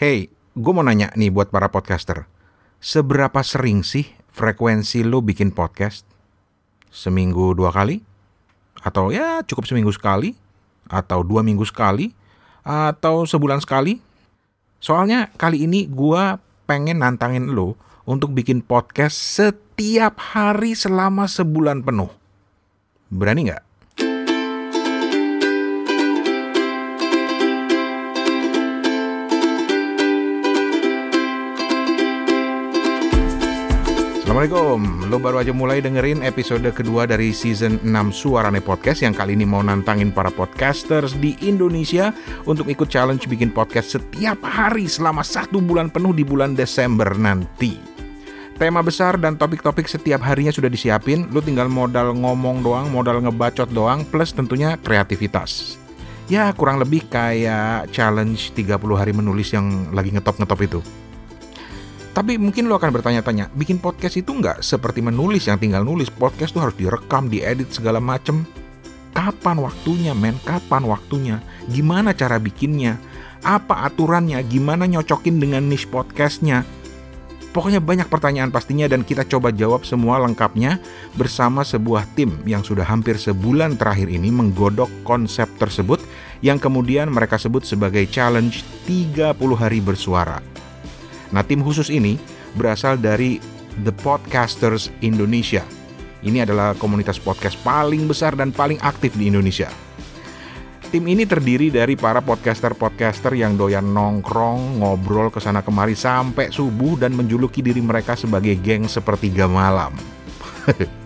Hey, 0.00 0.32
gue 0.56 0.72
mau 0.72 0.80
nanya 0.80 1.12
nih 1.12 1.28
buat 1.28 1.52
para 1.52 1.68
podcaster. 1.68 2.24
Seberapa 2.80 3.44
sering 3.44 3.84
sih 3.84 4.08
frekuensi 4.32 5.04
lo 5.04 5.20
bikin 5.20 5.52
podcast? 5.52 6.08
Seminggu 6.88 7.52
dua 7.52 7.68
kali? 7.68 8.00
Atau 8.80 9.12
ya 9.12 9.44
cukup 9.44 9.68
seminggu 9.68 9.92
sekali? 9.92 10.32
Atau 10.88 11.20
dua 11.20 11.44
minggu 11.44 11.68
sekali? 11.68 12.16
Atau 12.64 13.28
sebulan 13.28 13.60
sekali? 13.60 14.00
Soalnya 14.80 15.28
kali 15.36 15.68
ini 15.68 15.84
gue 15.84 16.24
pengen 16.64 17.04
nantangin 17.04 17.52
lo 17.52 17.76
untuk 18.08 18.32
bikin 18.32 18.64
podcast 18.64 19.20
setiap 19.20 20.16
hari 20.16 20.80
selama 20.80 21.28
sebulan 21.28 21.84
penuh. 21.84 22.08
Berani 23.12 23.52
nggak? 23.52 23.69
Assalamualaikum, 34.30 35.10
lo 35.10 35.18
baru 35.18 35.42
aja 35.42 35.50
mulai 35.50 35.82
dengerin 35.82 36.22
episode 36.22 36.62
kedua 36.70 37.02
dari 37.02 37.34
season 37.34 37.82
6 37.82 38.14
Suarane 38.14 38.62
Podcast 38.62 39.02
yang 39.02 39.10
kali 39.10 39.34
ini 39.34 39.42
mau 39.42 39.58
nantangin 39.58 40.14
para 40.14 40.30
podcasters 40.30 41.18
di 41.18 41.34
Indonesia 41.42 42.14
untuk 42.46 42.70
ikut 42.70 42.86
challenge 42.86 43.26
bikin 43.26 43.50
podcast 43.50 43.98
setiap 43.98 44.38
hari 44.46 44.86
selama 44.86 45.26
satu 45.26 45.58
bulan 45.58 45.90
penuh 45.90 46.14
di 46.14 46.22
bulan 46.22 46.54
Desember 46.54 47.10
nanti. 47.18 47.74
Tema 48.54 48.86
besar 48.86 49.18
dan 49.18 49.34
topik-topik 49.34 49.90
setiap 49.90 50.22
harinya 50.22 50.54
sudah 50.54 50.70
disiapin, 50.70 51.26
lo 51.34 51.42
tinggal 51.42 51.66
modal 51.66 52.14
ngomong 52.14 52.62
doang, 52.62 52.86
modal 52.86 53.18
ngebacot 53.26 53.74
doang, 53.74 54.06
plus 54.06 54.30
tentunya 54.30 54.78
kreativitas. 54.78 55.74
Ya 56.30 56.54
kurang 56.54 56.78
lebih 56.78 57.02
kayak 57.10 57.90
challenge 57.90 58.54
30 58.54 58.78
hari 58.94 59.10
menulis 59.10 59.50
yang 59.50 59.90
lagi 59.90 60.14
ngetop-ngetop 60.14 60.62
itu. 60.62 60.99
Tapi 62.10 62.34
mungkin 62.42 62.66
lo 62.66 62.74
akan 62.74 62.90
bertanya-tanya, 62.90 63.54
bikin 63.54 63.78
podcast 63.78 64.18
itu 64.18 64.34
nggak 64.34 64.66
seperti 64.66 64.98
menulis 64.98 65.46
yang 65.46 65.62
tinggal 65.62 65.86
nulis. 65.86 66.10
Podcast 66.10 66.50
tuh 66.50 66.66
harus 66.66 66.74
direkam, 66.74 67.30
diedit 67.30 67.70
segala 67.70 68.02
macem. 68.02 68.42
Kapan 69.14 69.62
waktunya, 69.62 70.10
men? 70.14 70.34
Kapan 70.42 70.86
waktunya? 70.90 71.38
Gimana 71.70 72.10
cara 72.10 72.42
bikinnya? 72.42 72.98
Apa 73.46 73.86
aturannya? 73.86 74.42
Gimana 74.42 74.90
nyocokin 74.90 75.38
dengan 75.38 75.70
niche 75.70 75.86
podcastnya? 75.86 76.66
Pokoknya 77.50 77.82
banyak 77.82 78.06
pertanyaan 78.06 78.54
pastinya 78.54 78.86
dan 78.86 79.02
kita 79.02 79.26
coba 79.26 79.50
jawab 79.50 79.82
semua 79.82 80.22
lengkapnya 80.22 80.78
bersama 81.18 81.66
sebuah 81.66 82.06
tim 82.14 82.38
yang 82.46 82.62
sudah 82.62 82.86
hampir 82.86 83.18
sebulan 83.18 83.74
terakhir 83.74 84.06
ini 84.06 84.30
menggodok 84.30 84.86
konsep 85.02 85.50
tersebut 85.58 85.98
yang 86.46 86.62
kemudian 86.62 87.10
mereka 87.10 87.42
sebut 87.42 87.66
sebagai 87.66 88.06
challenge 88.06 88.62
30 88.86 89.34
hari 89.58 89.82
bersuara. 89.82 90.38
Nah, 91.30 91.46
tim 91.46 91.62
khusus 91.62 91.90
ini 91.90 92.18
berasal 92.58 92.98
dari 92.98 93.38
The 93.86 93.94
Podcasters 93.94 94.90
Indonesia. 95.02 95.62
Ini 96.20 96.44
adalah 96.44 96.76
komunitas 96.76 97.16
podcast 97.16 97.56
paling 97.64 98.04
besar 98.04 98.36
dan 98.36 98.52
paling 98.52 98.76
aktif 98.84 99.16
di 99.16 99.32
Indonesia. 99.32 99.72
Tim 100.90 101.06
ini 101.06 101.22
terdiri 101.22 101.70
dari 101.70 101.94
para 101.94 102.18
podcaster-podcaster 102.18 103.38
yang 103.38 103.54
doyan 103.54 103.94
nongkrong, 103.94 104.82
ngobrol 104.82 105.30
ke 105.30 105.38
sana 105.38 105.62
kemari 105.62 105.94
sampai 105.94 106.50
subuh 106.50 106.98
dan 106.98 107.14
menjuluki 107.14 107.62
diri 107.62 107.78
mereka 107.78 108.18
sebagai 108.18 108.58
geng 108.58 108.90
sepertiga 108.90 109.46
malam. 109.46 109.94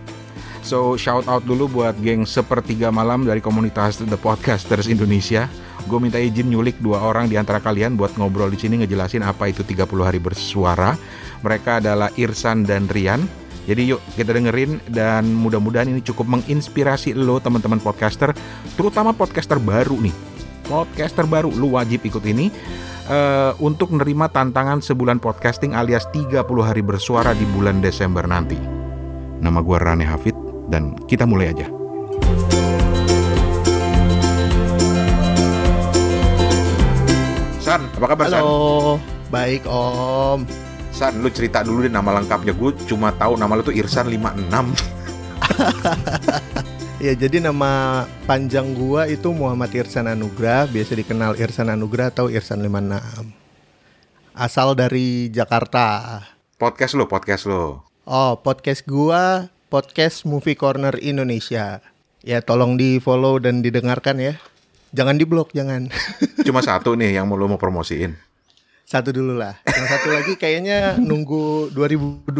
so, 0.65 0.97
shout 0.97 1.29
out 1.29 1.45
dulu 1.45 1.69
buat 1.69 1.93
geng 2.01 2.25
sepertiga 2.25 2.89
malam 2.89 3.21
dari 3.21 3.37
komunitas 3.37 4.01
The 4.01 4.17
Podcasters 4.17 4.89
Indonesia 4.89 5.45
gue 5.85 5.99
minta 6.01 6.17
izin 6.17 6.49
nyulik 6.49 6.81
dua 6.81 6.97
orang 6.97 7.29
di 7.29 7.37
antara 7.37 7.61
kalian 7.61 7.93
buat 7.93 8.17
ngobrol 8.17 8.49
di 8.49 8.57
sini 8.57 8.81
ngejelasin 8.81 9.21
apa 9.21 9.53
itu 9.53 9.61
30 9.61 9.85
hari 10.01 10.17
bersuara. 10.17 10.97
Mereka 11.45 11.77
adalah 11.77 12.09
Irsan 12.17 12.65
dan 12.65 12.89
Rian. 12.89 13.21
Jadi 13.69 13.93
yuk 13.93 14.01
kita 14.17 14.33
dengerin 14.33 14.81
dan 14.89 15.29
mudah-mudahan 15.29 15.89
ini 15.89 16.01
cukup 16.01 16.25
menginspirasi 16.25 17.17
lo 17.17 17.37
teman-teman 17.37 17.81
podcaster, 17.81 18.33
terutama 18.77 19.13
podcaster 19.13 19.57
baru 19.61 19.97
nih. 20.01 20.13
Podcaster 20.65 21.29
baru, 21.29 21.53
lo 21.53 21.77
wajib 21.77 22.01
ikut 22.05 22.21
ini 22.25 22.49
uh, 23.09 23.53
untuk 23.61 23.93
menerima 23.93 24.29
tantangan 24.33 24.81
sebulan 24.81 25.21
podcasting 25.21 25.77
alias 25.77 26.09
30 26.13 26.45
hari 26.61 26.81
bersuara 26.81 27.33
di 27.37 27.45
bulan 27.53 27.81
Desember 27.81 28.25
nanti. 28.25 28.57
Nama 29.41 29.59
gue 29.61 29.77
Rane 29.77 30.05
Hafid 30.05 30.44
dan 30.75 30.91
kita 31.07 31.23
mulai 31.23 31.55
aja. 31.55 31.71
San, 37.63 37.87
apa 37.95 38.05
kabar 38.11 38.27
San? 38.27 38.43
Halo, 38.43 38.99
baik 39.31 39.63
Om. 39.63 40.43
San, 40.91 41.23
lu 41.23 41.31
cerita 41.31 41.63
dulu 41.63 41.87
deh 41.87 41.91
nama 41.91 42.19
lengkapnya. 42.19 42.51
Gue 42.51 42.75
cuma 42.91 43.15
tahu 43.15 43.39
nama 43.39 43.55
lu 43.55 43.63
tuh 43.63 43.71
Irsan 43.71 44.11
56. 44.11 44.51
ya, 47.05 47.15
jadi 47.15 47.39
nama 47.39 48.03
panjang 48.27 48.75
gua 48.75 49.07
itu 49.07 49.31
Muhammad 49.31 49.71
Irsan 49.71 50.11
Anugrah, 50.11 50.67
biasa 50.67 50.91
dikenal 50.99 51.39
Irsan 51.39 51.71
Anugrah 51.71 52.11
atau 52.11 52.27
Irsan 52.27 52.59
56. 52.59 53.31
Asal 54.35 54.75
dari 54.75 55.31
Jakarta. 55.31 56.19
Podcast 56.59 56.99
lo, 56.99 57.07
podcast 57.07 57.47
lo. 57.47 57.87
Oh, 58.03 58.37
podcast 58.39 58.83
gua 58.83 59.54
podcast 59.69 60.23
Movie 60.23 60.57
Corner 60.57 60.93
Indonesia. 61.01 61.81
Ya, 62.25 62.41
tolong 62.41 62.77
di-follow 62.77 63.37
dan 63.37 63.61
didengarkan 63.61 64.17
ya. 64.17 64.33
Jangan 64.95 65.19
di 65.19 65.25
blok, 65.27 65.51
jangan. 65.51 65.91
Cuma 66.47 66.63
satu 66.63 66.95
nih 66.95 67.19
yang 67.19 67.29
mau 67.29 67.37
lo 67.37 67.51
mau 67.51 67.59
promosiin. 67.59 68.15
Satu 68.85 69.09
dulu 69.09 69.35
lah. 69.35 69.57
Yang 69.65 69.87
satu 69.97 70.07
lagi 70.13 70.33
kayaknya 70.37 71.01
nunggu 71.01 71.73
2021 71.73 72.31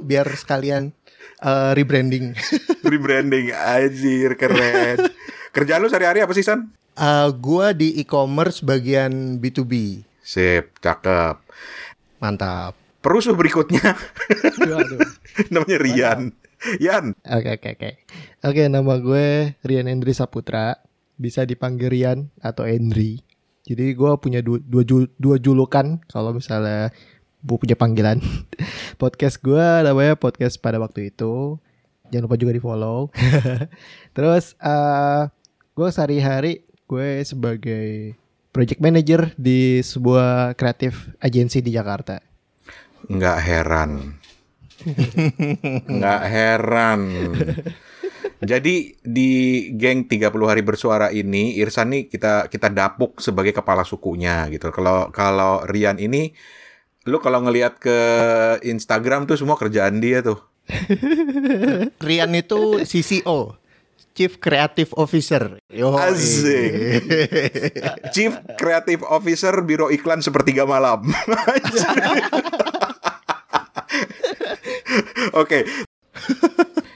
biar 0.00 0.26
sekalian 0.32 0.96
uh, 1.44 1.76
rebranding. 1.76 2.32
rebranding, 2.90 3.52
anjir 3.52 4.34
keren. 4.40 5.12
Kerjaan 5.52 5.80
lu 5.84 5.92
sehari-hari 5.92 6.24
apa 6.24 6.32
sih, 6.32 6.44
San? 6.44 6.72
Uh, 6.96 7.28
gua 7.36 7.76
di 7.76 8.00
e-commerce 8.00 8.64
bagian 8.64 9.38
B2B. 9.38 10.04
Sip, 10.24 10.80
cakep. 10.80 11.36
Mantap. 12.20 12.76
Perusuh 13.00 13.32
berikutnya. 13.32 13.96
Namanya 15.52 15.78
Rian. 15.80 16.39
Yan. 16.84 17.16
Oke, 17.24 17.56
oke, 17.56 17.68
oke. 17.76 17.90
Oke, 18.44 18.62
nama 18.68 18.94
gue 19.00 19.56
Rian 19.64 19.88
Endri 19.88 20.12
Saputra 20.12 20.76
bisa 21.16 21.44
dipanggil 21.44 21.88
Rian 21.88 22.18
atau 22.40 22.68
Endri. 22.68 23.24
Jadi 23.64 23.92
gue 23.92 24.10
punya 24.20 24.40
dua, 24.40 24.60
dua, 24.60 25.06
dua 25.20 25.36
julukan 25.36 26.00
kalau 26.08 26.36
misalnya 26.36 26.92
gue 27.40 27.56
punya 27.56 27.76
panggilan. 27.76 28.20
podcast 29.00 29.40
gue 29.40 29.66
namanya 29.84 30.16
podcast 30.16 30.60
pada 30.60 30.76
waktu 30.80 31.12
itu. 31.12 31.56
Jangan 32.10 32.26
lupa 32.26 32.36
juga 32.40 32.52
di 32.56 32.62
follow. 32.62 33.08
Terus 34.16 34.58
uh, 34.60 35.30
gue 35.76 35.88
sehari-hari 35.88 36.66
gue 36.90 37.22
sebagai 37.22 38.18
project 38.50 38.82
manager 38.82 39.30
di 39.38 39.78
sebuah 39.78 40.58
kreatif 40.58 41.08
agensi 41.22 41.62
di 41.62 41.70
Jakarta. 41.70 42.18
Nggak 43.06 43.38
heran. 43.46 44.19
Nggak 45.96 46.20
heran. 46.28 47.00
Jadi 48.40 48.96
di 49.04 49.30
geng 49.76 50.08
30 50.08 50.32
hari 50.48 50.62
bersuara 50.64 51.12
ini 51.12 51.60
Irsan 51.60 51.92
nih 51.92 52.08
kita 52.08 52.48
kita 52.48 52.72
dapuk 52.72 53.20
sebagai 53.20 53.52
kepala 53.52 53.84
sukunya 53.84 54.48
gitu. 54.48 54.72
Kalau 54.72 55.12
kalau 55.12 55.60
Rian 55.68 56.00
ini 56.00 56.32
lu 57.04 57.20
kalau 57.20 57.44
ngelihat 57.44 57.76
ke 57.76 57.98
Instagram 58.64 59.28
tuh 59.28 59.36
semua 59.36 59.60
kerjaan 59.60 60.00
dia 60.00 60.24
tuh. 60.24 60.40
Rian 62.06 62.32
itu 62.32 62.80
CCO. 62.84 63.60
Chief 64.10 64.36
Creative 64.42 64.90
Officer. 64.98 65.62
Yo, 65.70 65.94
Asik. 65.96 67.00
Chief 68.14 68.34
Creative 68.58 69.06
Officer 69.06 69.54
Biro 69.62 69.88
Iklan 69.88 70.20
Sepertiga 70.20 70.66
Malam. 70.66 71.08
Oke, 75.34 75.64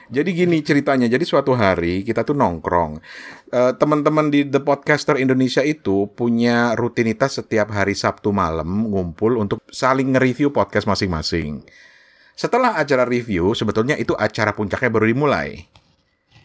jadi 0.05 0.29
gini 0.31 0.61
ceritanya. 0.61 1.09
Jadi 1.09 1.25
suatu 1.25 1.57
hari 1.57 2.05
kita 2.05 2.21
tuh 2.21 2.37
nongkrong. 2.37 3.01
Uh, 3.49 3.73
Teman-teman 3.75 4.29
di 4.29 4.45
The 4.45 4.61
Podcaster 4.61 5.17
Indonesia 5.17 5.65
itu 5.65 6.07
punya 6.13 6.77
rutinitas 6.77 7.41
setiap 7.41 7.73
hari 7.73 7.97
Sabtu 7.97 8.29
malam 8.29 8.93
ngumpul 8.93 9.41
untuk 9.41 9.59
saling 9.73 10.13
nge-review 10.13 10.53
podcast 10.53 10.85
masing-masing. 10.85 11.65
Setelah 12.35 12.77
acara 12.77 13.07
review, 13.07 13.55
sebetulnya 13.55 13.95
itu 13.97 14.13
acara 14.13 14.53
puncaknya 14.53 14.91
baru 14.91 15.07
dimulai. 15.09 15.65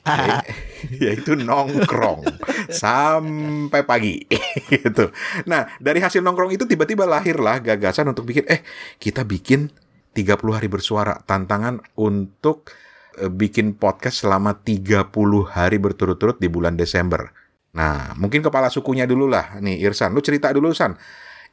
Ya, 0.01 0.41
yaitu 1.13 1.37
nongkrong 1.37 2.25
sampai 2.73 3.85
pagi 3.85 4.25
gitu. 4.73 5.13
Nah, 5.45 5.69
dari 5.77 6.01
hasil 6.01 6.25
nongkrong 6.25 6.57
itu 6.57 6.65
tiba-tiba 6.65 7.05
lahirlah 7.05 7.61
gagasan 7.61 8.09
untuk 8.09 8.25
bikin 8.25 8.49
eh 8.49 8.65
kita 8.97 9.29
bikin 9.29 9.69
30 10.13 10.57
hari 10.57 10.69
bersuara 10.69 11.23
tantangan 11.27 11.81
untuk 11.99 12.71
Eh, 13.21 13.27
bikin 13.27 13.75
podcast 13.75 14.23
selama 14.23 14.57
30 14.57 15.11
hari 15.45 15.77
berturut-turut 15.77 16.39
di 16.39 16.49
bulan 16.49 16.79
Desember. 16.79 17.29
Nah, 17.75 18.15
mungkin 18.15 18.39
kepala 18.39 18.73
sukunya 18.73 19.03
dulu 19.03 19.27
lah. 19.27 19.61
Nih, 19.61 19.83
Irsan, 19.83 20.15
lu 20.17 20.23
cerita 20.23 20.55
dulu, 20.55 20.71
San. 20.73 20.97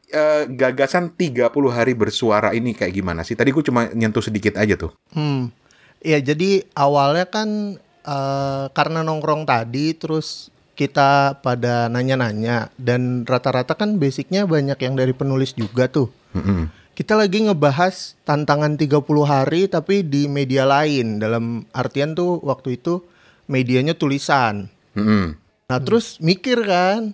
eh, 0.08 0.48
gagasan 0.48 1.12
30 1.20 1.68
hari 1.68 1.92
bersuara 1.92 2.56
ini 2.56 2.72
kayak 2.72 2.96
gimana 2.96 3.28
sih? 3.28 3.36
Tadi 3.36 3.52
gue 3.52 3.60
cuma 3.60 3.92
nyentuh 3.92 4.24
sedikit 4.24 4.56
aja 4.56 4.80
tuh. 4.80 4.96
Hmm. 5.12 5.52
Ya 6.00 6.24
jadi 6.24 6.64
awalnya 6.80 7.28
kan 7.28 7.76
eh, 8.08 8.66
karena 8.72 9.04
nongkrong 9.04 9.44
tadi 9.44 9.92
terus 10.00 10.48
kita 10.80 11.44
pada 11.44 11.92
nanya-nanya 11.92 12.72
dan 12.80 13.28
rata-rata 13.28 13.76
kan 13.76 14.00
basicnya 14.00 14.48
banyak 14.48 14.80
yang 14.80 14.96
dari 14.96 15.12
penulis 15.12 15.52
juga 15.52 15.92
tuh. 15.92 16.08
Mm-mm. 16.32 16.72
Kita 16.98 17.14
lagi 17.14 17.46
ngebahas 17.46 18.18
tantangan 18.26 18.74
30 18.74 19.06
hari 19.22 19.70
tapi 19.70 20.02
di 20.02 20.26
media 20.26 20.66
lain 20.66 21.22
dalam 21.22 21.62
artian 21.70 22.18
tuh 22.18 22.42
waktu 22.42 22.82
itu 22.82 23.06
medianya 23.46 23.94
tulisan. 23.94 24.66
Mm-mm. 24.98 25.38
Nah 25.70 25.78
terus 25.78 26.18
mikir 26.18 26.58
kan, 26.66 27.14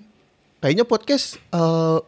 kayaknya 0.64 0.88
podcast 0.88 1.36
eh, 1.52 2.00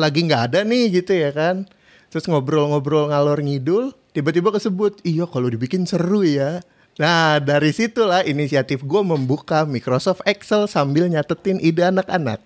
lagi 0.00 0.24
nggak 0.24 0.42
ada 0.48 0.64
nih 0.64 1.04
gitu 1.04 1.12
ya 1.12 1.28
kan. 1.36 1.68
Terus 2.08 2.24
ngobrol-ngobrol 2.32 3.12
ngalor 3.12 3.44
ngidul, 3.44 3.92
tiba-tiba 4.16 4.48
kesebut, 4.48 4.96
iya 5.04 5.28
kalau 5.28 5.52
dibikin 5.52 5.84
seru 5.84 6.24
ya. 6.24 6.64
Nah 6.96 7.44
dari 7.44 7.76
situlah 7.76 8.24
inisiatif 8.24 8.80
gue 8.80 9.04
membuka 9.04 9.68
Microsoft 9.68 10.24
Excel 10.24 10.64
sambil 10.64 11.04
nyatetin 11.12 11.60
ide 11.60 11.92
anak-anak. 11.92 12.40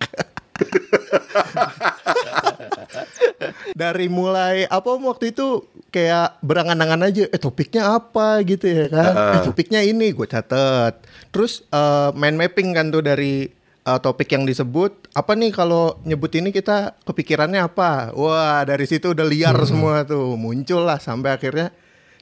dari 3.83 4.07
mulai 4.07 4.67
apa 4.69 4.97
waktu 4.99 5.33
itu 5.35 5.67
kayak 5.93 6.41
berangan-angan 6.41 7.09
aja 7.09 7.25
eh 7.29 7.41
topiknya 7.41 7.97
apa? 7.97 8.41
gitu 8.47 8.67
ya 8.67 8.87
kan. 8.89 9.13
Eh, 9.13 9.41
topiknya 9.47 9.81
ini 9.85 10.13
gue 10.13 10.27
catet. 10.27 11.03
Terus 11.31 11.65
eh, 11.69 12.11
mind 12.17 12.37
mapping 12.39 12.69
kan 12.73 12.89
tuh 12.89 13.03
dari 13.05 13.49
eh, 13.85 13.99
topik 14.01 14.29
yang 14.33 14.49
disebut 14.49 15.13
apa 15.13 15.33
nih 15.37 15.53
kalau 15.53 16.01
nyebut 16.07 16.33
ini 16.39 16.51
kita 16.51 16.97
kepikirannya 17.05 17.61
apa? 17.63 18.17
Wah 18.17 18.65
dari 18.65 18.89
situ 18.89 19.13
udah 19.13 19.27
liar 19.27 19.57
semua 19.69 20.03
tuh. 20.09 20.35
Muncul 20.41 20.87
lah 20.89 20.99
sampai 20.99 21.37
akhirnya 21.37 21.71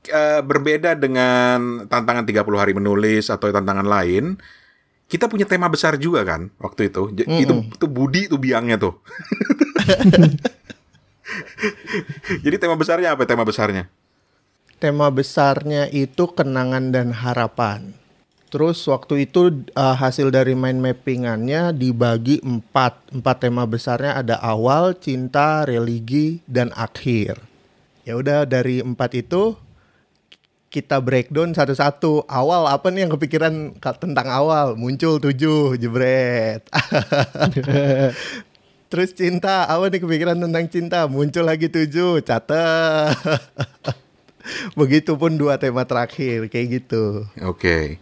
Eh, 0.00 0.40
berbeda 0.40 0.96
dengan 0.96 1.84
tantangan 1.84 2.24
30 2.24 2.56
hari 2.56 2.72
menulis 2.72 3.28
atau 3.28 3.52
tantangan 3.52 3.84
lain, 3.84 4.40
kita 5.04 5.28
punya 5.28 5.44
tema 5.44 5.68
besar 5.68 6.00
juga 6.00 6.24
kan 6.24 6.48
waktu 6.56 6.88
itu. 6.88 7.12
J- 7.12 7.28
Itu 7.44 7.68
itu 7.68 7.86
Budi 7.86 8.24
tuh 8.24 8.40
biangnya 8.40 8.80
tuh. 8.80 8.96
Jadi 12.44 12.56
tema 12.56 12.80
besarnya 12.80 13.12
apa 13.14 13.28
tema 13.28 13.44
besarnya? 13.44 13.86
tema 14.80 15.12
besarnya 15.12 15.92
itu 15.92 16.24
kenangan 16.32 16.88
dan 16.88 17.12
harapan. 17.12 17.92
Terus 18.48 18.80
waktu 18.88 19.28
itu 19.28 19.68
uh, 19.76 19.94
hasil 19.94 20.32
dari 20.32 20.56
mind 20.56 20.80
mappingannya 20.80 21.76
dibagi 21.76 22.40
empat. 22.40 23.12
Empat 23.12 23.36
tema 23.44 23.68
besarnya 23.68 24.16
ada 24.16 24.40
awal, 24.40 24.96
cinta, 24.96 25.68
religi, 25.68 26.40
dan 26.48 26.72
akhir. 26.72 27.36
Ya 28.02 28.16
udah 28.16 28.48
dari 28.48 28.80
empat 28.80 29.20
itu 29.20 29.54
kita 30.70 31.02
breakdown 31.02 31.50
satu-satu. 31.50 32.30
Awal 32.30 32.70
apa 32.70 32.88
nih 32.94 33.04
yang 33.04 33.12
kepikiran 33.18 33.74
tentang 33.82 34.26
awal? 34.30 34.78
Muncul 34.78 35.18
tujuh, 35.18 35.74
jebret. 35.76 36.62
Terus 38.90 39.10
cinta, 39.14 39.66
apa 39.66 39.90
nih 39.90 40.00
kepikiran 40.02 40.38
tentang 40.38 40.66
cinta? 40.70 41.10
Muncul 41.10 41.42
lagi 41.46 41.66
tujuh, 41.66 42.22
catet. 42.22 43.14
Begitupun 44.78 45.36
dua 45.36 45.58
tema 45.58 45.82
terakhir, 45.84 46.46
kayak 46.46 46.66
gitu. 46.80 47.26
Oke. 47.42 47.98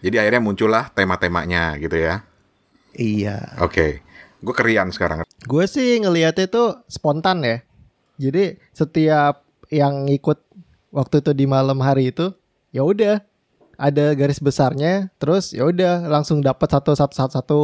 Jadi 0.00 0.16
akhirnya 0.16 0.40
muncullah 0.44 0.92
tema-temanya 0.92 1.76
gitu 1.80 1.96
ya. 1.96 2.24
Iya. 2.96 3.60
Oke. 3.60 4.04
Gue 4.40 4.54
kerian 4.56 4.88
sekarang. 4.92 5.24
Gue 5.44 5.68
sih 5.68 6.00
ngelihatnya 6.00 6.48
itu 6.48 6.64
spontan 6.88 7.44
ya. 7.44 7.60
Jadi 8.16 8.56
setiap 8.72 9.44
yang 9.68 10.08
ikut 10.08 10.49
waktu 10.90 11.22
itu 11.22 11.30
di 11.34 11.46
malam 11.46 11.78
hari 11.82 12.10
itu, 12.14 12.34
ya 12.74 12.86
udah 12.86 13.22
ada 13.80 14.12
garis 14.12 14.38
besarnya, 14.38 15.08
terus 15.16 15.56
ya 15.56 15.64
udah 15.64 16.06
langsung 16.06 16.44
dapat 16.44 16.68
satu 16.68 16.92
satu 16.92 17.14
satu 17.16 17.32
satu, 17.32 17.62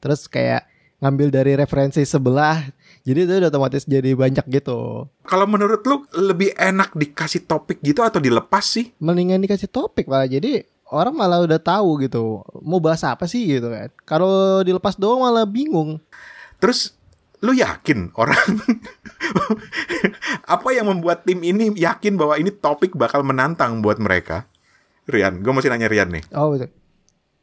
terus 0.00 0.24
kayak 0.26 0.64
ngambil 0.98 1.30
dari 1.30 1.52
referensi 1.54 2.02
sebelah. 2.02 2.62
Jadi 3.06 3.24
itu 3.24 3.32
udah 3.38 3.48
otomatis 3.48 3.86
jadi 3.86 4.12
banyak 4.12 4.44
gitu. 4.50 5.06
Kalau 5.24 5.46
menurut 5.46 5.80
lu 5.86 6.04
lebih 6.18 6.52
enak 6.58 6.92
dikasih 6.92 7.46
topik 7.46 7.78
gitu 7.80 8.02
atau 8.02 8.18
dilepas 8.18 8.66
sih? 8.66 8.92
Mendingan 8.98 9.40
dikasih 9.40 9.70
topik 9.70 10.10
malah. 10.10 10.26
Jadi 10.26 10.66
orang 10.90 11.14
malah 11.14 11.40
udah 11.40 11.60
tahu 11.62 12.02
gitu. 12.04 12.42
Mau 12.60 12.82
bahas 12.82 13.06
apa 13.06 13.24
sih 13.30 13.46
gitu 13.46 13.70
kan. 13.70 13.88
Kalau 14.04 14.60
dilepas 14.66 14.98
doang 14.98 15.22
malah 15.24 15.46
bingung. 15.46 16.02
Terus 16.58 16.97
lu 17.38 17.54
yakin 17.54 18.10
orang 18.18 18.34
apa 20.54 20.68
yang 20.74 20.90
membuat 20.90 21.22
tim 21.22 21.38
ini 21.46 21.70
yakin 21.78 22.18
bahwa 22.18 22.34
ini 22.34 22.50
topik 22.50 22.98
bakal 22.98 23.22
menantang 23.22 23.78
buat 23.78 24.02
mereka? 24.02 24.50
Rian, 25.08 25.40
gue 25.40 25.52
masih 25.54 25.72
nanya 25.72 25.88
Rian 25.88 26.12
nih. 26.12 26.24
Oh, 26.36 26.52
betul. 26.52 26.68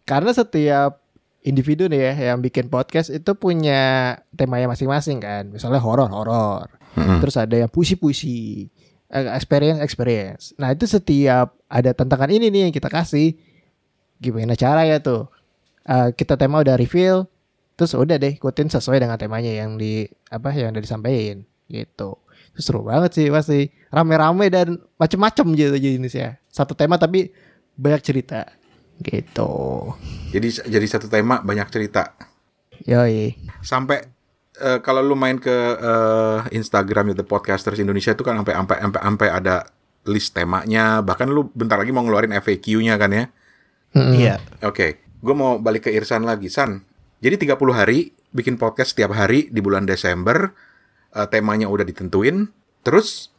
Karena 0.06 0.32
setiap 0.36 1.02
individu 1.42 1.90
nih 1.90 2.14
ya 2.14 2.34
yang 2.34 2.42
bikin 2.42 2.70
podcast 2.70 3.10
itu 3.10 3.34
punya 3.34 4.14
temanya 4.34 4.70
masing-masing 4.70 5.18
kan. 5.22 5.50
Misalnya 5.50 5.82
horor, 5.82 6.10
horor. 6.10 6.70
Terus 6.96 7.36
ada 7.36 7.56
yang 7.60 7.70
puisi-puisi, 7.70 8.70
eh, 9.12 9.28
experience, 9.36 9.80
experience. 9.84 10.44
Nah, 10.56 10.72
itu 10.72 10.88
setiap 10.88 11.58
ada 11.68 11.92
tantangan 11.92 12.32
ini 12.32 12.48
nih 12.48 12.62
yang 12.70 12.74
kita 12.74 12.88
kasih. 12.88 13.36
Gimana 14.22 14.56
cara 14.56 14.88
ya 14.88 15.02
tuh? 15.04 15.28
Eh, 15.86 16.10
kita 16.16 16.40
tema 16.40 16.64
udah 16.64 16.80
reveal, 16.80 17.28
terus 17.76 17.92
udah 17.96 18.16
deh 18.16 18.36
ikutin 18.40 18.72
sesuai 18.72 19.04
dengan 19.04 19.20
temanya 19.20 19.52
yang 19.52 19.76
di 19.76 20.08
apa 20.32 20.52
yang 20.56 20.72
udah 20.76 20.84
disampaikan 20.84 21.44
gitu. 21.68 22.20
Itu 22.56 22.60
seru 22.64 22.88
banget 22.88 23.12
sih 23.16 23.28
pasti. 23.32 23.72
Rame-rame 23.92 24.48
dan 24.52 24.80
macem-macem 24.96 25.48
gitu 25.56 25.76
jenisnya. 25.76 26.40
Satu 26.48 26.76
tema 26.76 26.96
tapi 26.96 27.32
banyak 27.76 28.02
cerita 28.04 28.48
gitu. 29.04 29.92
Jadi 30.32 30.48
jadi 30.72 30.88
satu 30.88 31.12
tema 31.12 31.44
banyak 31.44 31.68
cerita. 31.68 32.16
Yoi. 32.88 33.36
Sampai 33.60 34.08
eh, 34.60 34.80
kalau 34.80 35.04
lu 35.04 35.16
main 35.20 35.36
ke 35.36 35.52
eh, 35.76 36.40
Instagram 36.56 37.12
The 37.16 37.28
Podcasters 37.28 37.80
Indonesia 37.80 38.16
itu 38.16 38.24
kan 38.24 38.40
sampai 38.40 38.56
sampai 38.56 38.78
sampai 38.80 39.02
sampai 39.04 39.30
ada 39.32 39.56
list 40.06 40.38
temanya, 40.38 41.02
bahkan 41.02 41.26
lu 41.26 41.50
bentar 41.52 41.82
lagi 41.82 41.90
mau 41.90 42.06
ngeluarin 42.06 42.38
FAQ-nya 42.38 42.96
kan 42.96 43.12
ya. 43.12 43.26
Iya. 43.96 44.36
Oke, 44.62 45.02
gue 45.02 45.36
mau 45.36 45.58
balik 45.58 45.90
ke 45.90 45.92
Irsan 45.96 46.28
lagi, 46.28 46.52
San. 46.52 46.86
Jadi 47.24 47.48
30 47.48 47.72
hari 47.72 48.12
bikin 48.36 48.60
podcast 48.60 48.92
setiap 48.96 49.16
hari 49.16 49.48
di 49.48 49.64
bulan 49.64 49.88
Desember, 49.88 50.52
eh, 51.16 51.28
temanya 51.32 51.72
udah 51.72 51.88
ditentuin. 51.88 52.52
Terus 52.84 53.32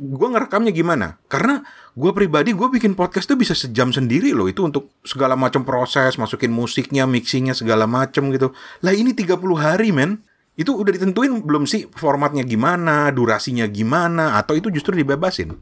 gue 0.00 0.28
ngerekamnya 0.32 0.72
gimana? 0.72 1.20
Karena 1.28 1.60
gue 1.92 2.10
pribadi 2.16 2.56
gue 2.56 2.68
bikin 2.72 2.96
podcast 2.96 3.28
tuh 3.28 3.36
bisa 3.36 3.52
sejam 3.52 3.92
sendiri 3.92 4.32
loh 4.32 4.48
itu 4.48 4.64
untuk 4.64 4.96
segala 5.04 5.36
macam 5.36 5.68
proses, 5.68 6.16
masukin 6.16 6.48
musiknya, 6.48 7.04
mixingnya 7.04 7.52
segala 7.52 7.84
macam 7.84 8.32
gitu. 8.32 8.56
Lah 8.80 8.96
ini 8.96 9.12
30 9.12 9.36
hari 9.60 9.92
men. 9.92 10.24
Itu 10.56 10.76
udah 10.76 10.92
ditentuin 10.92 11.40
belum 11.40 11.64
sih 11.64 11.88
formatnya 11.88 12.44
gimana, 12.44 13.08
durasinya 13.08 13.64
gimana, 13.64 14.36
atau 14.36 14.52
itu 14.56 14.68
justru 14.68 14.92
dibebasin? 14.92 15.56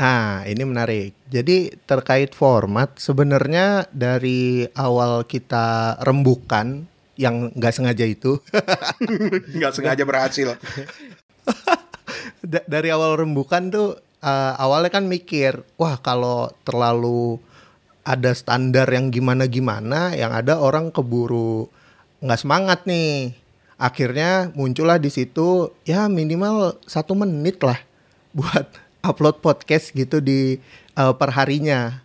Nah, 0.00 0.48
ini 0.48 0.64
menarik. 0.64 1.12
Jadi 1.28 1.76
terkait 1.84 2.32
format, 2.32 2.88
sebenarnya 2.96 3.84
dari 3.92 4.64
awal 4.72 5.28
kita 5.28 6.00
rembukan 6.00 6.88
yang 7.20 7.52
nggak 7.52 7.74
sengaja 7.76 8.08
itu, 8.08 8.40
Nggak 9.60 9.76
sengaja 9.76 10.08
berhasil. 10.08 10.56
da- 12.52 12.64
dari 12.64 12.88
awal 12.88 13.20
rembukan 13.20 13.68
tuh 13.68 14.00
eh, 14.24 14.54
awalnya 14.56 14.88
kan 14.88 15.04
mikir, 15.04 15.60
wah 15.76 16.00
kalau 16.00 16.48
terlalu 16.64 17.36
ada 18.00 18.32
standar 18.32 18.88
yang 18.88 19.12
gimana-gimana, 19.12 20.16
yang 20.16 20.32
ada 20.32 20.56
orang 20.56 20.88
keburu 20.88 21.68
nggak 22.24 22.40
semangat 22.40 22.88
nih. 22.88 23.36
Akhirnya 23.76 24.48
muncullah 24.56 24.96
di 24.96 25.12
situ 25.12 25.76
ya 25.84 26.08
minimal 26.08 26.80
satu 26.88 27.12
menit 27.12 27.60
lah 27.60 27.76
buat 28.36 28.89
upload 29.04 29.40
podcast 29.40 29.92
gitu 29.96 30.20
di 30.20 30.60
eh, 30.96 31.14
perharinya. 31.16 32.04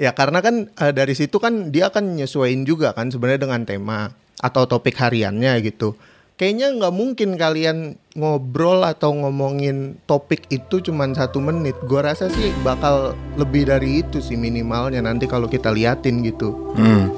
Ya 0.00 0.10
karena 0.16 0.42
kan 0.42 0.72
eh, 0.74 0.92
dari 0.92 1.14
situ 1.14 1.38
kan 1.38 1.70
dia 1.70 1.92
akan 1.92 2.18
nyesuaiin 2.18 2.66
juga 2.66 2.90
kan 2.96 3.12
sebenarnya 3.12 3.46
dengan 3.46 3.62
tema 3.62 4.00
atau 4.42 4.66
topik 4.66 4.98
hariannya 4.98 5.62
gitu. 5.62 5.94
Kayaknya 6.34 6.74
nggak 6.74 6.94
mungkin 6.96 7.30
kalian 7.38 7.78
ngobrol 8.18 8.82
atau 8.82 9.14
ngomongin 9.14 10.00
topik 10.10 10.50
itu 10.50 10.82
cuman 10.82 11.14
satu 11.14 11.38
menit. 11.38 11.78
Gua 11.86 12.02
rasa 12.10 12.26
sih 12.32 12.50
bakal 12.66 13.14
lebih 13.38 13.70
dari 13.70 14.02
itu 14.02 14.18
sih 14.18 14.34
minimalnya 14.34 15.04
nanti 15.04 15.30
kalau 15.30 15.46
kita 15.46 15.70
liatin 15.70 16.26
gitu. 16.26 16.74
Hmm. 16.74 17.14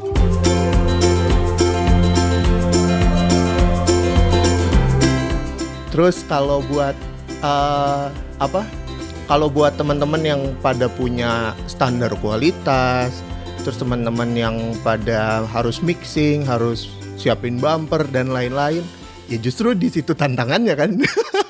Terus 5.94 6.26
kalau 6.26 6.58
buat 6.68 6.98
eh, 7.40 8.06
apa? 8.42 8.83
Kalau 9.24 9.48
buat 9.48 9.72
teman-teman 9.80 10.20
yang 10.20 10.40
pada 10.60 10.84
punya 10.84 11.56
standar 11.64 12.12
kualitas, 12.20 13.24
terus 13.64 13.80
teman-teman 13.80 14.36
yang 14.36 14.56
pada 14.84 15.48
harus 15.48 15.80
mixing, 15.80 16.44
harus 16.44 16.92
siapin 17.16 17.56
bumper 17.56 18.04
dan 18.12 18.28
lain-lain. 18.28 18.84
Ya 19.32 19.40
justru 19.40 19.72
di 19.72 19.88
situ 19.88 20.12
tantangannya 20.12 20.76
kan. 20.76 20.90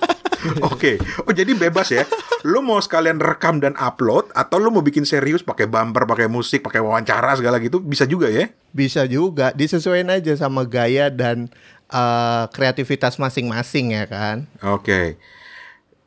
Oke, 0.71 1.02
oh 1.26 1.35
jadi 1.35 1.50
bebas 1.57 1.90
ya. 1.90 2.07
Lu 2.47 2.62
mau 2.62 2.78
sekalian 2.78 3.19
rekam 3.19 3.59
dan 3.59 3.75
upload 3.75 4.31
atau 4.38 4.62
lu 4.62 4.71
mau 4.71 4.85
bikin 4.85 5.02
serius 5.02 5.43
pakai 5.43 5.66
bumper, 5.66 6.07
pakai 6.07 6.31
musik, 6.31 6.62
pakai 6.62 6.78
wawancara 6.78 7.35
segala 7.35 7.59
gitu 7.59 7.83
bisa 7.83 8.07
juga 8.07 8.31
ya? 8.31 8.52
Bisa 8.71 9.02
juga, 9.11 9.50
disesuaikan 9.50 10.14
aja 10.14 10.37
sama 10.38 10.62
gaya 10.62 11.11
dan 11.11 11.50
uh, 11.90 12.47
kreativitas 12.54 13.19
masing-masing 13.19 13.99
ya 13.99 14.04
kan. 14.07 14.47
Oke. 14.62 15.19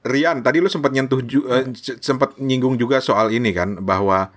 Rian, 0.02 0.40
tadi 0.40 0.60
lu 0.60 0.68
sempat 0.68 0.92
nyentuh 0.92 1.20
ju- 1.22 1.48
eh, 1.48 1.68
c- 1.74 2.00
sempat 2.00 2.38
nyinggung 2.38 2.76
juga 2.76 3.00
soal 3.00 3.30
ini 3.30 3.52
kan 3.52 3.82
bahwa 3.82 4.30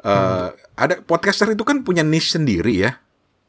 eh, 0.00 0.48
ada 0.74 0.94
podcaster 1.00 1.46
itu 1.48 1.62
kan 1.62 1.82
punya 1.82 2.02
niche 2.02 2.34
sendiri 2.34 2.74
ya, 2.74 2.98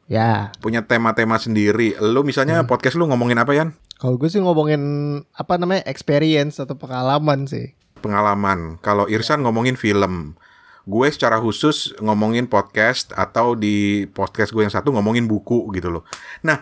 Ya, 0.06 0.52
punya 0.60 0.84
tema-tema 0.84 1.40
sendiri. 1.40 1.96
Lu 1.98 2.22
misalnya 2.22 2.62
podcast 2.64 2.94
lu 2.94 3.08
ngomongin 3.08 3.40
apa 3.40 3.56
Yan? 3.56 3.72
kalau 3.96 4.20
gue 4.20 4.28
sih 4.28 4.38
ngomongin 4.38 4.84
apa 5.32 5.56
namanya 5.56 5.88
experience 5.88 6.60
atau 6.60 6.76
pengalaman 6.76 7.48
sih. 7.48 7.72
Pengalaman. 8.04 8.76
Kalau 8.84 9.08
Irsan 9.08 9.40
ngomongin 9.42 9.80
film. 9.80 10.36
Gue 10.84 11.08
secara 11.08 11.40
khusus 11.40 11.96
ngomongin 12.04 12.52
podcast 12.52 13.16
atau 13.16 13.56
di 13.56 14.04
podcast 14.12 14.52
gue 14.52 14.60
yang 14.60 14.76
satu 14.76 14.92
ngomongin 14.92 15.24
buku 15.24 15.72
gitu 15.72 15.88
loh. 15.88 16.04
Nah, 16.44 16.60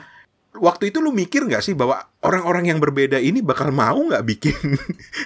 waktu 0.60 0.92
itu 0.92 1.00
lu 1.00 1.16
mikir 1.16 1.48
nggak 1.48 1.64
sih 1.64 1.72
bahwa 1.72 2.02
orang-orang 2.20 2.76
yang 2.76 2.80
berbeda 2.84 3.16
ini 3.18 3.40
bakal 3.40 3.72
mau 3.72 3.96
nggak 3.96 4.24
bikin 4.28 4.58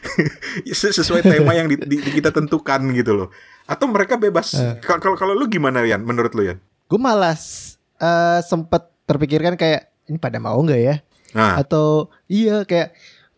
sesuai 0.69 1.25
tema 1.25 1.57
yang 1.57 1.65
di, 1.65 1.79
di- 1.81 2.01
kita 2.01 2.29
tentukan 2.29 2.81
gitu 2.93 3.11
loh? 3.15 3.29
Atau 3.65 3.89
mereka 3.89 4.15
bebas? 4.19 4.53
Kalau 4.85 5.01
kalau 5.01 5.17
kalau 5.17 5.33
lu 5.33 5.49
gimana 5.49 5.81
Yan? 5.81 6.05
Menurut 6.05 6.33
lu 6.37 6.45
Yan? 6.45 6.57
Gue 6.85 7.01
malas 7.01 7.75
eh, 7.97 8.39
sempet 8.45 8.85
terpikirkan 9.09 9.57
kayak 9.57 9.89
ini 10.05 10.21
pada 10.21 10.37
mau 10.37 10.57
nggak 10.61 10.81
ya? 10.81 10.95
Nah, 11.33 11.59
Atau 11.59 12.13
iya 12.29 12.61
kayak 12.63 12.93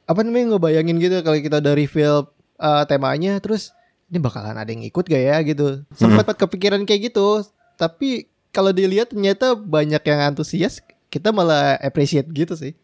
apa 0.08 0.24
namanya 0.24 0.56
ngebayangin 0.56 1.00
gitu 1.00 1.20
kalau 1.24 1.39
kita 1.39 1.63
udah 1.63 1.74
reveal 1.75 2.15
eh, 2.60 2.84
temanya 2.88 3.39
terus 3.39 3.72
ini 4.08 4.24
bakalan 4.24 4.56
ada 4.56 4.72
yang 4.72 4.84
ikut 4.88 5.03
gak 5.03 5.20
ya 5.20 5.36
gitu. 5.44 5.84
Sempat 5.91 6.32
kepikiran 6.39 6.88
kayak 6.88 7.12
gitu. 7.12 7.44
Tapi 7.75 8.32
kalau 8.56 8.72
dilihat 8.72 9.12
ternyata 9.12 9.53
banyak 9.53 10.00
yang 10.00 10.32
antusias, 10.34 10.79
kita 11.08 11.32
malah 11.32 11.80
appreciate 11.80 12.28
gitu 12.32 12.54
sih. 12.56 12.76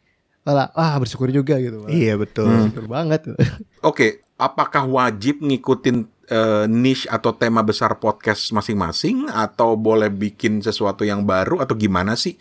Malah 0.43 0.75
ah 0.75 0.95
bersyukur 0.99 1.31
juga 1.31 1.55
gitu. 1.59 1.83
Malah. 1.83 1.91
Iya 1.91 2.19
betul. 2.19 2.51
Bersyukur 2.51 2.85
banget. 2.91 3.21
Oke, 3.89 4.27
apakah 4.35 4.83
wajib 4.87 5.39
ngikutin 5.39 5.97
eh, 6.27 6.65
niche 6.67 7.07
atau 7.07 7.31
tema 7.31 7.63
besar 7.63 7.95
podcast 7.99 8.51
masing-masing 8.51 9.31
atau 9.31 9.79
boleh 9.79 10.11
bikin 10.11 10.59
sesuatu 10.59 11.07
yang 11.07 11.23
baru 11.23 11.63
atau 11.63 11.75
gimana 11.79 12.19
sih? 12.19 12.35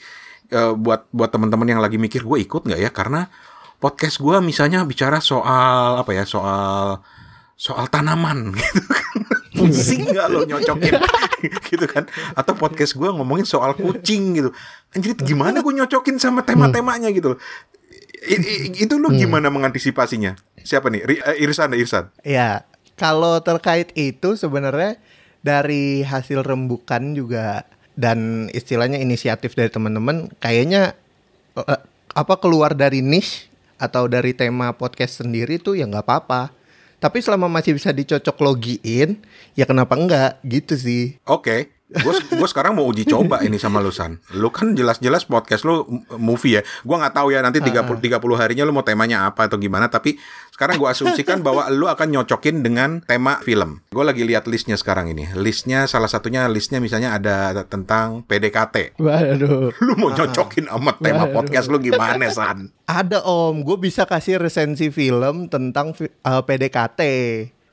Eh, 0.50 0.74
buat 0.74 1.06
buat 1.14 1.30
teman-teman 1.30 1.78
yang 1.78 1.80
lagi 1.82 1.98
mikir 1.98 2.26
gue 2.26 2.42
ikut 2.42 2.66
nggak 2.66 2.80
ya? 2.82 2.90
Karena 2.90 3.30
podcast 3.78 4.18
gue 4.18 4.36
misalnya 4.42 4.82
bicara 4.82 5.22
soal 5.22 6.02
apa 6.02 6.10
ya? 6.10 6.26
Soal 6.26 6.98
soal 7.54 7.86
tanaman 7.86 8.50
gitu 8.58 8.82
kan. 8.90 9.31
Pusing 9.64 10.02
nggak 10.08 10.26
lo 10.26 10.42
nyocokin 10.42 10.94
gitu 11.70 11.86
kan? 11.86 12.04
Atau 12.32 12.54
podcast 12.54 12.92
gue 12.92 13.06
ngomongin 13.06 13.44
soal 13.44 13.72
kucing 13.72 14.34
gitu. 14.34 14.50
Anjir, 14.90 15.14
gimana 15.16 15.60
gue 15.60 15.72
nyocokin 15.72 16.16
sama 16.16 16.42
tema-temanya 16.42 17.08
gitu 17.10 17.34
loh. 17.34 17.40
I- 18.22 18.38
i- 18.38 18.86
itu 18.86 18.94
lu 18.96 19.10
gimana 19.10 19.50
mengantisipasinya? 19.50 20.38
Siapa 20.58 20.86
nih? 20.86 21.02
Eh, 21.26 21.42
Irsan, 21.42 21.74
Irsan. 21.74 22.14
Ya, 22.22 22.62
kalau 22.94 23.38
terkait 23.38 23.90
itu 23.92 24.38
sebenarnya 24.38 24.94
dari 25.42 26.06
hasil 26.06 26.46
rembukan 26.46 27.14
juga 27.14 27.66
dan 27.98 28.46
istilahnya 28.50 28.96
inisiatif 28.96 29.52
dari 29.52 29.68
teman-teman 29.68 30.30
kayaknya 30.38 30.94
eh, 31.56 31.80
apa 32.12 32.34
keluar 32.38 32.72
dari 32.72 33.02
niche 33.02 33.50
atau 33.74 34.06
dari 34.06 34.30
tema 34.32 34.70
podcast 34.70 35.18
sendiri 35.18 35.58
tuh 35.58 35.74
ya 35.74 35.90
nggak 35.90 36.06
apa-apa. 36.06 36.54
Tapi 37.02 37.18
selama 37.18 37.50
masih 37.50 37.74
bisa 37.74 37.90
dicocok 37.90 38.38
logiin, 38.38 39.18
ya 39.58 39.66
kenapa 39.66 39.98
enggak 39.98 40.38
gitu 40.46 40.78
sih. 40.78 41.18
Oke, 41.26 41.74
gue 41.92 42.12
gue 42.32 42.48
sekarang 42.48 42.72
mau 42.72 42.88
uji 42.88 43.04
coba 43.04 43.44
ini 43.44 43.56
sama 43.56 43.78
lu 43.78 43.92
San. 43.92 44.16
Lu 44.32 44.48
kan 44.48 44.72
jelas-jelas 44.72 45.22
podcast 45.22 45.62
lu 45.62 45.84
movie 46.16 46.56
ya. 46.56 46.62
Gua 46.82 46.96
nggak 46.98 47.14
tahu 47.14 47.28
ya 47.30 47.44
nanti 47.44 47.60
30 47.60 47.84
30 47.84 48.18
harinya 48.40 48.64
lu 48.64 48.72
mau 48.72 48.80
temanya 48.80 49.28
apa 49.28 49.44
atau 49.44 49.56
gimana, 49.56 49.86
tapi 49.86 50.16
sekarang 50.50 50.80
gua 50.80 50.90
asumsikan 50.90 51.38
bahwa 51.46 51.68
lu 51.68 51.86
akan 51.86 52.08
nyocokin 52.08 52.64
dengan 52.64 53.04
tema 53.04 53.38
film. 53.40 53.84
Gue 53.92 54.02
lagi 54.02 54.24
lihat 54.24 54.48
listnya 54.48 54.74
sekarang 54.74 55.12
ini. 55.12 55.28
Listnya 55.36 55.84
salah 55.84 56.08
satunya 56.08 56.48
listnya 56.48 56.80
misalnya 56.80 57.14
ada 57.14 57.62
tentang 57.68 58.24
PDKT. 58.24 58.96
Waduh. 58.96 59.74
Lu 59.84 59.92
mau 59.98 60.08
nyocokin 60.08 60.70
sama 60.70 60.96
tema 60.96 61.28
Waduh. 61.28 61.34
podcast 61.34 61.68
lu 61.68 61.76
gimana 61.76 62.30
San? 62.32 62.72
Ada 62.86 63.20
om, 63.22 63.60
gue 63.60 63.76
bisa 63.78 64.04
kasih 64.04 64.38
resensi 64.38 64.88
film 64.88 65.46
tentang 65.48 65.92
fi- 65.92 66.08
eh, 66.08 66.42
PDKT. 66.42 67.00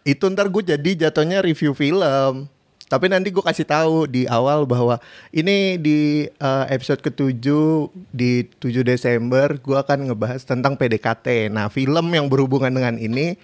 Itu 0.04 0.28
ntar 0.32 0.50
gue 0.50 0.64
jadi 0.66 1.08
jatuhnya 1.08 1.40
review 1.40 1.72
film. 1.72 2.50
Tapi 2.89 3.05
nanti 3.05 3.29
gue 3.29 3.46
kasih 3.46 3.69
tahu 3.69 4.10
di 4.10 4.25
awal 4.25 4.65
bahwa 4.65 4.98
ini 5.29 5.77
di 5.77 6.25
eh, 6.25 6.65
episode 6.74 7.05
ketujuh 7.05 7.93
di 8.10 8.50
7 8.58 8.81
Desember 8.81 9.62
gue 9.62 9.77
akan 9.77 10.10
ngebahas 10.10 10.41
tentang 10.41 10.74
PDKT. 10.74 11.53
Nah 11.53 11.69
film 11.69 12.10
yang 12.10 12.25
berhubungan 12.25 12.74
dengan 12.74 12.98
ini 12.98 13.38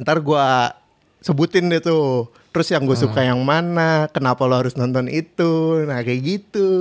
ntar 0.00 0.24
gue 0.24 0.44
sebutin 1.20 1.68
deh 1.68 1.84
tuh. 1.84 2.32
Terus 2.56 2.72
yang 2.72 2.88
gue 2.88 2.96
suka 2.96 3.20
yang 3.20 3.44
mana, 3.44 4.08
kenapa 4.08 4.48
lo 4.48 4.56
harus 4.56 4.80
nonton 4.80 5.12
itu, 5.12 5.84
nah 5.84 6.00
kayak 6.00 6.24
gitu. 6.24 6.72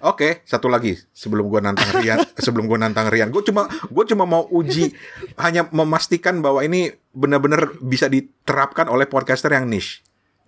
Oke, 0.00 0.40
satu 0.48 0.72
lagi 0.72 0.96
sebelum 1.12 1.52
gua 1.52 1.60
nantang 1.60 1.92
Rian, 2.00 2.24
sebelum 2.44 2.64
gua 2.64 2.80
nantang 2.80 3.12
Rian, 3.12 3.28
gue 3.28 3.44
cuma 3.44 3.68
gue 3.68 4.04
cuma 4.08 4.24
mau 4.24 4.48
uji 4.48 4.96
hanya 5.36 5.68
memastikan 5.76 6.40
bahwa 6.40 6.64
ini 6.64 6.96
benar-benar 7.12 7.76
bisa 7.84 8.08
diterapkan 8.08 8.88
oleh 8.88 9.04
podcaster 9.04 9.52
yang 9.52 9.68
niche. 9.68 10.00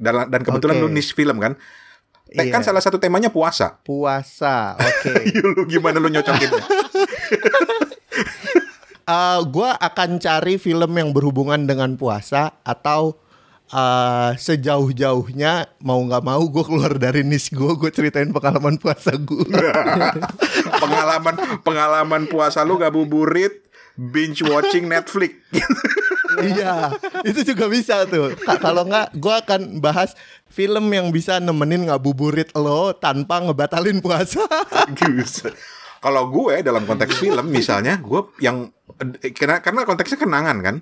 Dan, 0.02 0.26
dan 0.26 0.40
kebetulan 0.42 0.76
Oke. 0.76 0.82
lu 0.82 0.90
niche 0.90 1.14
film 1.14 1.38
kan. 1.38 1.54
Te- 2.26 2.48
Kan 2.48 2.60
Iya. 2.60 2.66
salah 2.66 2.80
satu 2.80 2.96
temanya 2.96 3.28
puasa. 3.28 3.78
Puasa, 3.78 4.74
oke. 4.74 5.12
lu 5.54 5.62
gimana 5.64 5.96
lu 5.96 6.08
nyocokinnya? 6.08 6.64
Eh, 9.02 9.40
gua 9.50 9.74
akan 9.74 10.16
cari 10.16 10.56
film 10.56 10.94
yang 10.94 11.10
berhubungan 11.10 11.66
dengan 11.66 11.98
puasa 11.98 12.54
atau 12.62 13.18
eh, 13.66 14.30
sejauh-jauhnya 14.38 15.74
mau 15.82 15.98
nggak 15.98 16.22
mau 16.22 16.38
gue 16.46 16.62
keluar 16.62 16.94
dari 16.94 17.26
niche 17.26 17.50
gue 17.50 17.72
gue 17.74 17.90
ceritain 17.90 18.30
pengalaman 18.30 18.78
puasa 18.78 19.10
gue 19.12 19.42
pengalaman 20.82 21.34
pengalaman 21.60 22.22
puasa 22.26 22.62
lu 22.62 22.78
ngabuburit, 22.78 23.66
binge 23.98 24.46
watching 24.46 24.86
Netflix. 24.86 25.34
Iya 26.40 26.94
itu 27.28 27.52
juga 27.52 27.68
bisa 27.68 28.08
tuh 28.08 28.32
Ka- 28.40 28.60
kalau 28.60 28.88
nggak 28.88 29.12
gue 29.16 29.34
akan 29.34 29.60
bahas 29.84 30.16
film 30.52 30.92
yang 30.92 31.08
bisa 31.08 31.40
nemenin 31.40 31.88
ngabuburit 31.88 32.52
lo 32.52 32.92
tanpa 32.92 33.40
ngebatalin 33.40 34.04
puasa. 34.04 34.44
Kalau 36.02 36.28
gue 36.28 36.60
dalam 36.60 36.84
konteks 36.84 37.16
film 37.16 37.46
misalnya, 37.48 37.96
gue 38.02 38.20
yang 38.42 38.68
karena 39.32 39.64
karena 39.64 39.86
konteksnya 39.88 40.18
kenangan 40.20 40.58
kan. 40.60 40.76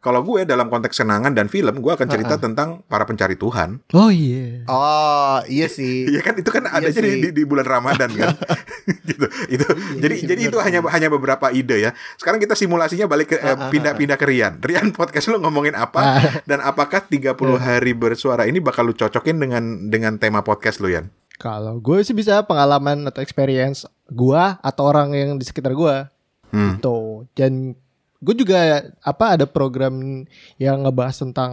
Kalau 0.00 0.24
gue 0.24 0.48
dalam 0.48 0.72
konteks 0.72 0.96
kenangan 0.96 1.36
dan 1.36 1.52
film, 1.52 1.84
gue 1.84 1.92
akan 1.92 2.08
cerita 2.08 2.40
tentang 2.40 2.80
para 2.88 3.04
pencari 3.04 3.36
Tuhan. 3.36 3.84
Oh 3.92 4.08
iya. 4.08 4.64
oh 4.64 5.44
iya 5.44 5.68
sih 5.68 6.04
Iya 6.16 6.24
kan 6.24 6.40
itu 6.40 6.48
kan 6.48 6.64
Iya 6.64 6.72
adanya 6.72 7.02
di, 7.04 7.12
sih. 7.12 7.20
di, 7.20 7.30
di 7.36 7.42
bulan 7.44 7.68
Ramadan 7.68 8.08
kan. 8.16 8.32
gitu. 9.08 9.28
Itu 9.52 9.66
jadi 10.00 10.14
iya, 10.16 10.28
jadi 10.32 10.40
itu 10.48 10.56
hanya 10.56 10.80
hanya 10.88 11.12
beberapa 11.12 11.52
ide 11.52 11.84
ya. 11.84 11.90
Sekarang 12.16 12.40
kita 12.40 12.56
simulasinya 12.56 13.04
balik 13.04 13.36
ke 13.36 13.36
eh, 13.44 13.56
pindah-pindah 13.68 14.16
ke 14.16 14.24
Rian. 14.24 14.56
Rian 14.64 14.88
podcast 14.96 15.28
lu 15.28 15.36
ngomongin 15.36 15.76
apa 15.76 16.24
dan 16.48 16.64
apakah 16.64 17.04
30 17.04 17.36
hari 17.60 17.92
bersuara 17.92 18.48
ini 18.48 18.56
bakal 18.56 18.88
lu 18.88 18.96
cocokin 18.96 19.36
dengan 19.36 19.92
dengan 19.92 20.16
tema 20.16 20.40
podcast 20.40 20.80
lu 20.80 20.88
Yan? 20.88 21.12
Kalau 21.36 21.76
gue 21.76 22.00
sih 22.00 22.16
bisa 22.16 22.40
pengalaman 22.48 23.04
atau 23.04 23.20
experience 23.20 23.84
gua 24.08 24.56
atau 24.64 24.88
orang 24.88 25.12
yang 25.12 25.30
di 25.36 25.44
sekitar 25.44 25.76
gua. 25.76 26.08
Hmm. 26.52 26.80
Tuh. 26.80 27.28
Dan 27.36 27.76
gue 28.20 28.34
juga 28.36 28.92
apa 29.00 29.40
ada 29.40 29.48
program 29.48 30.24
yang 30.60 30.84
ngebahas 30.84 31.24
tentang 31.24 31.52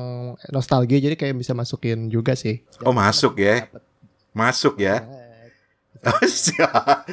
nostalgia 0.51 0.99
jadi 0.99 1.15
kayak 1.15 1.39
bisa 1.39 1.55
masukin 1.55 2.11
juga 2.11 2.35
sih. 2.35 2.59
Oh 2.83 2.91
masuk 2.91 3.39
ya. 3.39 3.71
Masuk 4.35 4.83
ya. 4.83 5.01
Oh, 6.05 6.21
siap. 6.29 7.09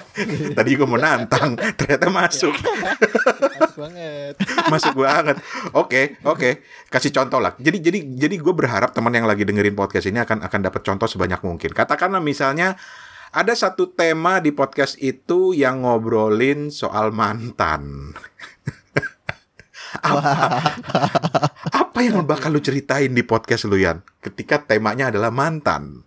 Tadi 0.52 0.70
gue 0.76 0.84
mau 0.84 1.00
nantang, 1.00 1.56
ternyata 1.56 2.12
masuk. 2.12 2.52
Masuk 2.52 3.74
banget. 3.80 4.34
masuk 4.72 4.94
banget. 5.00 5.36
Oke, 5.72 6.20
oke. 6.26 6.60
Kasih 6.92 7.10
contoh 7.14 7.40
lah. 7.40 7.56
Jadi 7.56 7.80
jadi 7.80 7.98
jadi 8.04 8.36
gue 8.36 8.54
berharap 8.54 8.92
teman 8.92 9.14
yang 9.14 9.24
lagi 9.24 9.48
dengerin 9.48 9.72
podcast 9.72 10.10
ini 10.10 10.20
akan 10.20 10.44
akan 10.44 10.60
dapat 10.60 10.82
contoh 10.84 11.08
sebanyak 11.08 11.40
mungkin. 11.40 11.70
Katakanlah 11.72 12.20
misalnya 12.20 12.76
ada 13.34 13.56
satu 13.56 13.90
tema 13.90 14.38
di 14.38 14.54
podcast 14.54 14.94
itu 15.00 15.56
yang 15.56 15.82
ngobrolin 15.82 16.70
soal 16.70 17.10
mantan. 17.10 18.14
Apa, 20.02 20.30
apa 21.70 21.98
yang 22.02 22.24
bakal 22.26 22.50
lu 22.50 22.58
ceritain 22.58 23.12
di 23.12 23.22
podcast 23.22 23.68
lu 23.70 23.78
Yan 23.78 24.02
ketika 24.18 24.58
temanya 24.58 25.14
adalah 25.14 25.30
mantan? 25.30 26.02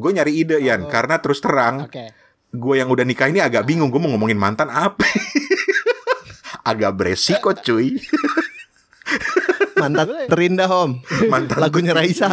gue 0.00 0.10
nyari 0.16 0.32
ide 0.32 0.56
Yan 0.64 0.88
karena 0.88 1.20
terus 1.20 1.44
terang 1.44 1.84
Oke. 1.84 2.08
gue 2.50 2.74
yang 2.80 2.88
udah 2.88 3.04
nikah 3.04 3.28
ini 3.28 3.44
agak 3.44 3.68
bingung 3.68 3.92
gue 3.92 4.00
mau 4.00 4.08
ngomongin 4.16 4.40
mantan 4.40 4.72
apa. 4.72 5.04
agak 6.70 6.92
beresiko 6.96 7.52
cuy. 7.52 8.00
Mantan 9.80 10.28
terindah 10.28 10.68
om. 10.68 11.00
Mantan 11.32 11.58
Lagunya 11.60 11.96
Raisa. 11.96 12.28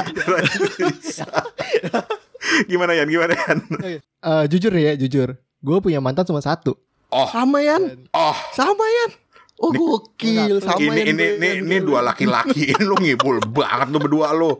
gimana 2.68 2.92
Yan? 2.96 3.08
Gimana 3.08 3.34
Yan? 3.34 3.58
Eh, 4.02 4.44
jujur 4.52 4.74
ya, 4.76 4.94
jujur. 5.00 5.38
Gue 5.64 5.78
punya 5.82 6.04
mantan 6.04 6.28
cuma 6.28 6.44
satu. 6.44 6.76
Oh, 7.08 7.28
Sama 7.32 7.64
Yan. 7.64 8.08
oh. 8.12 8.36
Sama 8.52 8.84
Yan. 8.84 9.12
Oh 9.58 9.74
gokil 9.74 10.62
sama 10.62 10.78
ini 10.78 11.02
ini 11.10 11.26
ini 11.36 11.50
ini 11.66 11.76
dua 11.82 12.06
laki-laki 12.06 12.70
ini 12.70 12.84
lu 12.86 12.94
ngibul 12.94 13.42
banget 13.42 13.90
lu 13.90 13.98
berdua 13.98 14.30
lu. 14.30 14.54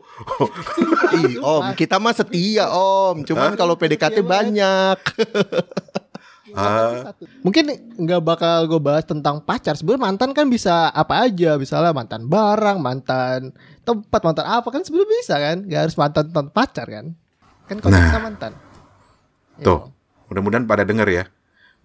Ih, 1.22 1.38
om, 1.38 1.70
kita 1.78 2.02
mah 2.02 2.18
setia 2.18 2.66
om. 2.68 3.22
Cuman 3.22 3.54
kalau 3.54 3.78
PDKT 3.78 4.26
banyak. 4.26 4.98
Ah, 6.56 7.14
Mungkin 7.44 7.70
nggak 7.94 8.22
bakal 8.24 8.66
gue 8.66 8.82
bahas 8.82 9.06
tentang 9.06 9.38
pacar. 9.38 9.78
Sebenarnya 9.78 10.02
mantan 10.02 10.32
kan 10.34 10.50
bisa 10.50 10.90
apa 10.90 11.28
aja, 11.28 11.60
misalnya 11.60 11.94
mantan 11.94 12.26
barang, 12.26 12.82
mantan 12.82 13.54
tempat, 13.84 14.22
mantan 14.24 14.48
apa 14.48 14.68
kan 14.72 14.82
sebenarnya 14.82 15.12
bisa 15.14 15.36
kan? 15.38 15.58
Gak 15.68 15.82
harus 15.86 15.96
mantan 15.96 16.24
tentang 16.32 16.48
pacar 16.50 16.88
kan? 16.88 17.06
Kan 17.70 17.78
kalau 17.78 17.94
Nah. 17.94 18.18
mantan. 18.18 18.52
Iya 19.60 19.66
tuh. 19.68 19.80
Mudah-mudahan 20.28 20.66
pada 20.66 20.84
denger 20.88 21.08
ya. 21.08 21.24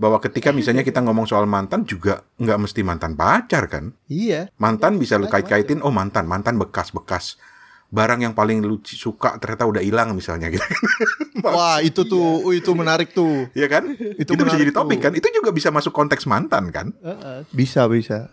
Bahwa 0.02 0.18
ketika 0.18 0.50
misalnya 0.50 0.82
kita 0.82 0.99
ngomong 0.99 1.30
soal 1.30 1.47
mantan 1.47 1.87
juga 1.87 2.26
nggak 2.35 2.59
mesti 2.59 2.82
mantan 2.82 3.14
pacar 3.14 3.71
kan. 3.71 3.94
Iya. 4.11 4.50
Mantan 4.59 4.99
bisa 4.99 5.14
lu 5.14 5.30
kait-kaitin, 5.30 5.78
oh 5.78 5.94
mantan, 5.94 6.26
mantan 6.26 6.59
bekas-bekas. 6.59 7.38
Barang 7.87 8.18
yang 8.18 8.32
paling 8.32 8.64
lu 8.64 8.80
suka 8.82 9.37
ternyata 9.37 9.68
udah 9.68 9.85
hilang 9.85 10.16
misalnya 10.16 10.49
gitu. 10.49 10.64
Wah 11.44 11.78
itu 11.78 12.02
tuh, 12.02 12.40
uh, 12.40 12.50
itu 12.50 12.73
menarik 12.73 13.12
tuh. 13.12 13.47
Iya 13.52 13.68
kan? 13.68 13.85
Itu, 13.94 14.32
bisa 14.32 14.49
menarik 14.49 14.61
jadi 14.64 14.73
topik 14.73 14.97
tuh. 14.97 15.04
kan? 15.06 15.12
Itu 15.12 15.28
juga 15.28 15.52
bisa 15.52 15.68
masuk 15.68 15.92
konteks 15.92 16.25
mantan 16.25 16.73
kan? 16.73 16.90
Heeh. 16.99 17.44
Bisa 17.52 17.85
bisa. 17.87 18.32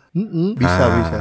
Bisa 0.55 0.85
Ah. 0.87 0.95
bisa. 0.95 1.19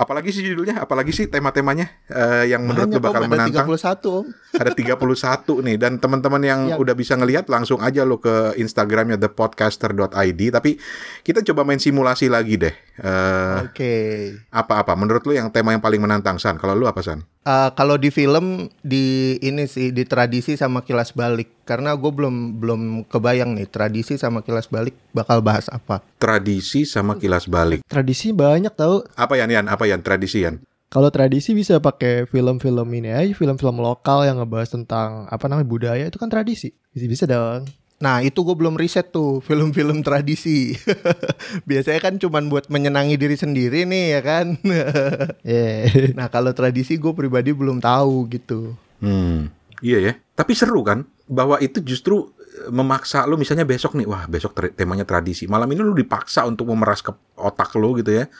Apalagi 0.00 0.32
sih 0.32 0.40
judulnya? 0.40 0.80
Apalagi 0.80 1.12
sih 1.12 1.28
tema-temanya 1.28 1.92
eh, 2.08 2.48
yang 2.48 2.64
menurut 2.64 2.88
lu 2.88 2.96
Banyak, 2.96 3.04
bakal 3.04 3.20
om, 3.20 3.26
ada 3.28 3.32
menantang? 3.36 3.66
31 3.68 4.16
om. 4.16 4.26
Ada 4.56 4.70
31 4.72 5.66
nih 5.68 5.76
dan 5.76 5.92
teman-teman 6.00 6.40
yang 6.40 6.60
Yang- 6.72 6.80
udah 6.80 6.94
bisa 6.96 7.14
ngelihat 7.20 7.52
langsung 7.52 7.84
aja 7.84 8.08
lo 8.08 8.16
ke 8.16 8.56
Instagramnya 8.56 9.20
thepodcaster.id 9.20 10.40
tapi 10.50 10.80
kita 11.20 11.44
coba 11.52 11.68
main 11.68 11.78
simulasi 11.78 12.32
lagi 12.32 12.56
deh. 12.56 12.72
Eh, 12.96 13.56
Oke. 13.68 13.94
apa-apa 14.48 14.96
menurut 14.96 15.20
lu 15.28 15.36
yang 15.36 15.52
tema 15.52 15.76
yang 15.76 15.84
paling 15.84 16.00
menantang 16.00 16.40
San? 16.40 16.56
Kalau 16.56 16.72
lu 16.72 16.88
apa 16.88 17.04
San? 17.04 17.20
Eh, 17.40 17.70
kalau 17.72 17.96
di 17.96 18.12
film 18.12 18.68
di 18.84 19.32
ini 19.40 19.64
sih 19.64 19.96
di 19.96 20.04
tradisi 20.04 20.60
sama 20.60 20.84
kilas 20.84 21.16
balik 21.16 21.64
karena 21.64 21.96
gue 21.96 22.12
belum 22.12 22.60
belum 22.60 22.80
kebayang 23.08 23.56
nih 23.56 23.64
tradisi 23.64 24.20
sama 24.20 24.44
kilas 24.44 24.68
balik 24.68 24.92
bakal 25.16 25.40
bahas 25.40 25.64
apa. 25.72 26.04
Tradisi 26.20 26.84
sama 26.84 27.16
kilas 27.16 27.48
balik. 27.48 27.80
Tradisi 27.88 28.36
banyak 28.36 28.76
tau. 28.76 29.08
Apa 29.16 29.40
Yan 29.40 29.48
Yan? 29.48 29.66
Apa 29.72 29.88
Yan? 29.88 30.04
Tradisi 30.04 30.44
Yan? 30.44 30.60
Kalau 30.92 31.08
tradisi 31.08 31.56
bisa 31.56 31.80
pakai 31.80 32.28
film-film 32.28 32.84
ini 32.92 33.08
aja, 33.08 33.32
film-film 33.32 33.80
lokal 33.80 34.28
yang 34.28 34.44
ngebahas 34.44 34.76
tentang 34.76 35.24
apa 35.32 35.48
namanya 35.48 35.64
budaya 35.64 36.04
itu 36.04 36.20
kan 36.20 36.28
tradisi. 36.28 36.76
Bisa 36.92 37.06
bisa 37.08 37.24
dong. 37.24 37.64
Nah 38.00 38.24
itu 38.24 38.40
gue 38.40 38.56
belum 38.56 38.80
riset 38.80 39.12
tuh 39.12 39.38
film-film 39.46 40.00
tradisi. 40.00 40.72
Biasanya 41.68 42.00
kan 42.00 42.16
cuman 42.16 42.48
buat 42.48 42.72
menyenangi 42.72 43.20
diri 43.20 43.36
sendiri 43.36 43.84
nih 43.84 44.18
ya 44.18 44.20
kan. 44.24 44.46
Yeah. 45.40 46.14
nah 46.14 46.30
kalau 46.30 46.52
tradisi 46.54 46.94
gue 46.96 47.10
pribadi 47.12 47.50
belum 47.50 47.82
tahu 47.82 48.28
gitu. 48.30 48.72
Hmm, 49.02 49.50
iya 49.82 49.98
ya. 50.00 50.12
Tapi 50.32 50.52
seru 50.54 50.80
kan? 50.80 51.02
Bahwa 51.26 51.58
itu 51.58 51.82
justru 51.82 52.30
eh, 52.40 52.70
memaksa 52.70 53.26
lu 53.26 53.34
misalnya 53.34 53.66
besok 53.66 53.98
nih, 53.98 54.06
wah 54.06 54.24
besok 54.24 54.54
ter- 54.54 54.72
temanya 54.72 55.04
tradisi. 55.04 55.44
Malam 55.50 55.68
ini 55.72 55.80
lu 55.82 55.92
dipaksa 55.92 56.46
untuk 56.46 56.70
memeras 56.70 57.02
ke 57.02 57.10
otak 57.36 57.74
lu 57.76 57.98
gitu 57.98 58.14
ya. 58.14 58.30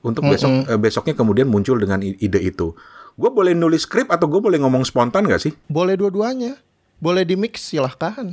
Untuk 0.00 0.24
besok 0.26 0.50
eh, 0.66 0.78
besoknya 0.80 1.14
kemudian 1.14 1.46
muncul 1.46 1.76
dengan 1.76 2.00
i- 2.00 2.16
ide 2.18 2.40
itu. 2.40 2.72
Gue 3.16 3.30
boleh 3.32 3.52
nulis 3.52 3.84
skrip 3.84 4.08
atau 4.08 4.28
gue 4.28 4.40
boleh 4.40 4.58
ngomong 4.60 4.84
spontan 4.84 5.24
gak 5.28 5.40
sih? 5.40 5.52
Boleh 5.68 5.96
dua-duanya. 5.96 6.56
Boleh 6.96 7.28
di 7.28 7.36
mix 7.36 7.60
silahkan. 7.60 8.32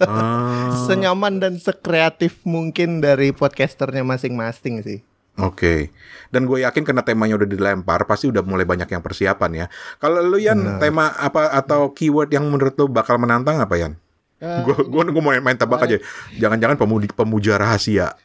Ah, 0.00 0.72
Senyaman 0.88 1.36
dan 1.36 1.60
sekreatif 1.60 2.40
mungkin 2.48 3.04
dari 3.04 3.30
podcasternya 3.36 4.00
masing-masing 4.02 4.80
sih. 4.80 5.00
Oke. 5.40 5.92
Dan 6.32 6.44
gue 6.44 6.64
yakin 6.64 6.84
karena 6.84 7.04
temanya 7.04 7.36
udah 7.40 7.48
dilempar, 7.48 8.04
pasti 8.04 8.28
udah 8.28 8.44
mulai 8.44 8.64
banyak 8.64 8.88
yang 8.88 9.00
persiapan 9.04 9.50
ya. 9.52 9.66
Kalau 10.00 10.20
lu 10.24 10.40
Yan, 10.40 10.80
tema 10.80 11.12
apa 11.16 11.52
atau 11.52 11.92
keyword 11.92 12.32
yang 12.32 12.44
menurut 12.48 12.76
lu 12.76 12.88
bakal 12.88 13.16
menantang 13.16 13.60
apa 13.60 13.76
Yan? 13.76 13.92
Eh, 14.40 14.64
Gue 14.64 14.76
gua 14.88 15.04
mau 15.20 15.36
main 15.36 15.56
tebak 15.56 15.84
aja. 15.84 15.96
Jangan-jangan 16.40 16.80
pemudi, 16.80 17.08
pemuja 17.12 17.60
rahasia. 17.60 18.16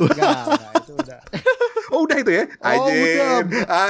enggak, 0.00 0.18
enggak, 0.18 0.72
itu 0.82 0.92
udah. 0.98 1.20
Oh 1.90 2.06
udah 2.06 2.18
itu 2.22 2.32
ya? 2.32 2.44
Oh 2.62 2.86
udah, 2.86 3.34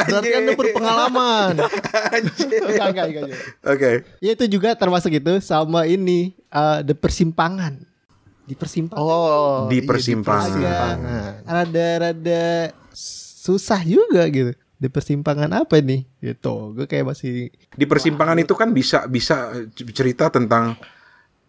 berarti 0.08 0.28
anda 0.32 0.52
berpengalaman. 0.56 1.52
enggak, 1.60 2.88
enggak, 2.90 3.06
enggak. 3.06 3.22
juga. 3.28 3.36
Oke. 3.68 3.90
Ya 4.24 4.30
itu 4.32 4.44
juga 4.48 4.72
termasuk 4.74 5.12
itu 5.12 5.32
sama 5.44 5.84
ini 5.84 6.32
eh, 6.48 6.78
the 6.82 6.96
persimpangan. 6.96 7.84
Di 8.48 8.58
persimpangan. 8.58 8.98
Oh, 8.98 9.68
Di 9.70 9.78
iya, 9.78 9.86
persimpangan. 9.86 10.50
persimpangan. 10.50 11.32
Rada-rada 11.46 12.44
susah 12.90 13.80
juga 13.86 14.26
gitu. 14.26 14.56
Di 14.80 14.88
persimpangan 14.88 15.52
apa 15.54 15.78
nih? 15.78 16.08
Gitu. 16.18 16.54
Gue 16.74 16.86
kayak 16.88 17.14
masih 17.14 17.52
Di 17.76 17.84
persimpangan 17.86 18.40
itu 18.40 18.56
kan 18.56 18.72
bisa 18.72 19.04
bisa 19.06 19.54
cerita 19.94 20.32
tentang 20.32 20.74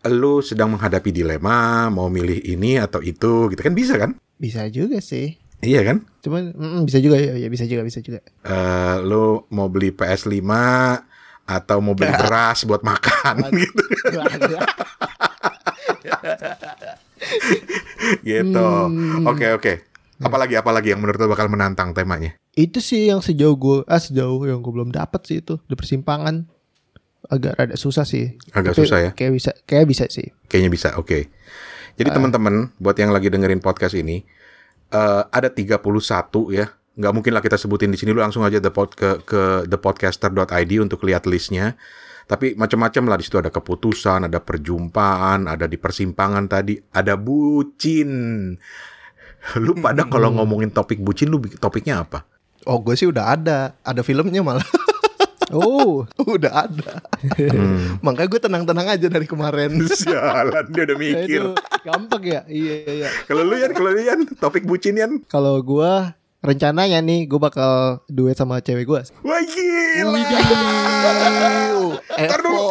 lu 0.10 0.42
sedang 0.42 0.74
menghadapi 0.74 1.14
dilema, 1.14 1.90
mau 1.94 2.10
milih 2.10 2.42
ini 2.42 2.78
atau 2.82 3.00
itu 3.06 3.50
gitu 3.54 3.62
kan 3.62 3.74
bisa 3.74 3.96
kan? 3.98 4.12
bisa 4.42 4.66
juga 4.74 4.98
sih. 4.98 5.38
Iya 5.62 5.82
kan? 5.86 5.98
Cuman 6.26 6.54
mm, 6.58 6.82
bisa 6.90 6.98
juga 6.98 7.18
ya, 7.22 7.38
ya 7.38 7.48
bisa 7.50 7.66
juga, 7.70 7.86
bisa 7.86 8.02
juga. 8.02 8.20
Eh 8.46 8.96
lu 9.06 9.46
mau 9.54 9.70
beli 9.70 9.94
PS5 9.94 10.42
atau 11.46 11.78
mau 11.82 11.94
beli 11.94 12.12
beras 12.22 12.66
buat 12.66 12.82
makan 12.82 13.46
gitu. 13.54 13.84
gitu. 18.26 18.66
Hmm. 18.66 19.30
Oke 19.30 19.54
oke. 19.54 19.74
Apalagi 20.22 20.54
apalagi 20.58 20.94
yang 20.94 21.02
menurut 21.02 21.18
lu 21.18 21.30
bakal 21.30 21.50
menantang 21.50 21.98
temanya? 21.98 22.38
itu 22.56 22.84
sih 22.84 23.08
yang 23.08 23.24
sejauh 23.24 23.56
gue, 23.56 23.78
ah 23.88 24.00
sejauh 24.00 24.44
yang 24.44 24.60
gue 24.60 24.72
belum 24.72 24.92
dapat 24.92 25.24
sih 25.24 25.40
itu 25.40 25.56
di 25.68 25.76
persimpangan. 25.76 26.48
Agak 27.32 27.56
rada 27.56 27.76
susah 27.80 28.04
sih. 28.04 28.36
Agak 28.52 28.76
Tapi 28.76 28.80
susah 28.84 28.98
ya? 29.00 29.12
Kayak 29.16 29.32
bisa, 29.40 29.52
kayak 29.64 29.86
bisa 29.88 30.04
sih. 30.12 30.36
Kayaknya 30.52 30.72
bisa, 30.74 30.90
oke. 31.00 31.32
Jadi 31.96 32.10
teman-teman, 32.12 32.76
buat 32.76 32.98
yang 33.00 33.16
lagi 33.16 33.32
dengerin 33.32 33.64
podcast 33.64 33.96
ini, 33.96 34.28
eh 34.92 35.24
ada 35.32 35.50
31 35.50 35.80
ya. 36.52 36.68
Nggak 36.92 37.14
mungkin 37.16 37.32
lah 37.32 37.42
kita 37.42 37.56
sebutin 37.56 37.90
di 37.90 37.98
sini, 37.98 38.12
lu 38.12 38.20
langsung 38.20 38.44
aja 38.44 38.60
the 38.60 38.68
pod, 38.68 38.92
ke, 38.94 39.24
ke 39.24 39.64
thepodcaster.id 39.66 40.72
untuk 40.84 41.08
lihat 41.08 41.24
listnya. 41.24 41.80
Tapi 42.28 42.56
macam-macam 42.56 43.04
lah 43.12 43.18
di 43.20 43.24
situ 43.28 43.40
ada 43.40 43.52
keputusan, 43.52 44.28
ada 44.28 44.40
perjumpaan, 44.40 45.48
ada 45.52 45.68
di 45.68 45.76
persimpangan 45.80 46.48
tadi, 46.48 46.80
ada 46.96 47.16
bucin. 47.20 48.12
Lu 49.64 49.74
pada 49.80 50.06
kalau 50.06 50.36
ngomongin 50.36 50.70
topik 50.70 51.02
bucin, 51.02 51.34
lu 51.34 51.42
topiknya 51.58 52.06
apa? 52.06 52.24
Oh, 52.70 52.78
gue 52.78 52.94
sih 52.94 53.10
udah 53.10 53.34
ada, 53.34 53.74
ada 53.82 54.06
filmnya 54.06 54.46
malah. 54.46 54.64
Oh, 55.52 56.08
udah 56.36 56.66
ada. 56.66 57.04
Makanya 58.00 58.28
gue 58.28 58.42
tenang-tenang 58.42 58.88
aja 58.90 59.08
dari 59.08 59.26
kemarin. 59.26 59.76
Sialan, 60.02 60.72
dia 60.72 60.84
udah 60.88 60.98
ya 60.98 61.02
mikir. 61.02 61.42
itu 61.44 61.52
gampang 61.82 62.24
ya. 62.24 62.42
Iya, 62.46 62.76
iya. 62.88 63.10
Kalau 63.26 63.44
lu 63.44 63.56
Yan, 63.56 63.72
kalau 63.72 63.90
lu 63.92 64.02
Yan, 64.02 64.20
topik 64.38 64.64
bucin 64.64 64.96
Yan. 64.96 65.12
Kalau 65.26 65.60
gue 65.60 65.92
rencananya 66.42 66.98
nih 67.00 67.30
gue 67.30 67.38
bakal 67.38 68.02
duet 68.08 68.34
sama 68.34 68.60
cewek 68.60 68.86
gue. 68.86 69.02
Wah 69.22 69.42
gila. 69.44 70.20
Tar 72.18 72.42
dulu. 72.42 72.62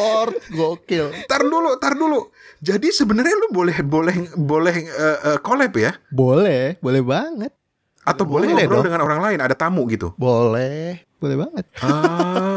Gokil. 0.51 1.07
Tar 1.27 1.43
dulu, 1.43 1.71
tar 1.79 1.95
dulu. 1.95 2.21
Jadi 2.61 2.91
sebenarnya 2.91 3.35
lu 3.37 3.49
boleh 3.51 3.77
boleh 3.81 4.17
boleh 4.37 4.75
eh, 4.77 5.19
eh, 5.33 5.39
collab 5.41 5.73
ya? 5.75 5.93
Boleh, 6.11 6.77
boleh 6.79 7.01
banget. 7.01 7.53
Atau 8.01 8.25
boleh, 8.25 8.49
Boleh 8.49 8.65
ngobrol 8.65 8.81
dong. 8.81 8.87
dengan 8.91 9.03
orang 9.05 9.21
lain, 9.23 9.39
ada 9.39 9.53
tamu 9.55 9.85
gitu. 9.87 10.17
Boleh. 10.17 11.05
Boleh 11.21 11.37
banget. 11.37 11.65
Ah, 11.85 12.50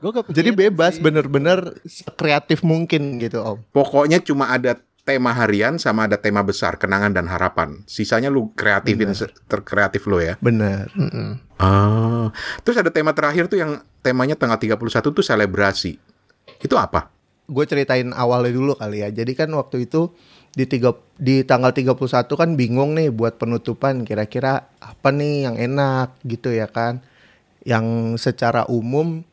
Gue 0.00 0.12
Jadi 0.32 0.50
bebas 0.56 0.96
bener-bener 0.96 1.76
kreatif 2.16 2.64
mungkin 2.64 3.20
gitu 3.20 3.44
om. 3.44 3.58
pokoknya 3.70 4.24
cuma 4.24 4.48
ada 4.48 4.80
tema 5.04 5.32
harian 5.32 5.76
sama 5.76 6.08
ada 6.08 6.16
tema 6.16 6.40
besar, 6.40 6.76
kenangan 6.76 7.12
dan 7.12 7.26
harapan. 7.28 7.82
Sisanya 7.84 8.32
lu 8.32 8.52
kreatifin 8.52 9.12
se- 9.12 9.32
terkreatif 9.44 10.06
lo 10.06 10.20
ya. 10.20 10.40
Bener. 10.40 10.88
Ah. 11.58 12.32
Terus 12.64 12.80
ada 12.80 12.88
tema 12.88 13.12
terakhir 13.12 13.48
tuh 13.48 13.60
yang 13.60 13.80
temanya 14.00 14.36
tanggal 14.36 14.56
31 14.56 14.78
tuh 15.12 15.24
selebrasi. 15.24 16.00
Itu 16.60 16.76
apa? 16.80 17.12
Gue 17.50 17.66
ceritain 17.66 18.14
awalnya 18.14 18.54
dulu 18.54 18.78
kali 18.78 19.02
ya. 19.02 19.10
Jadi 19.10 19.32
kan 19.34 19.50
waktu 19.52 19.90
itu 19.90 20.14
di 20.50 20.66
tiga 20.66 20.94
di 21.18 21.42
tanggal 21.42 21.74
31 21.74 21.98
kan 22.30 22.50
bingung 22.54 22.94
nih 22.94 23.10
buat 23.10 23.36
penutupan 23.36 24.02
kira-kira 24.02 24.70
apa 24.78 25.08
nih 25.10 25.50
yang 25.50 25.56
enak 25.58 26.16
gitu 26.22 26.54
ya 26.54 26.70
kan. 26.70 27.02
Yang 27.66 28.16
secara 28.22 28.64
umum 28.70 29.26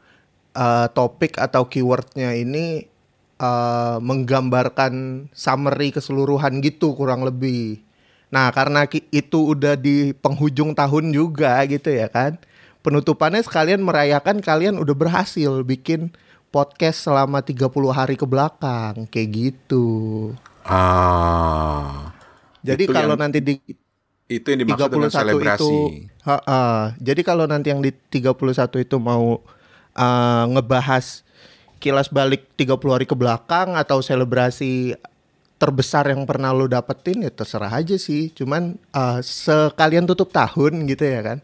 eh, 0.57 0.87
topik 0.91 1.37
atau 1.37 1.69
keywordnya 1.69 2.33
ini 2.33 2.89
eh, 3.37 3.97
menggambarkan 4.01 5.27
summary 5.31 5.93
keseluruhan 5.93 6.57
gitu 6.65 6.97
kurang 6.97 7.21
lebih. 7.21 7.85
Nah 8.33 8.49
karena 8.51 8.83
itu 8.89 9.53
udah 9.53 9.77
di 9.77 10.11
penghujung 10.17 10.73
tahun 10.73 11.13
juga 11.13 11.61
gitu 11.69 11.93
ya 11.93 12.09
kan. 12.09 12.41
Penutupannya 12.81 13.43
sekalian 13.43 13.83
merayakan 13.83 14.39
kalian 14.41 14.79
udah 14.79 14.95
berhasil 14.95 15.61
bikin 15.61 16.11
podcast 16.49 17.03
selama 17.03 17.43
30 17.43 17.67
hari 17.91 18.15
ke 18.15 18.23
belakang 18.23 19.05
kayak 19.11 19.29
gitu. 19.31 19.87
Ah. 20.63 22.11
Jadi 22.63 22.83
kalau 22.87 23.15
yang- 23.15 23.21
nanti 23.27 23.39
di 23.39 23.55
itu 24.27 24.43
yang 24.51 24.59
dimaksud 24.67 24.91
dengan 24.91 25.07
31 25.07 25.15
selebrasi. 25.23 25.63
itu 25.63 25.71
Ha-ha. 26.27 26.91
jadi 26.99 27.21
kalau 27.23 27.47
nanti 27.47 27.71
yang 27.71 27.79
di 27.79 27.95
31 27.95 28.83
itu 28.83 28.99
mau 28.99 29.39
uh, 29.97 30.45
ngebahas 30.53 31.25
kilas 31.81 32.09
balik 32.09 32.45
30 32.57 32.77
hari 32.89 33.05
ke 33.05 33.13
belakang 33.17 33.77
atau 33.77 34.01
selebrasi 34.01 34.97
terbesar 35.57 36.09
yang 36.13 36.25
pernah 36.29 36.53
lo 36.53 36.69
dapetin 36.69 37.25
ya 37.25 37.33
terserah 37.33 37.73
aja 37.73 37.97
sih 37.97 38.29
cuman 38.33 38.77
uh, 38.93 39.19
sekalian 39.25 40.05
tutup 40.05 40.29
tahun 40.29 40.85
gitu 40.85 41.01
ya 41.01 41.21
kan 41.25 41.37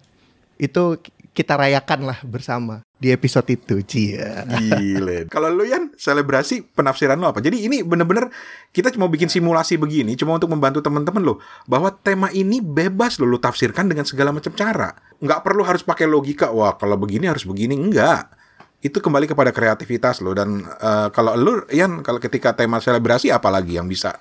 itu 0.62 1.02
kita 1.34 1.58
rayakan 1.58 2.13
lah 2.13 2.20
bersama 2.22 2.86
di 3.02 3.10
episode 3.10 3.50
itu 3.50 3.82
cia 3.84 4.46
Gile. 4.48 5.28
Kalau 5.28 5.52
lu 5.52 5.66
Yan, 5.68 5.92
selebrasi 5.98 6.62
penafsiran 6.78 7.18
lu 7.18 7.28
apa? 7.28 7.42
Jadi 7.42 7.66
ini 7.66 7.82
bener-bener 7.84 8.30
kita 8.70 8.94
cuma 8.94 9.10
bikin 9.10 9.28
simulasi 9.28 9.76
begini 9.76 10.13
cuma 10.16 10.38
untuk 10.38 10.54
membantu 10.54 10.80
teman-teman 10.80 11.20
lo 11.20 11.44
bahwa 11.68 11.92
tema 11.92 12.30
ini 12.32 12.62
bebas 12.63 13.18
lo 13.18 13.26
lu 13.28 13.42
tafsirkan 13.42 13.89
dengan 13.92 14.06
segala 14.06 14.32
macam 14.32 14.54
cara. 14.56 14.94
Nggak 15.20 15.42
perlu 15.44 15.66
harus 15.68 15.84
pakai 15.84 16.08
logika. 16.08 16.54
Wah, 16.54 16.78
kalau 16.80 16.96
begini 16.96 17.28
harus 17.28 17.44
begini. 17.44 17.76
Enggak. 17.76 18.42
Itu 18.84 19.00
kembali 19.00 19.32
kepada 19.32 19.56
kreativitas 19.56 20.19
lo 20.19 20.36
dan 20.36 20.67
eh, 20.67 21.08
kalau 21.15 21.39
lu 21.39 21.63
Yan 21.72 22.04
kalau 22.04 22.19
ketika 22.19 22.52
tema 22.52 22.84
selebrasi 22.84 23.32
apa 23.32 23.48
lagi 23.48 23.80
yang 23.80 23.88
bisa 23.88 24.12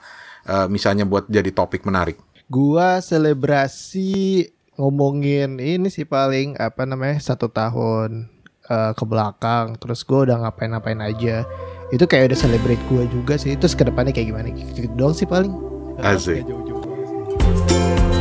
eh, 0.47 0.71
misalnya 0.71 1.03
buat 1.03 1.27
jadi 1.27 1.51
topik 1.51 1.83
menarik? 1.83 2.15
Gua 2.47 3.03
selebrasi 3.03 4.47
ngomongin 4.79 5.59
ini 5.59 5.91
sih 5.91 6.07
paling 6.07 6.55
apa 6.63 6.87
namanya 6.87 7.19
satu 7.19 7.51
tahun 7.51 8.31
eh, 8.71 8.93
ke 8.95 9.03
belakang. 9.03 9.75
Terus 9.83 10.07
gue 10.07 10.31
udah 10.31 10.47
ngapain-ngapain 10.47 11.03
aja. 11.03 11.43
Itu 11.91 12.07
kayak 12.07 12.33
udah 12.33 12.39
celebrate 12.39 12.83
gue 12.87 13.03
juga 13.11 13.35
sih. 13.35 13.59
Terus 13.59 13.75
ke 13.75 13.83
depannya 13.83 14.15
kayak 14.15 14.31
gimana? 14.31 14.47
Gitu 14.55 14.87
doang 14.95 15.13
sih 15.13 15.27
paling. 15.27 15.51
Asik. 15.99 16.47
Jauh-jauh 16.47 18.12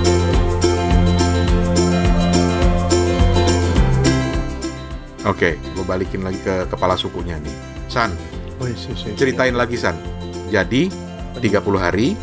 Oke, 5.22 5.54
gue 5.54 5.86
balikin 5.86 6.26
lagi 6.26 6.42
ke 6.42 6.66
kepala 6.66 6.98
sukunya 6.98 7.38
nih. 7.38 7.54
San, 7.86 8.10
Oh, 8.58 8.66
iya, 8.66 8.74
iya, 8.74 8.94
iya. 9.10 9.18
ceritain 9.18 9.54
lagi 9.54 9.78
San. 9.78 9.94
Jadi 10.50 10.90
30 11.38 11.78
hari 11.78 12.18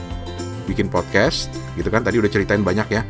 bikin 0.66 0.90
podcast, 0.90 1.46
gitu 1.78 1.94
kan? 1.94 2.02
Tadi 2.02 2.18
udah 2.18 2.26
ceritain 2.26 2.62
banyak 2.66 2.90
ya. 2.90 3.06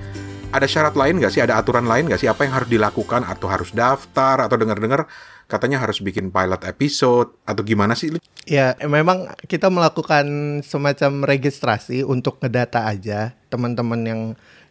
Ada 0.53 0.69
syarat 0.69 0.93
lain 0.93 1.21
nggak 1.21 1.33
sih? 1.33 1.41
Ada 1.41 1.57
aturan 1.57 1.89
lain 1.89 2.05
nggak 2.09 2.21
sih? 2.21 2.29
Apa 2.29 2.45
yang 2.45 2.57
harus 2.61 2.69
dilakukan? 2.69 3.25
Atau 3.25 3.49
harus 3.49 3.73
daftar? 3.73 4.45
Atau 4.45 4.61
dengar-dengar 4.61 5.09
katanya 5.49 5.81
harus 5.81 6.05
bikin 6.05 6.29
pilot 6.29 6.69
episode? 6.69 7.33
Atau 7.49 7.65
gimana 7.65 7.97
sih? 7.97 8.13
Ya, 8.45 8.77
memang 8.85 9.33
kita 9.49 9.73
melakukan 9.73 10.25
semacam 10.69 11.25
registrasi 11.25 12.05
untuk 12.05 12.41
ngedata 12.45 12.85
aja 12.85 13.33
teman-teman 13.49 14.01
yang 14.05 14.21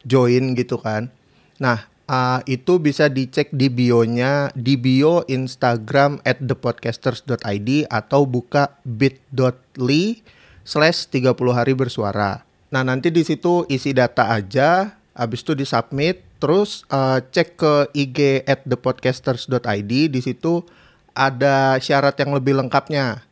join 0.06 0.54
gitu 0.54 0.78
kan. 0.78 1.10
Nah, 1.58 1.90
uh, 2.08 2.40
itu 2.48 2.80
bisa 2.82 3.12
dicek 3.12 3.52
di 3.54 3.68
bio-nya, 3.68 4.50
di 4.56 4.80
bio 4.80 5.22
Instagram 5.28 6.24
at 6.24 6.42
thepodcasters.id 6.42 7.70
atau 7.92 8.26
buka 8.26 8.80
bit.ly 8.88 10.24
slash 10.68 11.08
30 11.12 11.36
hari 11.54 11.74
bersuara. 11.76 12.44
Nah, 12.68 12.84
nanti 12.84 13.08
di 13.08 13.24
situ 13.24 13.64
isi 13.72 13.96
data 13.96 14.28
aja, 14.36 15.00
habis 15.16 15.40
itu 15.44 15.56
disubmit, 15.56 16.20
terus 16.44 16.84
uh, 16.92 17.24
cek 17.24 17.56
ke 17.56 17.74
IG 17.96 18.44
at 18.44 18.68
thepodcasters.id, 18.68 19.92
di 20.12 20.22
situ 20.24 20.68
ada 21.16 21.80
syarat 21.80 22.20
yang 22.20 22.36
lebih 22.36 22.60
lengkapnya. 22.60 23.24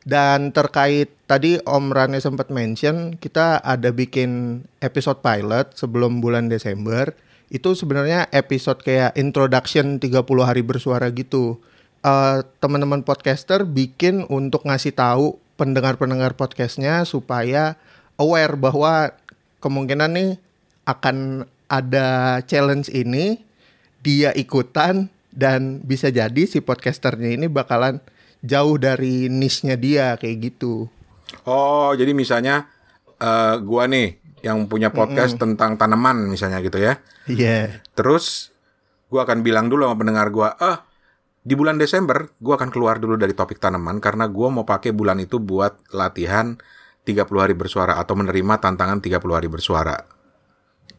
Dan 0.00 0.50
terkait 0.50 1.12
tadi 1.28 1.60
Om 1.60 1.92
Rane 1.92 2.18
sempat 2.24 2.48
mention 2.48 3.20
kita 3.20 3.60
ada 3.60 3.92
bikin 3.92 4.64
episode 4.80 5.20
pilot 5.20 5.76
sebelum 5.76 6.24
bulan 6.24 6.48
Desember. 6.48 7.12
Itu 7.50 7.74
sebenarnya 7.74 8.30
episode 8.30 8.80
kayak 8.80 9.18
introduction 9.18 9.98
30 9.98 10.22
hari 10.46 10.62
bersuara 10.62 11.10
gitu. 11.10 11.58
Eh, 12.00 12.38
teman-teman 12.64 13.04
podcaster 13.04 13.68
bikin 13.68 14.24
untuk 14.32 14.64
ngasih 14.64 14.96
tahu 14.96 15.36
pendengar-pendengar 15.60 16.32
podcastnya 16.32 17.04
supaya 17.04 17.76
aware 18.16 18.56
bahwa 18.56 19.12
kemungkinan 19.60 20.16
nih 20.16 20.30
akan 20.88 21.44
ada 21.68 22.40
challenge 22.48 22.88
ini 22.88 23.44
dia 24.00 24.32
ikutan 24.32 25.12
dan 25.28 25.84
bisa 25.84 26.08
jadi 26.08 26.48
si 26.48 26.64
podcasternya 26.64 27.36
ini 27.36 27.52
bakalan 27.52 28.00
jauh 28.40 28.80
dari 28.80 29.28
niche-nya 29.28 29.76
dia 29.76 30.16
kayak 30.16 30.54
gitu. 30.54 30.88
Oh, 31.44 31.92
jadi 31.92 32.16
misalnya 32.16 32.64
eh, 33.20 33.54
gua 33.60 33.84
nih 33.84 34.19
yang 34.40 34.66
punya 34.66 34.88
podcast 34.92 35.36
tentang 35.36 35.76
tanaman 35.76 36.28
misalnya 36.28 36.60
gitu 36.64 36.80
ya. 36.80 37.00
Iya. 37.28 37.84
Terus 37.94 38.54
gua 39.12 39.28
akan 39.28 39.44
bilang 39.44 39.68
dulu 39.68 39.86
sama 39.86 39.96
pendengar 40.00 40.28
gua, 40.32 40.56
"Ah, 40.56 40.84
di 41.40 41.54
bulan 41.56 41.76
Desember 41.80 42.32
gua 42.40 42.60
akan 42.60 42.70
keluar 42.72 43.00
dulu 43.00 43.16
dari 43.16 43.32
topik 43.32 43.60
tanaman 43.60 43.98
karena 43.98 44.28
gua 44.28 44.48
mau 44.52 44.64
pakai 44.64 44.92
bulan 44.92 45.20
itu 45.20 45.40
buat 45.40 45.80
latihan 45.92 46.56
30 47.04 47.42
hari 47.44 47.54
bersuara 47.56 47.96
atau 47.96 48.16
menerima 48.16 48.60
tantangan 48.60 48.98
30 49.00 49.36
hari 49.36 49.48
bersuara." 49.48 49.96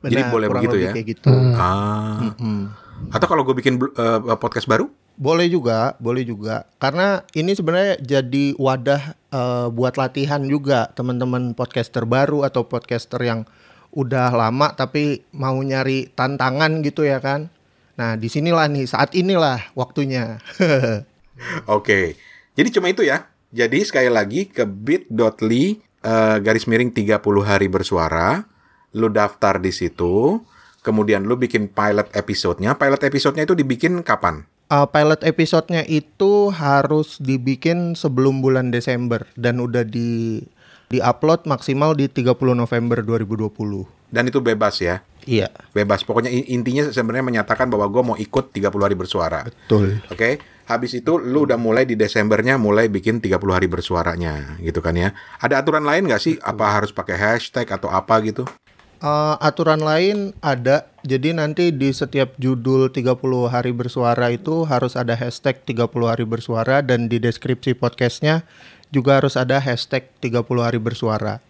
Jadi 0.01 0.21
boleh 0.33 0.47
begitu 0.49 0.77
ya? 0.81 0.91
Kayak 0.97 1.07
gitu. 1.13 1.29
Ah. 1.53 2.33
Mm. 2.41 2.73
Atau 3.09 3.25
kalau 3.25 3.41
gue 3.41 3.57
bikin 3.57 3.81
eh, 3.81 4.37
podcast 4.37 4.69
baru? 4.69 4.85
Boleh 5.17 5.49
juga, 5.49 5.97
boleh 5.97 6.23
juga. 6.23 6.69
Karena 6.77 7.25
ini 7.33 7.57
sebenarnya 7.57 7.97
jadi 8.01 8.53
wadah 8.55 9.17
eh, 9.33 9.67
buat 9.73 9.97
latihan 9.97 10.41
juga 10.45 10.93
teman-teman 10.93 11.57
podcaster 11.57 12.05
baru 12.05 12.45
atau 12.45 12.69
podcaster 12.69 13.19
yang 13.21 13.49
udah 13.91 14.31
lama 14.31 14.71
tapi 14.71 15.27
mau 15.35 15.59
nyari 15.59 16.11
tantangan 16.15 16.79
gitu 16.85 17.03
ya 17.03 17.19
kan. 17.19 17.51
Nah, 17.99 18.15
di 18.15 18.31
sinilah 18.31 18.65
nih 18.71 18.87
saat 18.87 19.13
inilah 19.13 19.73
waktunya. 19.75 20.39
Oke. 21.67 22.15
Jadi 22.55 22.69
cuma 22.73 22.89
itu 22.89 23.03
ya. 23.03 23.27
Jadi 23.51 23.83
sekali 23.83 24.07
lagi 24.07 24.47
ke 24.47 24.63
bit.ly 24.63 25.63
eh, 26.01 26.37
garis 26.39 26.65
miring 26.65 26.89
30 26.95 27.19
hari 27.43 27.67
bersuara. 27.67 28.47
Lu 28.95 29.11
daftar 29.11 29.59
di 29.59 29.71
situ. 29.75 30.39
Kemudian 30.81 31.29
lu 31.29 31.37
bikin 31.37 31.69
pilot 31.69 32.09
episodenya. 32.11 32.73
Pilot 32.73 33.01
episodenya 33.05 33.45
itu 33.45 33.53
dibikin 33.53 34.01
kapan? 34.01 34.49
Uh, 34.65 34.87
pilot 34.87 35.21
episodenya 35.21 35.85
itu 35.85 36.49
harus 36.49 37.21
dibikin 37.21 37.93
sebelum 37.93 38.41
bulan 38.41 38.73
Desember 38.73 39.27
dan 39.37 39.61
udah 39.61 39.85
di 39.85 40.41
di 40.89 40.99
upload 40.99 41.45
maksimal 41.45 41.93
di 41.93 42.09
30 42.09 42.33
November 42.51 42.99
2020. 42.99 43.53
Dan 44.11 44.27
itu 44.27 44.43
bebas 44.43 44.75
ya. 44.81 44.99
Iya, 45.23 45.53
Bebas. 45.71 46.01
Pokoknya 46.01 46.33
in- 46.33 46.49
intinya 46.49 46.89
sebenarnya 46.89 47.23
menyatakan 47.23 47.69
bahwa 47.69 47.85
gue 47.87 48.01
mau 48.03 48.17
ikut 48.17 48.49
30 48.51 48.73
hari 48.81 48.97
bersuara. 48.97 49.45
betul. 49.45 50.01
Oke, 50.09 50.41
habis 50.65 50.97
itu 50.97 51.15
lu 51.15 51.45
udah 51.45 51.61
mulai 51.61 51.85
di 51.85 51.93
Desembernya 51.93 52.57
mulai 52.57 52.89
bikin 52.89 53.21
30 53.21 53.37
hari 53.53 53.69
bersuaranya 53.69 54.57
gitu 54.59 54.81
kan 54.81 54.97
ya. 54.97 55.13
Ada 55.37 55.61
aturan 55.61 55.85
lain 55.85 56.09
nggak 56.09 56.19
sih? 56.19 56.35
Apa 56.41 56.81
harus 56.81 56.89
pakai 56.89 57.15
hashtag 57.15 57.69
atau 57.69 57.87
apa 57.87 58.17
gitu? 58.25 58.49
Uh, 59.01 59.33
aturan 59.41 59.81
lain 59.81 60.29
ada, 60.45 60.85
jadi 61.01 61.33
nanti 61.33 61.73
di 61.73 61.89
setiap 61.89 62.37
judul 62.37 62.93
30 62.93 63.17
hari 63.49 63.73
bersuara 63.73 64.29
itu 64.29 64.61
harus 64.69 64.93
ada 64.93 65.17
hashtag 65.17 65.57
30 65.65 65.89
hari 66.05 66.21
bersuara 66.21 66.85
dan 66.85 67.09
di 67.09 67.17
deskripsi 67.17 67.73
podcastnya 67.73 68.45
juga 68.93 69.17
harus 69.17 69.33
ada 69.41 69.57
hashtag 69.57 70.05
30 70.21 70.45
hari 70.61 70.77
bersuara. 70.77 71.41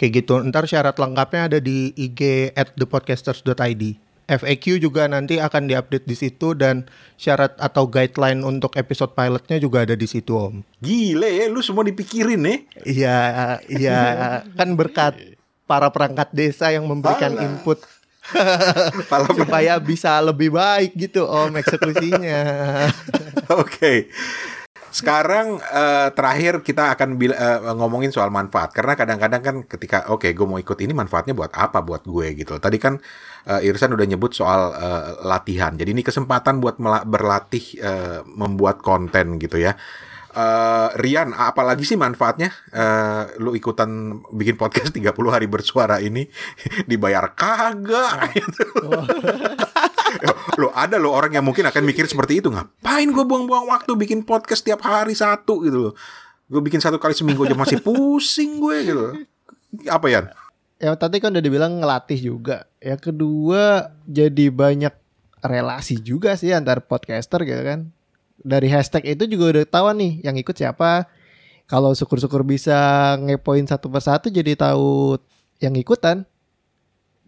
Kayak 0.00 0.24
gitu, 0.24 0.40
ntar 0.48 0.64
syarat 0.64 0.96
lengkapnya 0.96 1.52
ada 1.52 1.58
di 1.60 1.92
IG 1.92 2.56
at 2.56 2.72
thepodcasters.id. 2.72 4.00
FAQ 4.28 4.80
juga 4.80 5.04
nanti 5.12 5.40
akan 5.44 5.68
diupdate 5.68 6.08
di 6.08 6.16
situ 6.16 6.56
dan 6.56 6.88
syarat 7.20 7.52
atau 7.60 7.84
guideline 7.84 8.40
untuk 8.44 8.80
episode 8.80 9.12
pilotnya 9.12 9.60
juga 9.60 9.84
ada 9.84 9.92
di 9.92 10.08
situ 10.08 10.32
om. 10.36 10.64
Gile 10.80 11.28
ya, 11.36 11.52
lu 11.52 11.60
semua 11.60 11.84
dipikirin 11.84 12.40
nih. 12.40 12.58
Iya, 12.84 13.20
iya 13.68 14.00
kan 14.56 14.72
berkat 14.72 15.36
para 15.68 15.92
perangkat 15.92 16.32
desa 16.32 16.72
yang 16.72 16.88
memberikan 16.88 17.36
Alah. 17.36 17.44
input 17.44 17.78
supaya 19.38 19.76
bisa 19.80 20.16
lebih 20.20 20.52
baik 20.52 20.96
gitu 20.96 21.24
om 21.28 21.52
eksekusinya. 21.56 22.40
Oke. 23.60 24.08
Sekarang 24.88 25.60
eh, 25.60 26.08
terakhir 26.16 26.64
kita 26.64 26.96
akan 26.96 27.20
bil- 27.20 27.36
eh, 27.36 27.60
ngomongin 27.76 28.08
soal 28.08 28.32
manfaat 28.32 28.72
karena 28.72 28.96
kadang-kadang 28.96 29.42
kan 29.44 29.56
ketika 29.68 30.08
oke 30.08 30.24
gue 30.32 30.46
mau 30.48 30.56
ikut 30.56 30.80
ini 30.80 30.96
manfaatnya 30.96 31.36
buat 31.36 31.52
apa 31.52 31.84
buat 31.84 32.08
gue 32.08 32.32
gitu. 32.40 32.56
Tadi 32.56 32.80
kan 32.80 32.96
eh, 33.44 33.68
Irsan 33.68 33.92
udah 33.92 34.08
nyebut 34.08 34.32
soal 34.32 34.72
eh, 34.72 35.28
latihan. 35.28 35.76
Jadi 35.76 35.92
ini 35.92 36.00
kesempatan 36.00 36.64
buat 36.64 36.80
berlatih 37.04 37.64
eh, 37.84 38.20
membuat 38.24 38.80
konten 38.80 39.36
gitu 39.36 39.60
ya. 39.60 39.76
Eh, 40.38 40.88
Rian, 41.02 41.34
apalagi 41.34 41.82
sih 41.82 41.98
manfaatnya 41.98 42.54
eh, 42.70 43.22
lu 43.42 43.58
ikutan 43.58 44.22
bikin 44.30 44.54
podcast 44.54 44.94
30 44.94 45.10
hari 45.34 45.50
bersuara 45.50 45.98
ini 45.98 46.30
dibayar 46.90 47.34
kagak 47.34 48.38
gitu. 48.38 48.62
lo 50.62 50.70
ada 50.78 50.94
lo 50.94 51.10
orang 51.10 51.34
yang 51.34 51.42
mungkin 51.42 51.66
akan 51.66 51.82
mikir 51.82 52.06
seperti 52.06 52.38
itu 52.38 52.54
ngapain 52.54 53.10
gue 53.10 53.24
buang-buang 53.26 53.66
waktu 53.66 53.98
bikin 53.98 54.22
podcast 54.22 54.62
tiap 54.62 54.78
hari 54.86 55.18
satu 55.18 55.58
gitu 55.66 55.90
loh 55.90 55.94
gue 56.48 56.60
bikin 56.62 56.78
satu 56.78 57.02
kali 57.02 57.18
seminggu 57.18 57.42
aja 57.42 57.58
masih 57.58 57.82
pusing 57.82 58.62
gue 58.62 58.76
gitu 58.86 59.00
loh. 59.10 59.14
apa 59.90 60.06
ya 60.06 60.20
Ya 60.78 60.94
tadi 60.94 61.18
kan 61.18 61.34
udah 61.34 61.42
dibilang 61.42 61.82
ngelatih 61.82 62.22
juga. 62.22 62.70
Yang 62.78 63.10
kedua 63.10 63.90
jadi 64.06 64.46
banyak 64.54 64.94
relasi 65.42 65.98
juga 65.98 66.38
sih 66.38 66.54
antar 66.54 66.86
podcaster 66.86 67.42
gitu 67.42 67.58
kan. 67.66 67.90
Dari 68.38 68.70
hashtag 68.70 69.18
itu 69.18 69.26
juga 69.26 69.58
udah 69.58 69.64
tahu 69.66 69.86
nih 69.98 70.12
yang 70.22 70.36
ikut 70.38 70.54
siapa. 70.54 71.06
Kalau 71.66 71.92
syukur-syukur 71.92 72.42
bisa 72.42 72.78
ngepoin 73.18 73.66
satu 73.66 73.90
persatu 73.90 74.30
jadi 74.30 74.56
tahu 74.56 75.18
yang 75.58 75.74
ikutan. 75.74 76.24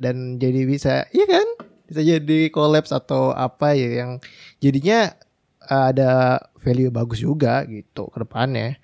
Dan 0.00 0.40
jadi 0.40 0.64
bisa, 0.64 1.04
iya 1.12 1.26
kan? 1.28 1.46
Bisa 1.84 2.00
jadi 2.00 2.48
collabs 2.48 2.88
atau 2.88 3.34
apa 3.34 3.74
ya 3.74 4.06
yang 4.06 4.10
jadinya 4.58 5.12
ada 5.60 6.40
value 6.56 6.88
bagus 6.88 7.20
juga 7.20 7.62
gitu 7.68 8.08
ke 8.08 8.18
depannya. 8.18 8.80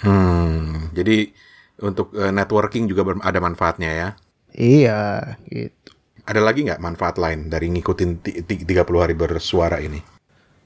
hmm 0.00 0.96
jadi 0.96 1.28
untuk 1.80 2.16
eh, 2.16 2.32
networking 2.32 2.88
juga 2.88 3.04
ada 3.20 3.36
manfaatnya 3.36 3.90
ya 3.92 4.08
Iya, 4.50 5.36
gitu. 5.46 5.92
ada 6.24 6.40
lagi 6.40 6.64
nggak 6.64 6.80
manfaat 6.80 7.20
lain 7.20 7.46
dari 7.46 7.68
ngikutin 7.68 8.10
ti- 8.18 8.40
ti- 8.42 8.64
30 8.64 8.80
hari 9.04 9.12
bersuara 9.12 9.76
ini 9.78 10.00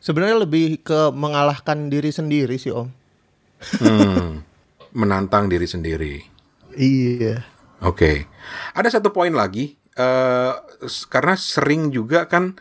Sebenarnya 0.05 0.45
lebih 0.45 0.85
ke 0.85 1.09
mengalahkan 1.17 1.89
diri 1.89 2.13
sendiri 2.13 2.61
sih 2.61 2.69
Om. 2.69 2.89
hmm, 3.81 4.45
menantang 4.93 5.49
diri 5.49 5.65
sendiri 5.65 6.21
Iya. 6.77 7.41
Oke, 7.81 8.29
ada 8.77 8.89
satu 8.93 9.09
poin 9.15 9.33
lagi 9.33 9.81
eh 9.95 10.53
s- 10.85 11.07
karena 11.09 11.39
sering 11.39 11.89
juga 11.89 12.29
kan 12.29 12.59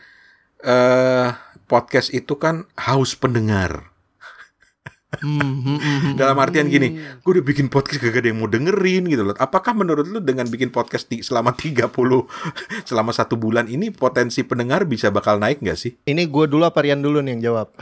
eh 0.64 1.28
podcast 1.68 2.14
itu 2.14 2.38
kan 2.40 2.64
haus 2.78 3.12
pendengar. 3.12 3.90
Hmm, 3.92 3.92
hmm, 3.92 4.88
hmm, 4.88 4.94
hmm. 4.94 5.03
Dalam 6.18 6.36
artian 6.40 6.66
gini, 6.66 6.98
gue 6.98 7.30
udah 7.30 7.44
bikin 7.44 7.70
podcast 7.70 8.02
gak 8.02 8.18
ada 8.18 8.30
yang 8.32 8.42
mau 8.42 8.50
dengerin 8.50 9.06
gitu 9.06 9.22
loh. 9.22 9.36
Apakah 9.36 9.76
menurut 9.76 10.06
lu 10.08 10.18
dengan 10.18 10.48
bikin 10.50 10.74
podcast 10.74 11.06
di, 11.06 11.22
selama 11.22 11.54
30 11.54 11.90
selama 12.88 13.10
satu 13.14 13.38
bulan 13.38 13.70
ini 13.70 13.90
potensi 13.94 14.42
pendengar 14.42 14.88
bisa 14.88 15.10
bakal 15.14 15.38
naik 15.38 15.62
nggak 15.62 15.78
sih? 15.78 15.94
Ini 16.04 16.26
gue 16.26 16.44
dulu 16.50 16.64
apa 16.66 16.82
Rian 16.82 17.00
dulu 17.00 17.22
nih 17.22 17.38
yang 17.38 17.42
jawab? 17.52 17.74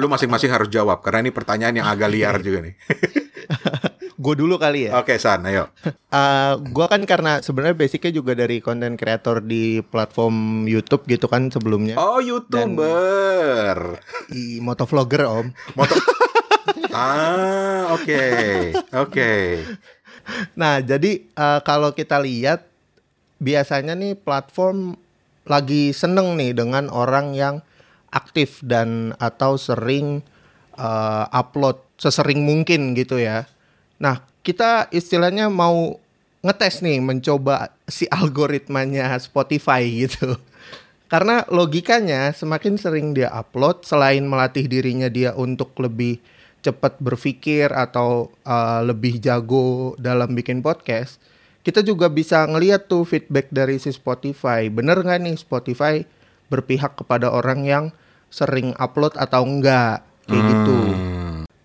Lu 0.00 0.06
masing-masing 0.08 0.50
harus 0.50 0.68
jawab 0.72 1.04
karena 1.04 1.28
ini 1.28 1.32
pertanyaan 1.34 1.74
yang 1.82 1.88
agak 1.88 2.08
liar 2.10 2.36
juga 2.46 2.58
nih. 2.64 2.74
gue 4.22 4.34
dulu 4.38 4.54
kali 4.62 4.86
ya. 4.86 5.02
Oke, 5.02 5.18
San, 5.18 5.42
ayo. 5.50 5.66
Uh, 6.12 6.60
gue 6.60 6.86
kan 6.92 7.00
karena 7.08 7.40
sebenarnya 7.40 7.72
basicnya 7.72 8.12
juga 8.12 8.36
dari 8.36 8.60
konten 8.60 9.00
kreator 9.00 9.40
di 9.40 9.80
platform 9.80 10.68
YouTube 10.68 11.08
gitu 11.08 11.24
kan 11.24 11.48
sebelumnya. 11.48 11.96
Oh, 11.96 12.20
YouTuber. 12.20 13.96
I 14.28 14.60
motovlogger 14.60 15.24
Om. 15.24 15.56
Motor 15.72 15.96
Ah, 16.92 17.96
oke. 17.96 18.24
Oke. 18.92 19.32
Nah, 20.52 20.84
jadi 20.84 21.24
uh, 21.32 21.64
kalau 21.64 21.96
kita 21.96 22.20
lihat 22.20 22.68
biasanya 23.40 23.96
nih 23.96 24.20
platform 24.20 25.00
lagi 25.48 25.96
seneng 25.96 26.36
nih 26.36 26.52
dengan 26.52 26.92
orang 26.92 27.32
yang 27.32 27.64
aktif 28.12 28.60
dan 28.60 29.16
atau 29.16 29.56
sering 29.56 30.20
uh, 30.76 31.24
upload 31.32 31.80
sesering 31.96 32.44
mungkin 32.44 32.92
gitu 32.92 33.16
ya. 33.16 33.48
Nah, 34.02 34.26
kita 34.42 34.90
istilahnya 34.90 35.46
mau 35.46 35.94
ngetes 36.42 36.82
nih 36.82 36.98
mencoba 36.98 37.70
si 37.86 38.10
algoritmanya 38.10 39.14
Spotify 39.22 39.86
gitu. 39.86 40.34
Karena 41.06 41.46
logikanya 41.46 42.34
semakin 42.34 42.74
sering 42.80 43.14
dia 43.14 43.30
upload 43.30 43.86
selain 43.86 44.26
melatih 44.26 44.66
dirinya 44.66 45.06
dia 45.06 45.36
untuk 45.38 45.70
lebih 45.78 46.18
cepat 46.62 46.98
berpikir 46.98 47.70
atau 47.70 48.30
uh, 48.46 48.80
lebih 48.86 49.18
jago 49.18 49.98
dalam 49.98 50.32
bikin 50.32 50.62
podcast, 50.62 51.18
kita 51.66 51.82
juga 51.82 52.06
bisa 52.10 52.46
ngeliat 52.46 52.86
tuh 52.86 53.06
feedback 53.06 53.50
dari 53.50 53.76
si 53.82 53.90
Spotify. 53.90 54.70
Bener 54.70 54.98
nggak 55.02 55.20
nih 55.20 55.36
Spotify 55.36 56.02
berpihak 56.48 56.98
kepada 56.98 57.30
orang 57.30 57.66
yang 57.66 57.84
sering 58.32 58.72
upload 58.78 59.12
atau 59.18 59.44
enggak 59.44 60.00
kayak 60.26 60.42
gitu. 60.48 60.78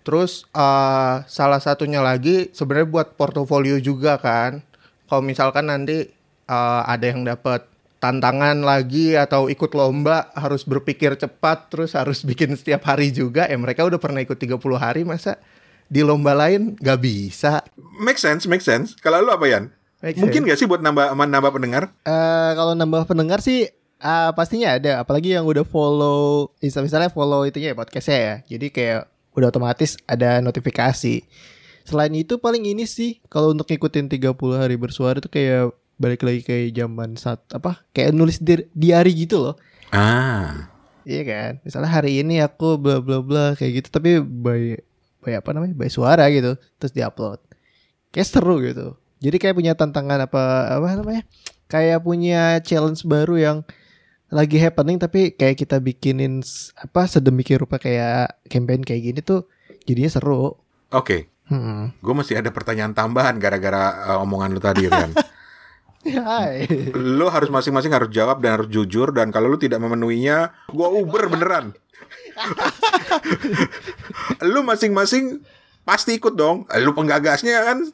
Terus 0.08 0.48
uh, 0.56 1.20
salah 1.28 1.60
satunya 1.60 2.00
lagi 2.00 2.48
sebenarnya 2.56 2.88
buat 2.88 3.08
portofolio 3.20 3.76
juga 3.76 4.16
kan. 4.16 4.64
Kalau 5.04 5.20
misalkan 5.20 5.68
nanti 5.68 6.08
uh, 6.48 6.80
ada 6.88 7.12
yang 7.12 7.28
dapat 7.28 7.68
tantangan 8.00 8.64
lagi 8.64 9.20
atau 9.20 9.52
ikut 9.52 9.68
lomba 9.76 10.32
harus 10.32 10.64
berpikir 10.64 11.12
cepat 11.20 11.68
terus 11.68 11.92
harus 11.92 12.24
bikin 12.28 12.56
setiap 12.56 12.88
hari 12.88 13.12
juga. 13.12 13.44
Eh 13.52 13.60
mereka 13.60 13.84
udah 13.84 14.00
pernah 14.00 14.24
ikut 14.24 14.40
30 14.40 14.56
hari 14.80 15.04
masa 15.04 15.36
di 15.92 16.00
lomba 16.00 16.32
lain 16.32 16.72
nggak 16.80 17.00
bisa. 17.04 17.60
Make 18.00 18.16
sense, 18.16 18.48
make 18.48 18.64
sense. 18.64 18.96
Kalau 19.04 19.20
lu 19.20 19.28
apa 19.28 19.44
Yan? 19.44 19.68
Make 20.00 20.16
Mungkin 20.24 20.48
gak 20.48 20.56
sih 20.56 20.64
buat 20.64 20.80
nambah 20.80 21.12
nambah 21.12 21.52
pendengar? 21.52 21.92
Eh 22.08 22.50
kalau 22.56 22.72
nambah 22.72 23.04
pendengar 23.04 23.44
sih 23.44 23.68
ah, 24.00 24.32
pastinya 24.32 24.80
ada 24.80 25.04
apalagi 25.04 25.36
yang 25.36 25.44
udah 25.44 25.68
follow 25.68 26.48
misal- 26.64 26.86
misalnya 26.86 27.12
follow 27.12 27.44
itunya 27.44 27.74
ya 27.74 27.76
podcastnya 27.76 28.18
ya 28.18 28.34
jadi 28.56 28.66
kayak 28.72 29.02
udah 29.38 29.54
otomatis 29.54 29.94
ada 30.10 30.42
notifikasi. 30.42 31.22
Selain 31.86 32.12
itu 32.12 32.36
paling 32.36 32.66
ini 32.68 32.84
sih 32.84 33.22
kalau 33.30 33.54
untuk 33.54 33.70
ngikutin 33.70 34.10
30 34.10 34.34
hari 34.58 34.76
bersuara 34.76 35.22
itu 35.22 35.30
kayak 35.30 35.72
balik 35.98 36.22
lagi 36.22 36.44
kayak 36.46 36.76
zaman 36.76 37.18
saat 37.18 37.42
apa 37.50 37.82
kayak 37.90 38.14
nulis 38.14 38.42
di 38.42 38.66
diary 38.74 39.14
gitu 39.14 39.40
loh. 39.40 39.54
Ah. 39.94 40.68
iya 41.08 41.24
kan? 41.24 41.52
Misalnya 41.64 41.88
hari 41.88 42.20
ini 42.20 42.44
aku 42.44 42.76
bla 42.76 43.00
bla 43.00 43.24
bla 43.24 43.56
kayak 43.56 43.80
gitu 43.80 43.88
tapi 43.88 44.20
by 44.20 44.76
by 45.24 45.40
apa 45.40 45.50
namanya? 45.56 45.72
By 45.72 45.88
suara 45.88 46.28
gitu 46.28 46.60
terus 46.76 46.92
diupload. 46.92 47.40
Kayak 48.12 48.28
seru 48.28 48.60
gitu. 48.60 48.98
Jadi 49.18 49.36
kayak 49.40 49.56
punya 49.56 49.72
tantangan 49.72 50.28
apa 50.28 50.76
apa 50.76 50.86
namanya? 51.00 51.22
Kayak 51.72 52.04
punya 52.04 52.60
challenge 52.60 53.02
baru 53.08 53.36
yang 53.40 53.56
lagi 54.28 54.60
happening 54.60 55.00
tapi 55.00 55.32
kayak 55.32 55.56
kita 55.56 55.80
bikinin 55.80 56.44
apa 56.76 57.08
sedemikian 57.08 57.64
rupa 57.64 57.80
kayak 57.80 58.36
campaign 58.52 58.84
kayak 58.84 59.02
gini 59.12 59.20
tuh 59.24 59.48
jadinya 59.88 60.12
seru 60.12 60.60
Oke, 60.88 61.28
hmm. 61.52 62.00
gue 62.00 62.14
masih 62.16 62.40
ada 62.40 62.48
pertanyaan 62.48 62.96
tambahan 62.96 63.36
gara-gara 63.36 64.08
uh, 64.08 64.24
omongan 64.24 64.56
lu 64.56 64.60
tadi 64.60 64.88
kan. 64.88 65.12
Hai. 66.08 66.64
lu 66.96 67.28
harus 67.28 67.52
masing-masing 67.52 67.92
harus 67.92 68.08
jawab 68.08 68.40
dan 68.40 68.56
harus 68.56 68.72
jujur 68.72 69.12
dan 69.12 69.28
kalau 69.28 69.52
lu 69.52 69.60
tidak 69.60 69.76
memenuhinya, 69.84 70.48
gua 70.72 70.88
Uber 70.88 71.28
beneran. 71.28 71.76
lu 74.56 74.64
masing-masing 74.64 75.44
pasti 75.84 76.16
ikut 76.16 76.32
dong. 76.32 76.64
Lu 76.80 76.96
penggagasnya 76.96 77.60
kan? 77.68 77.78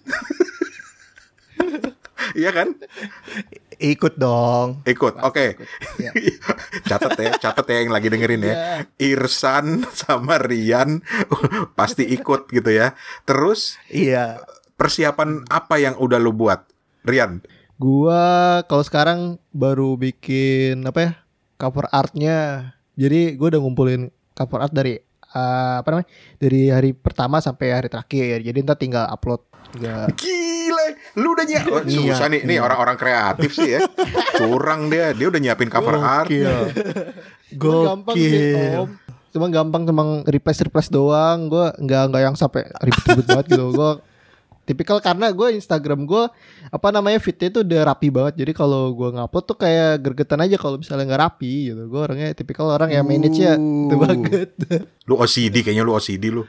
Iya 2.33 2.51
kan? 2.57 2.73
Ikut 3.77 4.15
dong. 4.15 4.83
Ikut. 4.85 5.15
Oke. 5.21 5.59
Ya. 5.97 6.11
catat 6.89 7.17
ya, 7.17 7.31
catat 7.39 7.67
ya 7.67 7.77
yang 7.83 7.93
lagi 7.93 8.09
dengerin 8.09 8.43
ya. 8.43 8.55
Irsan 8.97 9.87
sama 9.93 10.39
Rian 10.39 11.03
pasti 11.79 12.07
ikut 12.07 12.51
gitu 12.51 12.71
ya. 12.71 12.93
Terus 13.25 13.79
Iya. 13.89 14.43
persiapan 14.75 15.47
apa 15.47 15.79
yang 15.79 15.95
udah 15.97 16.19
lu 16.19 16.35
buat? 16.35 16.67
Rian. 17.05 17.45
Gua 17.77 18.63
kalau 18.65 18.83
sekarang 18.83 19.21
baru 19.51 19.99
bikin 19.99 20.87
apa 20.87 20.99
ya 21.01 21.13
cover 21.57 21.91
artnya. 21.91 22.71
Jadi 22.95 23.35
gue 23.35 23.49
udah 23.51 23.61
ngumpulin 23.61 24.09
cover 24.33 24.63
art 24.63 24.71
dari 24.71 24.95
eh, 25.35 25.75
apa 25.83 25.89
namanya 25.91 26.09
dari 26.39 26.71
hari 26.71 26.91
pertama 26.95 27.43
sampai 27.43 27.75
hari 27.75 27.89
terakhir. 27.91 28.43
Jadi 28.43 28.59
ntar 28.63 28.79
tinggal 28.79 29.11
upload. 29.11 29.43
Juga. 29.75 30.07
Lu 31.15 31.33
udah 31.33 31.45
nyiapin. 31.45 31.71
Oh, 31.71 31.83
Iya, 31.83 32.15
susah 32.15 32.27
nih, 32.29 32.41
nih 32.43 32.59
orang-orang 32.59 32.95
kreatif 32.95 33.51
sih 33.53 33.75
ya. 33.75 33.81
Curang 34.35 34.89
dia, 34.89 35.11
dia 35.11 35.27
udah 35.27 35.41
nyiapin 35.41 35.69
cover 35.69 35.97
art. 35.97 36.29
Gokil. 36.29 36.55
Cuma 37.55 37.79
gampang 37.87 38.15
sih 38.15 38.31
Gokil. 38.51 38.81
om. 38.81 38.89
Cuma 39.31 39.47
gampang 39.49 39.83
cuma 39.85 40.03
replace 40.25 40.63
replace 40.63 40.89
doang. 40.89 41.47
Gue 41.47 41.67
nggak 41.77 42.03
nggak 42.09 42.23
yang 42.23 42.35
sampai 42.35 42.67
ribet-ribet 42.79 43.27
banget 43.27 43.47
gitu. 43.51 43.67
Gue 43.71 43.91
tipikal 44.65 44.97
karena 44.97 45.29
gue 45.29 45.53
Instagram 45.53 46.09
gue 46.09 46.25
apa 46.73 46.89
namanya 46.89 47.21
fitnya 47.21 47.53
tuh 47.53 47.61
udah 47.61 47.85
rapi 47.85 48.09
banget 48.09 48.41
jadi 48.41 48.57
kalau 48.57 48.97
gue 48.97 49.13
ngupload 49.13 49.45
tuh 49.45 49.61
kayak 49.61 50.01
gergetan 50.01 50.41
aja 50.41 50.57
kalau 50.57 50.81
misalnya 50.81 51.05
nggak 51.05 51.21
rapi 51.21 51.69
gitu 51.69 51.85
gue 51.85 52.01
orangnya 52.01 52.33
tipikal 52.33 52.73
orang 52.73 52.89
yang 52.89 53.05
manage 53.05 53.37
ya 53.37 53.61
tuh 53.61 53.93
Uh. 53.93 54.01
banget 54.01 54.57
Lu 55.05 55.21
OCD 55.21 55.61
kayaknya 55.61 55.85
lu 55.85 55.93
OCD 55.93 56.33
lu. 56.33 56.49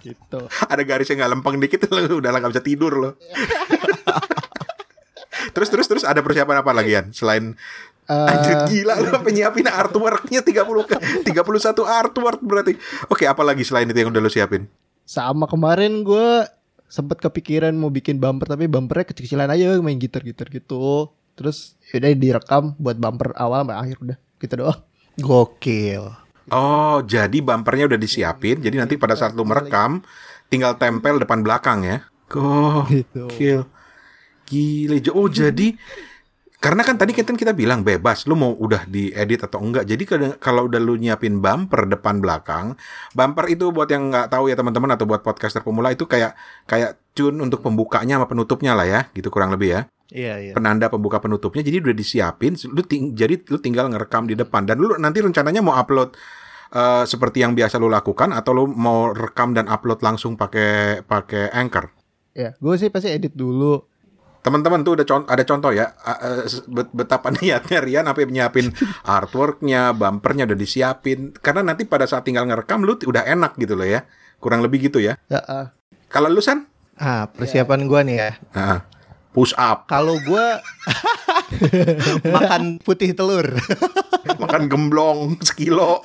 gitu 0.00 0.40
Ada 0.66 0.82
garis 0.82 1.08
yang 1.08 1.20
nggak 1.20 1.32
lempeng 1.32 1.56
dikit 1.60 1.80
lu 1.88 2.16
udah 2.20 2.28
nggak 2.32 2.50
bisa 2.50 2.64
tidur 2.64 2.92
lo. 2.96 3.10
terus 5.54 5.68
terus 5.68 5.86
terus 5.88 6.04
ada 6.04 6.20
persiapan 6.20 6.60
apa 6.60 6.72
lagi 6.72 6.92
Yan? 6.96 7.06
Selain 7.12 7.56
Eh, 8.10 8.26
Anjir 8.26 8.66
gila 8.66 8.98
lu 8.98 9.06
sampai 9.06 9.30
nyiapin 9.30 9.70
artworknya 9.70 10.42
30 10.42 10.66
ke 10.66 10.96
31 11.30 11.78
artwork 11.78 12.42
berarti. 12.42 12.74
Oke, 13.06 13.22
apa 13.22 13.38
lagi 13.46 13.62
selain 13.62 13.86
itu 13.86 13.94
yang 13.94 14.10
udah 14.10 14.18
lu 14.18 14.26
siapin? 14.26 14.66
sama 15.06 15.46
kemarin 15.46 16.02
gue 16.02 16.42
sempet 16.86 17.18
kepikiran 17.18 17.74
mau 17.74 17.90
bikin 17.90 18.18
bumper 18.18 18.46
tapi 18.46 18.66
bumpernya 18.66 19.10
kecil-kecilan 19.10 19.50
aja 19.50 19.78
main 19.78 19.98
gitar-gitar 19.98 20.50
gitu 20.50 21.10
terus 21.34 21.74
udah 21.90 22.14
direkam 22.14 22.74
buat 22.78 22.94
bumper 22.94 23.34
awal 23.34 23.66
sampai 23.66 23.78
akhir 23.78 23.96
udah 23.98 24.18
gitu 24.38 24.54
doang 24.58 24.78
Gokil. 25.18 26.14
Oh, 26.50 26.98
jadi 27.06 27.38
bumpernya 27.38 27.86
udah 27.86 27.98
disiapin. 27.98 28.58
Jadi 28.58 28.76
nanti 28.76 28.94
pada 28.98 29.14
saat 29.14 29.38
lu 29.38 29.46
merekam 29.46 30.02
tinggal 30.50 30.74
tempel 30.76 31.22
depan 31.22 31.46
belakang 31.46 31.86
ya. 31.86 32.02
gitu 32.90 33.30
Gokil. 33.30 33.60
Gile. 34.50 34.98
Oh, 35.14 35.30
jadi 35.30 35.78
karena 36.60 36.84
kan 36.84 37.00
tadi 37.00 37.16
kita 37.16 37.32
kita 37.32 37.56
bilang 37.56 37.80
bebas, 37.80 38.28
lu 38.28 38.36
mau 38.36 38.52
udah 38.52 38.84
diedit 38.84 39.40
atau 39.40 39.64
enggak. 39.64 39.88
Jadi 39.88 40.04
kalau 40.36 40.68
udah 40.68 40.76
lu 40.76 41.00
nyiapin 41.00 41.40
bumper 41.40 41.88
depan 41.88 42.20
belakang, 42.20 42.76
bumper 43.16 43.48
itu 43.48 43.72
buat 43.72 43.88
yang 43.88 44.12
nggak 44.12 44.28
tahu 44.28 44.52
ya 44.52 44.58
teman-teman 44.60 44.92
atau 44.92 45.08
buat 45.08 45.24
podcaster 45.24 45.64
pemula 45.64 45.94
itu 45.94 46.04
kayak 46.04 46.36
kayak 46.68 47.00
tune 47.16 47.40
untuk 47.40 47.64
pembukanya 47.64 48.20
sama 48.20 48.28
penutupnya 48.28 48.76
lah 48.76 48.84
ya, 48.84 49.00
gitu 49.16 49.32
kurang 49.32 49.56
lebih 49.56 49.72
ya. 49.72 49.80
Iya, 50.10 50.34
iya. 50.42 50.52
Penanda 50.58 50.90
pembuka 50.90 51.22
penutupnya 51.22 51.62
jadi 51.62 51.78
udah 51.80 51.94
disiapin, 51.94 52.58
lu 52.66 52.82
ting- 52.82 53.14
jadi 53.14 53.38
lu 53.46 53.58
tinggal 53.62 53.86
ngerekam 53.90 54.26
di 54.26 54.34
depan 54.34 54.66
dan 54.66 54.82
lu 54.82 54.90
nanti 54.98 55.22
rencananya 55.22 55.62
mau 55.62 55.78
upload 55.78 56.12
eh, 56.74 57.04
seperti 57.06 57.42
yang 57.42 57.54
biasa 57.54 57.78
lu 57.78 57.86
lakukan 57.86 58.34
atau 58.34 58.50
lu 58.54 58.64
mau 58.70 59.10
rekam 59.10 59.54
dan 59.54 59.70
upload 59.70 60.02
langsung 60.02 60.34
pakai 60.34 61.02
pakai 61.06 61.50
Anchor. 61.50 61.90
ya 62.30 62.54
gue 62.54 62.74
sih 62.78 62.94
pasti 62.94 63.10
edit 63.10 63.34
dulu 63.34 63.90
Teman-teman 64.40 64.80
tuh 64.80 64.96
udah 64.96 65.04
con- 65.04 65.28
ada 65.28 65.44
contoh 65.44 65.68
ya 65.68 65.92
bet- 66.64 66.94
betapa 66.96 67.28
niatnya 67.36 67.78
Rian 67.84 68.08
sampai 68.08 68.24
nyiapin 68.24 68.72
artworknya, 69.04 69.92
bumpernya 69.92 70.48
udah 70.48 70.56
disiapin. 70.56 71.36
Karena 71.36 71.60
nanti 71.72 71.84
pada 71.84 72.08
saat 72.08 72.24
tinggal 72.24 72.48
ngerekam 72.48 72.80
lu 72.80 72.96
udah 72.96 73.28
enak 73.28 73.60
gitu 73.60 73.76
loh 73.76 73.84
ya. 73.84 74.08
Kurang 74.40 74.64
lebih 74.64 74.88
gitu 74.88 74.96
ya. 74.96 75.20
ya 75.28 75.44
ah. 75.44 75.66
Kalau 76.08 76.32
lu 76.32 76.40
San? 76.40 76.64
Ah, 76.96 77.28
persiapan 77.28 77.84
gua 77.84 78.00
nih 78.00 78.16
ya. 78.16 78.30
Nah, 78.56 78.80
push 79.30 79.54
up, 79.54 79.86
Kalau 79.86 80.18
gua 80.26 80.58
makan 82.34 82.82
putih 82.82 83.14
telur. 83.14 83.46
makan 84.40 84.66
gemblong 84.66 85.38
sekilo. 85.42 86.02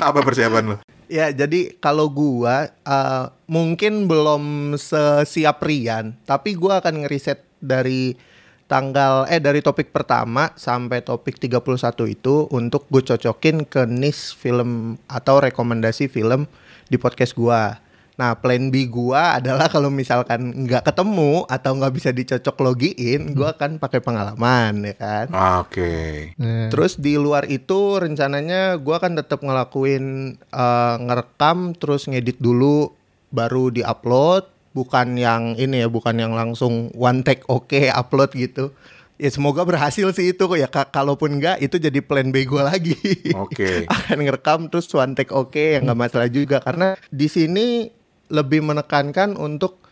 Apa 0.00 0.20
persiapan 0.20 0.74
lu? 0.74 0.76
ya, 1.06 1.30
jadi 1.30 1.74
kalau 1.78 2.10
gua 2.10 2.70
eh, 2.70 3.24
mungkin 3.46 4.10
belum 4.10 4.74
sesiap 4.76 5.62
Rian, 5.62 6.18
tapi 6.26 6.58
gua 6.58 6.82
akan 6.82 7.06
ngeriset 7.06 7.42
dari 7.62 8.18
tanggal 8.66 9.30
eh 9.30 9.38
dari 9.38 9.62
topik 9.62 9.94
pertama 9.94 10.50
sampai 10.58 10.98
topik 10.98 11.38
31 11.38 11.62
itu 12.10 12.50
untuk 12.50 12.90
gue 12.90 12.98
cocokin 12.98 13.62
ke 13.62 13.86
niche 13.86 14.34
film 14.34 14.98
atau 15.06 15.38
rekomendasi 15.38 16.10
film 16.10 16.50
di 16.90 16.98
podcast 16.98 17.38
gua. 17.38 17.78
Nah, 18.16 18.32
plan 18.32 18.72
B 18.72 18.88
gua 18.88 19.22
adalah 19.38 19.68
kalau 19.68 19.88
misalkan 19.88 20.64
nggak 20.64 20.88
ketemu 20.88 21.44
atau 21.46 21.76
nggak 21.76 21.94
bisa 21.94 22.10
dicocok 22.10 22.56
logiin, 22.58 23.36
gua 23.36 23.52
akan 23.52 23.76
pakai 23.76 24.00
pengalaman 24.00 24.80
ya 24.82 24.94
kan. 24.96 25.26
Oke. 25.60 26.32
Nah, 26.36 26.72
Terus 26.72 26.96
di 26.96 27.14
luar 27.14 27.44
itu 27.44 27.96
rencananya 27.96 28.76
gua 28.76 28.96
akan 28.98 29.20
tetap 29.20 29.40
ngelakuin 29.40 30.04
eh, 30.40 30.94
ngerekam 30.98 31.76
terus 31.76 32.08
ngedit 32.08 32.40
dulu 32.40 32.92
baru 33.28 33.68
diupload 33.68 34.48
bukan 34.72 35.16
yang 35.16 35.56
ini 35.56 35.84
ya 35.84 35.88
bukan 35.88 36.16
yang 36.16 36.32
langsung 36.32 36.88
one 36.92 37.20
take 37.20 37.44
oke 37.46 37.76
upload 38.00 38.32
gitu. 38.32 38.72
Ya 39.16 39.32
semoga 39.32 39.64
berhasil 39.64 40.12
sih 40.12 40.32
itu 40.32 40.44
ya 40.52 40.68
Ka- 40.68 40.92
kalaupun 40.92 41.40
enggak 41.40 41.56
itu 41.58 41.76
jadi 41.76 42.00
plan 42.00 42.28
B 42.28 42.44
gua 42.44 42.64
lagi. 42.72 42.96
Oke. 43.32 43.84
akan 43.88 44.16
ngerekam 44.20 44.60
terus 44.68 44.88
one 44.90 45.12
take 45.12 45.32
oke 45.32 45.56
ya 45.56 45.80
nggak 45.80 45.96
masalah 45.98 46.28
juga 46.28 46.60
karena 46.60 46.96
di 47.08 47.24
sini 47.24 47.92
lebih 48.28 48.62
menekankan 48.62 49.38
untuk 49.38 49.82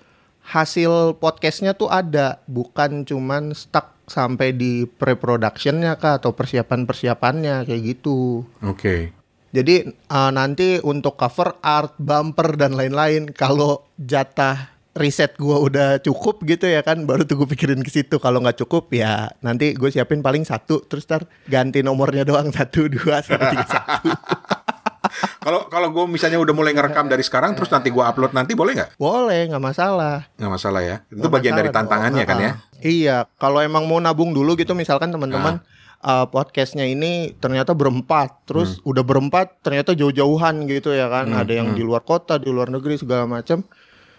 hasil 0.44 1.16
podcastnya 1.18 1.72
tuh 1.72 1.88
ada 1.88 2.44
bukan 2.44 3.08
cuman 3.08 3.56
stuck 3.56 3.96
sampai 4.04 4.52
di 4.52 4.84
pre-productionnya 4.84 5.96
kah 5.96 6.20
atau 6.20 6.36
persiapan-persiapannya 6.36 7.64
kayak 7.64 7.82
gitu. 7.82 8.44
Oke. 8.60 9.16
Jadi 9.54 9.86
eh, 9.88 10.30
nanti 10.34 10.82
untuk 10.82 11.16
cover 11.16 11.56
art, 11.62 11.96
bumper 11.96 12.58
dan 12.58 12.74
lain-lain 12.76 13.30
kalau 13.32 13.86
jatah 13.96 14.74
riset 14.94 15.34
gua 15.38 15.58
udah 15.58 15.98
cukup 15.98 16.46
gitu 16.46 16.70
ya 16.70 16.86
kan 16.86 17.02
baru 17.02 17.26
tuh 17.26 17.42
gue 17.42 17.48
pikirin 17.50 17.82
ke 17.82 17.90
situ 17.90 18.22
kalau 18.22 18.38
nggak 18.38 18.62
cukup 18.62 18.94
ya 18.94 19.26
nanti 19.42 19.74
gue 19.74 19.90
siapin 19.90 20.22
paling 20.22 20.46
satu 20.46 20.86
terus 20.86 21.02
ntar 21.10 21.26
ganti 21.50 21.82
nomornya 21.82 22.22
doang 22.22 22.54
satu 22.54 22.86
dua 22.86 23.18
sampai 23.18 23.58
tiga 23.58 23.66
satu 23.66 24.14
Kalau 25.38 25.66
kalau 25.66 25.88
gue 25.88 26.04
misalnya 26.08 26.36
udah 26.36 26.50
mulai 26.50 26.72
ngerekam 26.72 27.06
dari 27.06 27.20
sekarang 27.20 27.52
terus 27.52 27.68
nanti 27.68 27.88
gue 27.88 28.00
upload 28.00 28.32
nanti 28.32 28.52
boleh 28.52 28.72
nggak? 28.74 28.90
boleh 28.96 29.46
nggak 29.46 29.62
masalah 29.62 30.26
Nggak 30.34 30.52
masalah 30.52 30.80
ya. 30.80 30.96
Itu 31.06 31.20
Nggak 31.20 31.32
bagian 31.32 31.54
dari 31.54 31.70
tantangannya 31.70 32.22
dong. 32.22 32.30
kan 32.30 32.38
ya. 32.38 32.50
Ah, 32.50 32.54
Iya, 32.80 33.16
kalau 33.34 33.58
emang 33.58 33.84
mau 33.84 33.96
nabung 33.96 34.30
dulu 34.30 34.54
gitu 34.54 34.72
misalkan 34.72 35.08
teman-teman 35.08 35.64
uh, 36.00 36.26
podcastnya 36.26 36.84
ini 36.84 37.32
ternyata 37.34 37.72
berempat, 37.72 38.44
terus 38.44 38.76
Hmm. 38.76 38.90
udah 38.90 39.02
berempat 39.02 39.60
ternyata 39.60 39.92
jauh-jauhan 39.92 40.66
gitu 40.66 40.92
ya 40.92 41.08
kan, 41.08 41.30
ada 41.30 41.48
Hmm. 41.48 41.58
yang 41.58 41.68
di 41.72 41.80
luar 41.80 42.02
kota, 42.02 42.36
di 42.36 42.48
luar 42.48 42.68
negeri 42.68 42.96
segala 42.96 43.24
macam. 43.24 43.64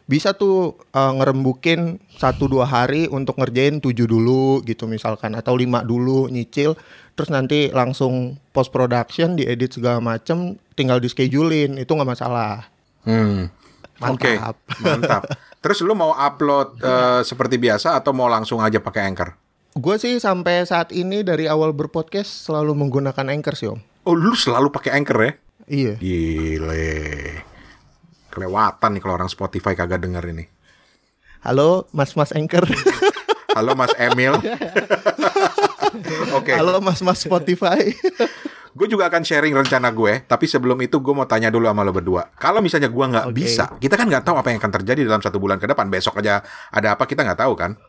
Bisa 0.06 0.38
tuh 0.38 0.78
uh, 0.94 1.14
ngerembukin 1.18 1.98
satu 2.14 2.46
dua 2.46 2.70
hari 2.70 3.10
untuk 3.10 3.42
ngerjain 3.42 3.82
tujuh 3.82 4.06
dulu 4.06 4.62
gitu 4.62 4.86
misalkan 4.86 5.34
atau 5.34 5.58
lima 5.58 5.82
dulu 5.82 6.30
nyicil, 6.30 6.78
terus 7.18 7.34
nanti 7.34 7.74
langsung 7.74 8.38
post 8.54 8.70
production 8.70 9.34
diedit 9.34 9.74
segala 9.74 9.98
macam, 9.98 10.62
tinggal 10.78 11.02
di 11.02 11.10
schedulein 11.10 11.82
itu 11.82 11.90
nggak 11.90 12.12
masalah. 12.14 12.70
Hmm. 13.02 13.50
Mantap. 13.98 14.60
mantap. 14.84 15.24
Terus 15.64 15.82
lu 15.82 15.98
mau 15.98 16.14
upload 16.14 16.78
eh, 16.78 17.22
seperti 17.26 17.58
biasa 17.58 17.98
atau 17.98 18.14
mau 18.14 18.30
langsung 18.30 18.62
aja 18.62 18.78
pakai 18.78 19.10
Anchor? 19.10 19.34
Gue 19.74 19.98
sih 19.98 20.22
sampai 20.22 20.62
saat 20.68 20.94
ini 20.94 21.26
dari 21.26 21.50
awal 21.50 21.74
berpodcast 21.74 22.46
selalu 22.46 22.78
menggunakan 22.78 23.26
Anchor 23.34 23.56
sih 23.58 23.74
om. 23.74 23.82
Oh, 24.06 24.14
lu 24.14 24.38
selalu 24.38 24.70
pakai 24.70 24.94
Anchor 24.94 25.18
ya? 25.26 25.34
Iya. 25.66 25.94
Gile. 25.98 26.94
Kelewatan 28.36 28.90
nih 28.92 29.02
kalau 29.02 29.16
orang 29.16 29.32
Spotify 29.32 29.72
kagak 29.80 30.04
denger 30.04 30.28
ini. 30.36 30.44
Halo 31.40 31.88
Mas-Mas 31.96 32.36
Anchor. 32.36 32.68
Halo 33.56 33.72
Mas 33.80 33.96
Emil. 33.96 34.36
Oke, 36.38 36.52
Halo 36.52 36.84
Mas-Mas 36.84 37.24
Spotify. 37.24 37.96
gue 38.76 38.88
juga 38.92 39.08
akan 39.08 39.24
sharing 39.24 39.56
rencana 39.56 39.88
gue. 39.96 40.28
Tapi 40.28 40.52
sebelum 40.52 40.76
itu 40.84 41.00
gue 41.00 41.14
mau 41.16 41.24
tanya 41.24 41.48
dulu 41.48 41.72
sama 41.72 41.88
lo 41.88 41.96
berdua. 41.96 42.28
Kalau 42.36 42.60
misalnya 42.60 42.92
gue 42.92 43.06
nggak 43.08 43.32
Oke. 43.32 43.36
bisa, 43.40 43.72
kita 43.80 43.96
kan 43.96 44.12
nggak 44.12 44.28
tahu 44.28 44.36
apa 44.36 44.52
yang 44.52 44.60
akan 44.60 44.74
terjadi 44.84 45.08
dalam 45.08 45.24
satu 45.24 45.40
bulan 45.40 45.56
ke 45.56 45.72
depan. 45.72 45.88
Besok 45.88 46.20
aja 46.20 46.44
ada 46.76 47.00
apa 47.00 47.08
kita 47.08 47.24
nggak 47.24 47.40
tahu 47.40 47.56
kan? 47.56 47.80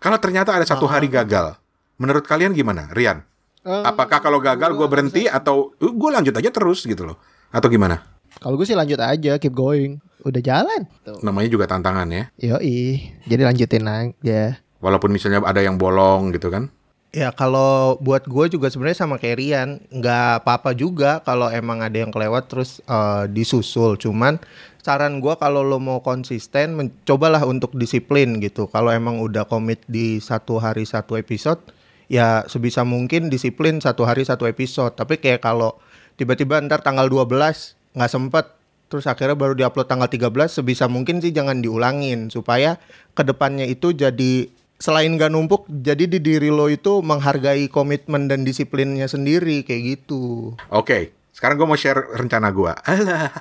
Kalau 0.00 0.16
ternyata 0.16 0.56
ada 0.56 0.64
satu 0.64 0.88
hari 0.88 1.12
gagal, 1.12 1.60
menurut 2.00 2.24
kalian 2.24 2.56
gimana, 2.56 2.88
Rian? 2.96 3.20
Eh, 3.64 3.82
Apakah 3.84 4.24
kalau 4.24 4.40
gagal 4.40 4.72
gue 4.72 4.88
berhenti 4.88 5.22
atau 5.28 5.76
gue 5.76 6.10
lanjut 6.12 6.32
aja 6.32 6.48
terus 6.48 6.84
gitu 6.88 7.04
loh? 7.04 7.20
Atau 7.52 7.68
gimana? 7.68 8.13
Kalau 8.42 8.54
gue 8.58 8.66
sih 8.66 8.78
lanjut 8.78 8.98
aja 8.98 9.36
keep 9.38 9.54
going 9.54 9.98
udah 10.24 10.40
jalan 10.40 10.88
tuh 11.04 11.20
Namanya 11.20 11.48
juga 11.52 11.68
tantangan 11.68 12.08
ya. 12.08 12.24
Yoi, 12.40 13.12
jadi 13.28 13.44
lanjutin 13.44 13.84
aja. 13.84 14.56
Walaupun 14.80 15.12
misalnya 15.12 15.44
ada 15.44 15.60
yang 15.60 15.76
bolong 15.76 16.32
gitu 16.32 16.48
kan. 16.48 16.72
ya 17.14 17.30
kalau 17.30 17.94
buat 18.02 18.26
gue 18.26 18.58
juga 18.58 18.66
sebenarnya 18.66 19.06
sama 19.06 19.22
kayak 19.22 19.38
Rian, 19.38 19.68
nggak 19.86 20.42
apa-apa 20.42 20.74
juga 20.74 21.22
kalau 21.22 21.46
emang 21.46 21.78
ada 21.78 21.94
yang 21.94 22.10
kelewat 22.10 22.50
terus 22.50 22.82
eh, 22.90 23.30
disusul. 23.30 23.94
Cuman 23.94 24.42
saran 24.82 25.22
gue 25.22 25.30
kalau 25.38 25.62
lo 25.62 25.78
mau 25.78 26.02
konsisten, 26.02 26.74
mencobalah 26.74 27.46
untuk 27.46 27.70
disiplin 27.78 28.42
gitu. 28.42 28.66
Kalau 28.66 28.90
emang 28.90 29.22
udah 29.22 29.46
komit 29.46 29.78
di 29.86 30.18
satu 30.18 30.58
hari 30.58 30.82
satu 30.90 31.14
episode, 31.14 31.62
ya 32.10 32.42
sebisa 32.50 32.82
mungkin 32.82 33.30
disiplin 33.30 33.78
satu 33.78 34.02
hari 34.02 34.26
satu 34.26 34.50
episode. 34.50 34.98
Tapi 34.98 35.22
kayak 35.22 35.46
kalau 35.46 35.78
tiba-tiba 36.18 36.58
ntar 36.66 36.82
tanggal 36.82 37.06
12 37.06 37.78
nggak 37.94 38.10
sempet. 38.10 38.46
Terus 38.84 39.06
akhirnya 39.06 39.34
baru 39.34 39.54
diupload 39.54 39.86
tanggal 39.86 40.06
13 40.06 40.28
sebisa 40.52 40.86
mungkin 40.86 41.18
sih 41.18 41.30
jangan 41.30 41.58
diulangin 41.58 42.28
supaya 42.28 42.78
ke 43.10 43.22
depannya 43.22 43.64
itu 43.64 43.90
jadi 43.90 44.46
selain 44.76 45.14
gak 45.14 45.30
numpuk 45.30 45.64
jadi 45.66 46.04
di 46.04 46.18
diri 46.18 46.46
lo 46.46 46.66
itu 46.66 47.00
menghargai 47.00 47.66
komitmen 47.66 48.26
dan 48.26 48.42
disiplinnya 48.42 49.06
sendiri 49.06 49.62
kayak 49.62 49.82
gitu. 49.98 50.52
Oke, 50.68 51.10
sekarang 51.30 51.56
gue 51.56 51.66
mau 51.66 51.74
share 51.74 52.06
rencana 52.12 52.50
gue. 52.50 52.70
Alah. 52.70 53.32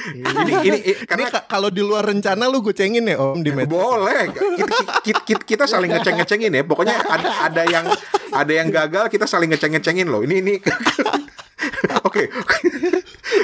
ini 0.00 0.52
ini 0.64 0.78
Ini 0.80 1.04
karena 1.04 1.28
ka- 1.28 1.44
kalau 1.46 1.68
di 1.68 1.80
luar 1.80 2.06
rencana 2.06 2.46
lu 2.46 2.62
gue 2.62 2.72
cengin 2.72 3.04
ya 3.04 3.16
Om 3.18 3.42
di 3.42 3.50
medsos. 3.50 3.68
boleh. 3.70 4.32
Kita, 4.32 4.76
kita, 5.02 5.20
kita, 5.20 5.42
kita 5.44 5.64
saling 5.66 5.90
ngeceng-ngecengin 5.90 6.52
ya. 6.54 6.62
Pokoknya 6.62 6.96
ada, 7.02 7.30
ada 7.42 7.62
yang 7.66 7.84
ada 8.30 8.52
yang 8.54 8.68
gagal 8.70 9.08
kita 9.08 9.26
saling 9.26 9.50
ngeceng-ngecengin 9.50 10.08
loh. 10.08 10.22
Ini 10.22 10.40
ini 10.40 10.54
oke 12.08 12.24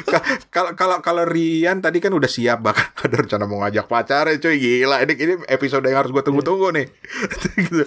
Ka- 0.07 0.25
kalau 0.49 0.71
kalau 0.73 0.97
kalau 1.01 1.25
Rian 1.25 1.79
tadi 1.79 2.01
kan 2.01 2.11
udah 2.11 2.27
siap 2.27 2.64
bahkan 2.64 2.89
ada 3.05 3.14
rencana 3.21 3.45
mau 3.45 3.61
ngajak 3.61 3.87
pacar 3.87 4.29
ya 4.29 4.37
cuy 4.39 4.57
gila 4.57 5.05
ini 5.05 5.12
ini 5.14 5.35
episode 5.47 5.85
yang 5.85 6.01
harus 6.01 6.11
gue 6.11 6.23
tunggu-tunggu 6.23 6.73
nih. 6.73 6.87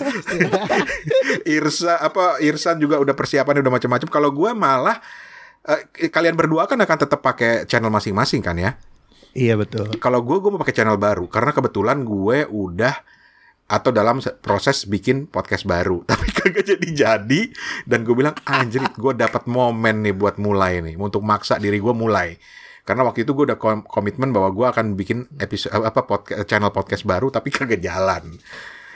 Irsa 1.57 1.99
apa 1.99 2.37
Irsan 2.39 2.77
juga 2.79 2.97
udah 2.99 3.13
persiapan 3.13 3.61
udah 3.61 3.71
macam-macam 3.73 4.07
kalau 4.09 4.29
gue 4.31 4.51
malah 4.53 4.97
eh, 5.65 6.09
kalian 6.09 6.35
berdua 6.37 6.65
kan 6.65 6.79
akan 6.79 6.97
tetap 6.99 7.19
pakai 7.19 7.65
channel 7.65 7.91
masing-masing 7.91 8.41
kan 8.43 8.55
ya 8.57 8.77
Iya 9.29 9.61
betul. 9.61 9.93
kalau 10.01 10.25
gue 10.25 10.41
gue 10.41 10.49
mau 10.49 10.57
pakai 10.57 10.73
channel 10.73 10.97
baru 10.97 11.29
karena 11.29 11.53
kebetulan 11.53 12.01
gue 12.01 12.49
udah 12.49 12.95
atau 13.69 13.93
dalam 13.93 14.17
se- 14.17 14.33
proses 14.33 14.89
bikin 14.89 15.29
podcast 15.29 15.69
baru. 15.69 16.01
Tapi 16.09 16.25
kagak 16.33 16.65
jadi 16.65 16.87
jadi 16.89 17.41
dan 17.85 18.01
gue 18.01 18.15
bilang 18.17 18.33
anjir 18.49 18.81
gue 18.89 19.13
dapat 19.13 19.45
momen 19.45 20.01
nih 20.01 20.17
buat 20.17 20.41
mulai 20.41 20.81
nih. 20.81 20.97
Untuk 20.97 21.21
maksa 21.21 21.61
diri 21.61 21.77
gue 21.77 21.93
mulai. 21.93 22.35
Karena 22.81 23.05
waktu 23.05 23.21
itu 23.21 23.37
gue 23.37 23.53
udah 23.53 23.59
kom- 23.61 23.85
komitmen 23.85 24.33
bahwa 24.33 24.49
gue 24.49 24.65
akan 24.65 24.97
bikin 24.97 25.29
episode 25.37 25.77
apa 25.77 26.09
podcast 26.09 26.49
channel 26.49 26.73
podcast 26.73 27.05
baru 27.05 27.29
tapi 27.29 27.53
kagak 27.53 27.85
jalan. 27.85 28.33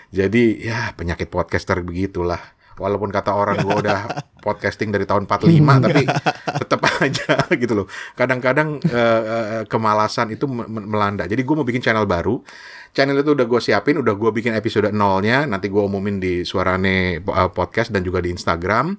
Jadi 0.09 0.65
ya 0.65 0.93
penyakit 0.97 1.29
podcaster 1.29 1.81
begitulah 1.85 2.41
walaupun 2.77 3.09
kata 3.09 3.31
orang 3.33 3.61
gue 3.61 3.75
udah 3.85 3.99
podcasting 4.43 4.91
dari 4.91 5.07
tahun 5.07 5.25
45 5.25 5.85
tapi 5.85 6.03
tetap 6.59 6.81
aja 7.05 7.33
gitu 7.53 7.73
loh. 7.73 7.87
Kadang-kadang 8.17 8.81
eh, 8.83 9.21
eh, 9.23 9.63
kemalasan 9.69 10.33
itu 10.35 10.45
me- 10.49 10.67
me- 10.67 10.87
melanda. 10.87 11.23
Jadi 11.25 11.41
gue 11.41 11.55
mau 11.55 11.65
bikin 11.65 11.81
channel 11.81 12.03
baru. 12.05 12.41
Channel 12.93 13.25
itu 13.25 13.33
udah 13.33 13.45
gue 13.49 13.61
siapin 13.63 13.97
udah 13.97 14.13
gue 14.13 14.29
bikin 14.35 14.53
episode 14.53 14.91
nolnya. 14.93 15.47
Nanti 15.49 15.71
gue 15.71 15.81
umumin 15.81 16.21
di 16.21 16.45
suarane 16.45 17.23
podcast 17.55 17.89
dan 17.89 18.05
juga 18.05 18.21
di 18.21 18.29
Instagram. 18.35 18.93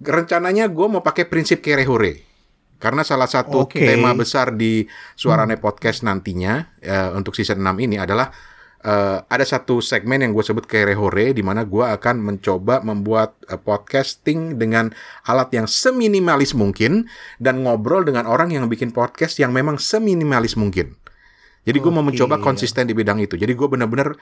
Rencananya 0.00 0.68
gue 0.68 0.86
mau 0.88 1.04
pakai 1.04 1.28
prinsip 1.28 1.60
kerehore 1.60 2.30
karena 2.80 3.04
salah 3.04 3.28
satu 3.28 3.68
Oke. 3.68 3.84
tema 3.84 4.16
besar 4.16 4.56
di 4.56 4.88
Suarane 5.12 5.60
Podcast 5.60 6.00
nantinya 6.00 6.80
eh, 6.80 7.12
untuk 7.12 7.36
season 7.36 7.60
6 7.60 7.76
ini 7.84 8.00
adalah 8.00 8.32
eh, 8.84 9.18
ada 9.20 9.44
satu 9.44 9.84
segmen 9.84 10.20
yang 10.24 10.32
gue 10.32 10.44
sebut 10.44 10.64
kerehore 10.64 11.36
di 11.36 11.44
mana 11.44 11.64
gue 11.68 11.84
akan 11.84 12.20
mencoba 12.20 12.80
membuat 12.80 13.36
eh, 13.48 13.60
podcasting 13.60 14.56
dengan 14.56 14.92
alat 15.28 15.52
yang 15.52 15.66
seminimalis 15.68 16.56
mungkin 16.56 17.08
dan 17.40 17.64
ngobrol 17.64 18.04
dengan 18.04 18.24
orang 18.24 18.52
yang 18.52 18.66
bikin 18.66 18.92
podcast 18.92 19.36
yang 19.40 19.52
memang 19.52 19.76
seminimalis 19.76 20.56
mungkin. 20.56 20.96
Jadi 21.60 21.76
gue 21.76 21.92
mau 21.92 22.00
Oke. 22.00 22.16
mencoba 22.16 22.40
konsisten 22.40 22.88
di 22.88 22.96
bidang 22.96 23.20
itu. 23.20 23.36
Jadi 23.36 23.52
gue 23.52 23.68
bener-bener 23.68 24.16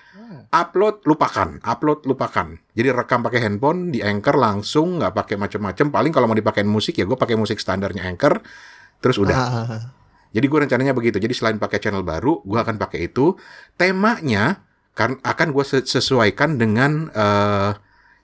upload 0.50 1.06
lupakan, 1.06 1.62
upload 1.62 2.02
lupakan. 2.02 2.58
Jadi 2.74 2.88
rekam 2.90 3.22
pakai 3.22 3.46
handphone 3.46 3.94
di 3.94 4.02
Anchor 4.02 4.34
langsung 4.34 4.98
nggak 4.98 5.14
pakai 5.14 5.36
macam-macam. 5.38 5.86
Paling 5.94 6.12
kalau 6.12 6.26
mau 6.26 6.34
dipakein 6.34 6.66
musik 6.66 6.98
ya 6.98 7.06
gue 7.06 7.14
pakai 7.14 7.38
musik 7.38 7.62
standarnya 7.62 8.10
Anchor. 8.10 8.42
Terus 8.98 9.16
udah. 9.22 9.36
Ah, 9.38 9.97
Jadi 10.32 10.46
gue 10.46 10.58
rencananya 10.64 10.92
begitu. 10.92 11.16
Jadi 11.16 11.34
selain 11.34 11.56
pakai 11.56 11.78
channel 11.80 12.04
baru, 12.04 12.44
gue 12.44 12.58
akan 12.58 12.76
pakai 12.76 13.08
itu. 13.08 13.36
Temanya 13.76 14.64
kan 14.92 15.16
akan 15.22 15.48
gue 15.54 15.64
sesuaikan 15.64 16.58
dengan 16.58 17.08
eh, 17.14 17.70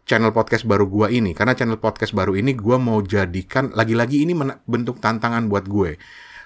channel 0.05 0.33
podcast 0.33 0.69
baru 0.69 0.89
gue 0.89 1.17
ini. 1.17 1.33
Karena 1.33 1.57
channel 1.57 1.81
podcast 1.81 2.13
baru 2.13 2.37
ini 2.37 2.53
gue 2.57 2.77
mau 2.77 3.01
jadikan 3.01 3.73
lagi-lagi 3.73 4.25
ini 4.25 4.37
bentuk 4.69 5.01
tantangan 5.01 5.49
buat 5.49 5.65
gue. 5.69 5.97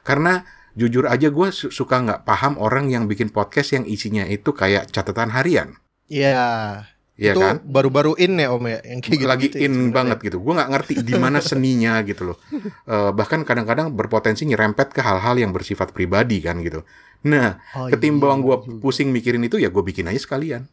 Karena 0.07 0.43
jujur 0.79 1.11
aja 1.11 1.31
gue 1.31 1.49
su- 1.51 1.75
suka 1.75 1.99
nggak 2.03 2.23
paham 2.23 2.55
orang 2.63 2.87
yang 2.87 3.11
bikin 3.11 3.35
podcast 3.35 3.75
yang 3.75 3.85
isinya 3.85 4.23
itu 4.27 4.55
kayak 4.55 4.95
catatan 4.95 5.35
harian. 5.35 5.75
Iya. 6.07 6.83
Iya 7.19 7.35
itu 7.35 7.43
kan? 7.43 7.59
baru-baru 7.66 8.14
in 8.14 8.39
ya 8.39 8.55
Om 8.55 8.62
ya 8.64 8.79
yang 8.87 9.01
kayak 9.03 9.19
gitu. 9.19 9.27
lagi 9.27 9.47
in 9.51 9.59
sebenarnya. 9.75 9.91
banget 9.91 10.19
gitu. 10.23 10.37
Gue 10.39 10.53
nggak 10.55 10.71
ngerti 10.71 10.95
di 11.03 11.14
mana 11.19 11.39
seninya 11.51 11.99
gitu 12.07 12.23
loh. 12.31 12.37
Eh, 12.87 13.11
bahkan 13.11 13.43
kadang-kadang 13.43 13.91
berpotensi 13.91 14.47
nyerempet 14.47 14.95
ke 14.95 15.03
hal-hal 15.03 15.35
yang 15.35 15.51
bersifat 15.51 15.91
pribadi 15.91 16.39
kan 16.39 16.62
gitu. 16.62 16.87
Nah, 17.27 17.59
Oh, 17.75 17.91
ketimbang 17.91 18.39
iya 18.39 18.47
gue 18.47 18.57
juga. 18.62 18.79
pusing 18.79 19.11
mikirin 19.11 19.43
itu 19.43 19.59
ya 19.59 19.66
gue 19.69 19.83
bikin 19.83 20.07
aja 20.07 20.19
sekalian. 20.19 20.64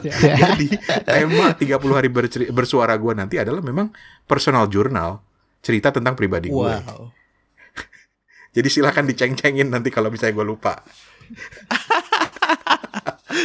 Ya. 0.00 0.16
Jadi 0.16 0.80
tema 1.04 1.52
30 1.52 1.76
hari 1.92 2.08
bersuara 2.48 2.96
gue 2.96 3.12
nanti 3.12 3.36
adalah 3.36 3.60
memang 3.60 3.92
personal 4.24 4.64
journal 4.64 5.20
cerita 5.60 5.92
tentang 5.92 6.16
pribadi 6.16 6.48
gue. 6.48 6.56
Wow. 6.56 7.12
Jadi 8.56 8.68
silahkan 8.72 9.04
diceng-cengin 9.04 9.68
nanti 9.68 9.92
kalau 9.92 10.08
misalnya 10.08 10.40
gue 10.40 10.46
lupa. 10.48 10.80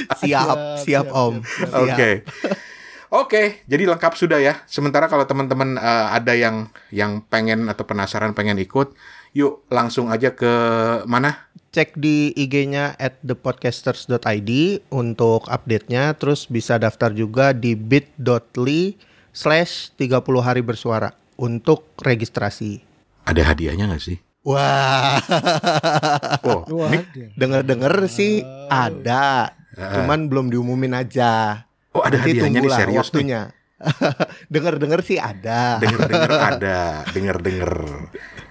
Siap, 0.21 0.21
Siap, 0.21 0.57
siap, 0.81 1.05
Om. 1.09 1.33
siap, 1.41 1.71
Oke. 1.73 2.09
Siap. 2.25 2.73
Oke, 3.15 3.63
jadi 3.63 3.87
lengkap 3.87 4.13
sudah 4.17 4.41
ya. 4.41 4.59
Sementara 4.65 5.07
kalau 5.07 5.23
teman-teman 5.23 5.77
eh, 5.77 6.07
ada 6.11 6.33
yang 6.35 6.67
yang 6.89 7.23
pengen 7.23 7.69
atau 7.69 7.85
penasaran 7.85 8.35
pengen 8.35 8.59
ikut, 8.59 8.91
yuk 9.31 9.63
langsung 9.69 10.11
aja 10.11 10.33
ke 10.33 10.51
mana? 11.05 11.47
Cek 11.71 11.95
di 11.95 12.31
IG-nya 12.33 12.95
at 12.95 13.19
thepodcasters.id 13.21 14.51
untuk 14.89 15.47
update-nya. 15.47 16.15
Terus 16.15 16.47
bisa 16.47 16.75
daftar 16.75 17.11
juga 17.11 17.51
di 17.51 17.75
bit.ly 17.75 18.95
slash 19.31 19.91
30 19.95 20.23
hari 20.39 20.63
bersuara 20.63 21.11
untuk 21.35 21.91
registrasi. 21.99 22.79
Ada 23.27 23.51
hadiahnya 23.53 23.91
nggak 23.91 24.03
sih? 24.03 24.17
Wah, 24.45 25.17
Oh, 26.45 26.61
Wah, 26.69 26.93
ini- 26.93 27.33
ada. 28.69 29.51
Cuman 29.75 30.27
belum 30.27 30.47
diumumin 30.47 30.91
aja. 30.91 31.63
oh 31.91 31.99
ada 31.99 32.19
Nanti 32.19 32.35
hadiahnya 32.35 32.59
nih 32.59 32.71
serius 32.71 32.89
nih. 32.89 32.99
waktunya. 32.99 33.41
Denger-denger 34.53 34.99
sih 35.01 35.17
ada. 35.19 35.77
Dengar-dengar 35.77 36.31
ada, 36.55 36.79
dengar-dengar. 37.11 37.71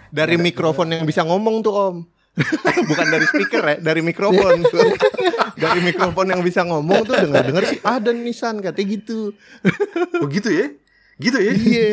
Dari 0.09 0.37
mikrofon 0.37 0.93
yang 0.93 1.05
bisa 1.05 1.25
ngomong 1.25 1.61
tuh 1.61 1.75
Om. 1.75 1.97
Bukan 2.91 3.07
dari 3.09 3.25
speaker 3.25 3.63
ya, 3.63 3.77
dari 3.79 4.03
mikrofon. 4.03 4.67
dari 5.55 5.81
mikrofon 5.81 6.27
yang 6.29 6.43
bisa 6.43 6.67
ngomong 6.67 7.07
tuh 7.07 7.15
denger-denger 7.17 7.63
sih 7.69 7.79
ada 7.81 8.11
nisan 8.11 8.59
katanya 8.59 8.99
gitu. 8.99 9.31
Oh 10.19 10.27
gitu 10.27 10.51
ya? 10.51 10.67
Gitu 11.17 11.39
ya? 11.39 11.53
Iya. 11.55 11.93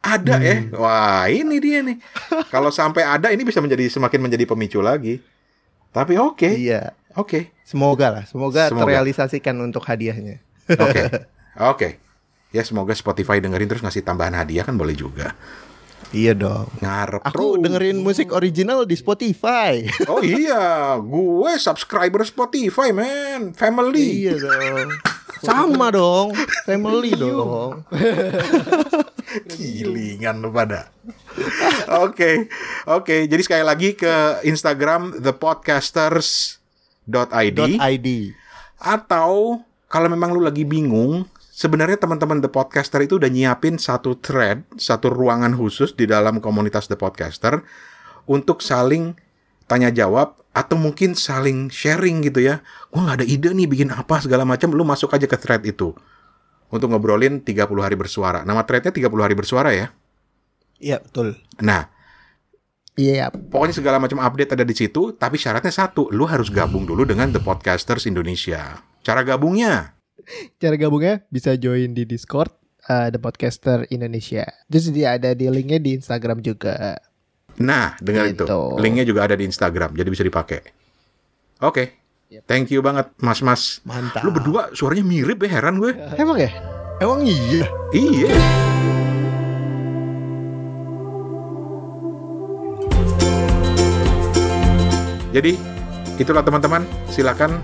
Ada 0.00 0.34
ya? 0.40 0.56
Wah 0.74 1.30
ini 1.30 1.62
dia 1.62 1.78
nih. 1.78 2.02
Kalau 2.50 2.74
sampai 2.74 3.06
ada 3.06 3.30
ini 3.30 3.46
bisa 3.46 3.62
menjadi 3.62 3.86
semakin 3.86 4.18
menjadi 4.18 4.44
pemicu 4.44 4.82
lagi. 4.82 5.22
Tapi 5.90 6.14
oke, 6.16 6.46
Iya. 6.46 6.94
oke, 7.14 7.50
Semoga 7.66 8.10
lah, 8.10 8.24
semoga, 8.26 8.66
Semoga. 8.66 8.82
terrealisasikan 8.82 9.54
untuk 9.58 9.86
hadiahnya. 9.86 10.42
oke, 10.74 11.02
oke. 11.74 11.88
Ya 12.50 12.66
semoga 12.66 12.90
Spotify 12.92 13.38
dengerin 13.38 13.70
terus 13.70 13.78
ngasih 13.78 14.02
tambahan 14.02 14.34
hadiah 14.34 14.66
kan 14.66 14.74
boleh 14.74 14.94
juga. 14.94 15.38
Iya 16.10 16.34
dong. 16.34 16.66
Ngarep 16.82 17.22
Aku 17.22 17.54
terus. 17.54 17.62
dengerin 17.62 18.02
musik 18.02 18.34
original 18.34 18.82
di 18.82 18.98
Spotify. 18.98 19.86
Oh 20.10 20.18
iya, 20.18 20.98
gue 20.98 21.52
subscriber 21.54 22.26
Spotify, 22.26 22.90
man. 22.90 23.54
Family. 23.54 24.26
iya 24.26 24.34
dong. 24.34 24.90
Sama 25.40 25.88
dong, 25.88 26.36
family 26.68 27.16
dong. 27.16 27.80
Gilingan 29.56 30.42
lu 30.42 30.52
pada. 30.52 30.92
Oke, 32.04 32.50
oke. 32.84 33.24
Jadi 33.24 33.40
sekali 33.40 33.64
lagi 33.64 33.96
ke 33.96 34.44
Instagram 34.44 35.16
thepodcasters.id 35.24 36.60
.id. 37.80 38.08
atau 38.76 39.64
kalau 39.88 40.06
memang 40.06 40.30
lu 40.30 40.44
lagi 40.44 40.62
bingung, 40.62 41.26
sebenarnya 41.60 42.00
teman-teman 42.00 42.40
The 42.40 42.48
Podcaster 42.48 43.04
itu 43.04 43.20
udah 43.20 43.28
nyiapin 43.28 43.76
satu 43.76 44.16
thread, 44.16 44.64
satu 44.80 45.12
ruangan 45.12 45.52
khusus 45.52 45.92
di 45.92 46.08
dalam 46.08 46.40
komunitas 46.40 46.88
The 46.88 46.96
Podcaster 46.96 47.60
untuk 48.24 48.64
saling 48.64 49.12
tanya 49.68 49.92
jawab 49.92 50.40
atau 50.56 50.80
mungkin 50.80 51.12
saling 51.12 51.68
sharing 51.68 52.24
gitu 52.24 52.40
ya. 52.40 52.64
Gua 52.88 53.04
nggak 53.04 53.16
ada 53.20 53.26
ide 53.28 53.52
nih 53.52 53.68
bikin 53.68 53.92
apa 53.92 54.24
segala 54.24 54.48
macam, 54.48 54.72
lu 54.72 54.88
masuk 54.88 55.12
aja 55.12 55.28
ke 55.28 55.36
thread 55.36 55.60
itu. 55.68 55.92
Untuk 56.72 56.88
ngobrolin 56.88 57.44
30 57.44 57.84
hari 57.84 57.98
bersuara. 57.98 58.40
Nama 58.46 58.64
threadnya 58.64 58.94
30 58.94 59.20
hari 59.20 59.36
bersuara 59.36 59.70
ya. 59.76 59.92
Iya, 60.80 61.04
betul. 61.04 61.36
Nah, 61.60 61.92
Iya, 63.00 63.32
pokoknya 63.32 63.80
segala 63.80 63.96
macam 63.96 64.20
update 64.20 64.60
ada 64.60 64.66
di 64.66 64.76
situ, 64.76 65.16
tapi 65.16 65.40
syaratnya 65.40 65.72
satu, 65.72 66.12
lu 66.12 66.28
harus 66.28 66.52
gabung 66.52 66.84
dulu 66.84 67.08
dengan 67.08 67.32
The 67.32 67.40
Podcasters 67.40 68.04
Indonesia. 68.04 68.82
Cara 69.00 69.24
gabungnya, 69.24 69.96
cara 70.56 70.74
gabungnya 70.76 71.22
bisa 71.28 71.54
join 71.56 71.92
di 71.92 72.04
Discord 72.04 72.52
uh, 72.86 73.08
The 73.08 73.18
Podcaster 73.18 73.84
Indonesia. 73.88 74.46
Terus 74.66 74.90
dia 74.90 75.16
ada 75.16 75.32
di 75.32 75.46
linknya 75.46 75.78
di 75.78 75.96
Instagram 75.96 76.40
juga. 76.40 76.98
nah 77.60 77.92
dengar 78.00 78.24
itu, 78.30 78.46
Gitu. 78.48 78.60
linknya 78.80 79.04
juga 79.04 79.28
ada 79.28 79.36
di 79.36 79.44
Instagram, 79.44 79.92
jadi 79.92 80.08
bisa 80.08 80.24
dipakai. 80.24 80.64
Oke, 81.60 82.00
thank 82.48 82.72
you 82.72 82.80
banget, 82.80 83.12
Mas-Mas. 83.20 83.84
Mantap. 83.84 84.24
Lu 84.24 84.32
berdua 84.32 84.72
suaranya 84.72 85.04
mirip 85.04 85.44
ya, 85.44 85.60
heran 85.60 85.76
gue. 85.76 85.92
Emang 86.16 86.40
ya? 86.40 86.48
Emang 87.04 87.20
iya? 87.20 87.68
Iya. 87.92 88.32
Jadi 95.30 95.54
itulah 96.18 96.42
teman-teman, 96.42 96.82
silakan 97.08 97.62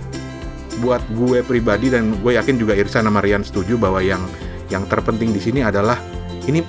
buat 0.82 1.02
gue 1.12 1.40
pribadi 1.46 1.92
dan 1.92 2.16
gue 2.20 2.36
yakin 2.36 2.56
juga 2.60 2.76
Irsa 2.76 3.00
sama 3.00 3.24
Rian 3.24 3.42
setuju 3.42 3.80
bahwa 3.80 4.02
yang 4.02 4.22
yang 4.68 4.84
terpenting 4.90 5.30
di 5.30 5.40
sini 5.40 5.62
adalah 5.62 5.96
ini 6.46 6.62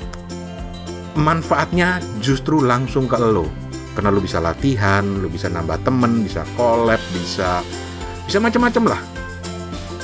manfaatnya 1.17 1.99
justru 2.21 2.61
langsung 2.61 3.09
ke 3.09 3.17
lo. 3.17 3.49
Karena 3.97 4.13
lo 4.13 4.21
bisa 4.21 4.37
latihan, 4.37 5.01
lo 5.01 5.25
bisa 5.25 5.49
nambah 5.49 5.81
temen, 5.81 6.21
bisa 6.21 6.45
collab, 6.53 7.01
bisa 7.17 7.65
bisa 8.29 8.37
macam-macam 8.37 8.93
lah. 8.93 9.01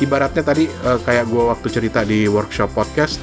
Ibaratnya 0.01 0.41
tadi 0.41 0.65
eh, 0.65 0.99
kayak 1.05 1.29
gue 1.29 1.43
waktu 1.45 1.67
cerita 1.69 2.01
di 2.01 2.25
workshop 2.25 2.73
podcast, 2.73 3.21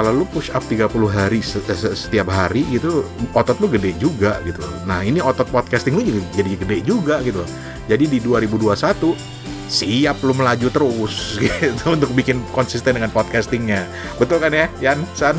kalau 0.00 0.22
lu 0.22 0.24
push 0.32 0.48
up 0.56 0.64
30 0.64 0.88
hari 1.12 1.44
se- 1.44 1.60
setiap 1.92 2.32
hari 2.32 2.64
gitu 2.72 3.04
otot 3.36 3.58
lu 3.60 3.68
gede 3.68 3.92
juga 3.98 4.40
gitu 4.46 4.62
nah 4.88 5.02
ini 5.04 5.20
otot 5.20 5.44
podcasting 5.50 5.98
jadi, 5.98 6.20
jadi 6.32 6.50
gede 6.56 6.78
juga 6.86 7.20
gitu 7.20 7.42
jadi 7.84 8.04
di 8.08 8.18
2021 8.22 9.39
siap 9.70 10.18
lu 10.20 10.34
melaju 10.34 10.66
terus 10.68 11.14
gitu 11.40 11.84
untuk 11.88 12.10
bikin 12.10 12.42
konsisten 12.50 12.92
dengan 12.92 13.08
podcastingnya 13.08 13.86
betul 14.18 14.36
kan 14.36 14.50
ya 14.50 14.66
Yan 14.82 14.98
San 15.14 15.38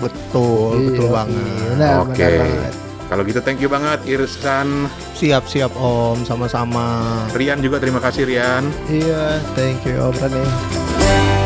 Betul, 0.00 0.90
betul 0.90 1.06
Iya, 1.06 1.14
banget. 1.14 1.94
Oke. 2.02 2.26
banget. 2.34 2.74
kalau 3.06 3.22
gitu 3.22 3.38
thank 3.38 3.60
you 3.60 3.68
banget 3.68 4.02
Irsan 4.04 4.88
Siap-siap 5.14 5.70
Om, 5.72 6.24
sama-sama. 6.24 7.22
Rian 7.30 7.60
juga 7.60 7.78
terima 7.78 8.00
kasih 8.00 8.26
Rian 8.26 8.66
Iya, 8.88 9.38
thank 9.54 9.84
you 9.84 10.00
Om 10.00 10.16
Rane. 10.16 11.41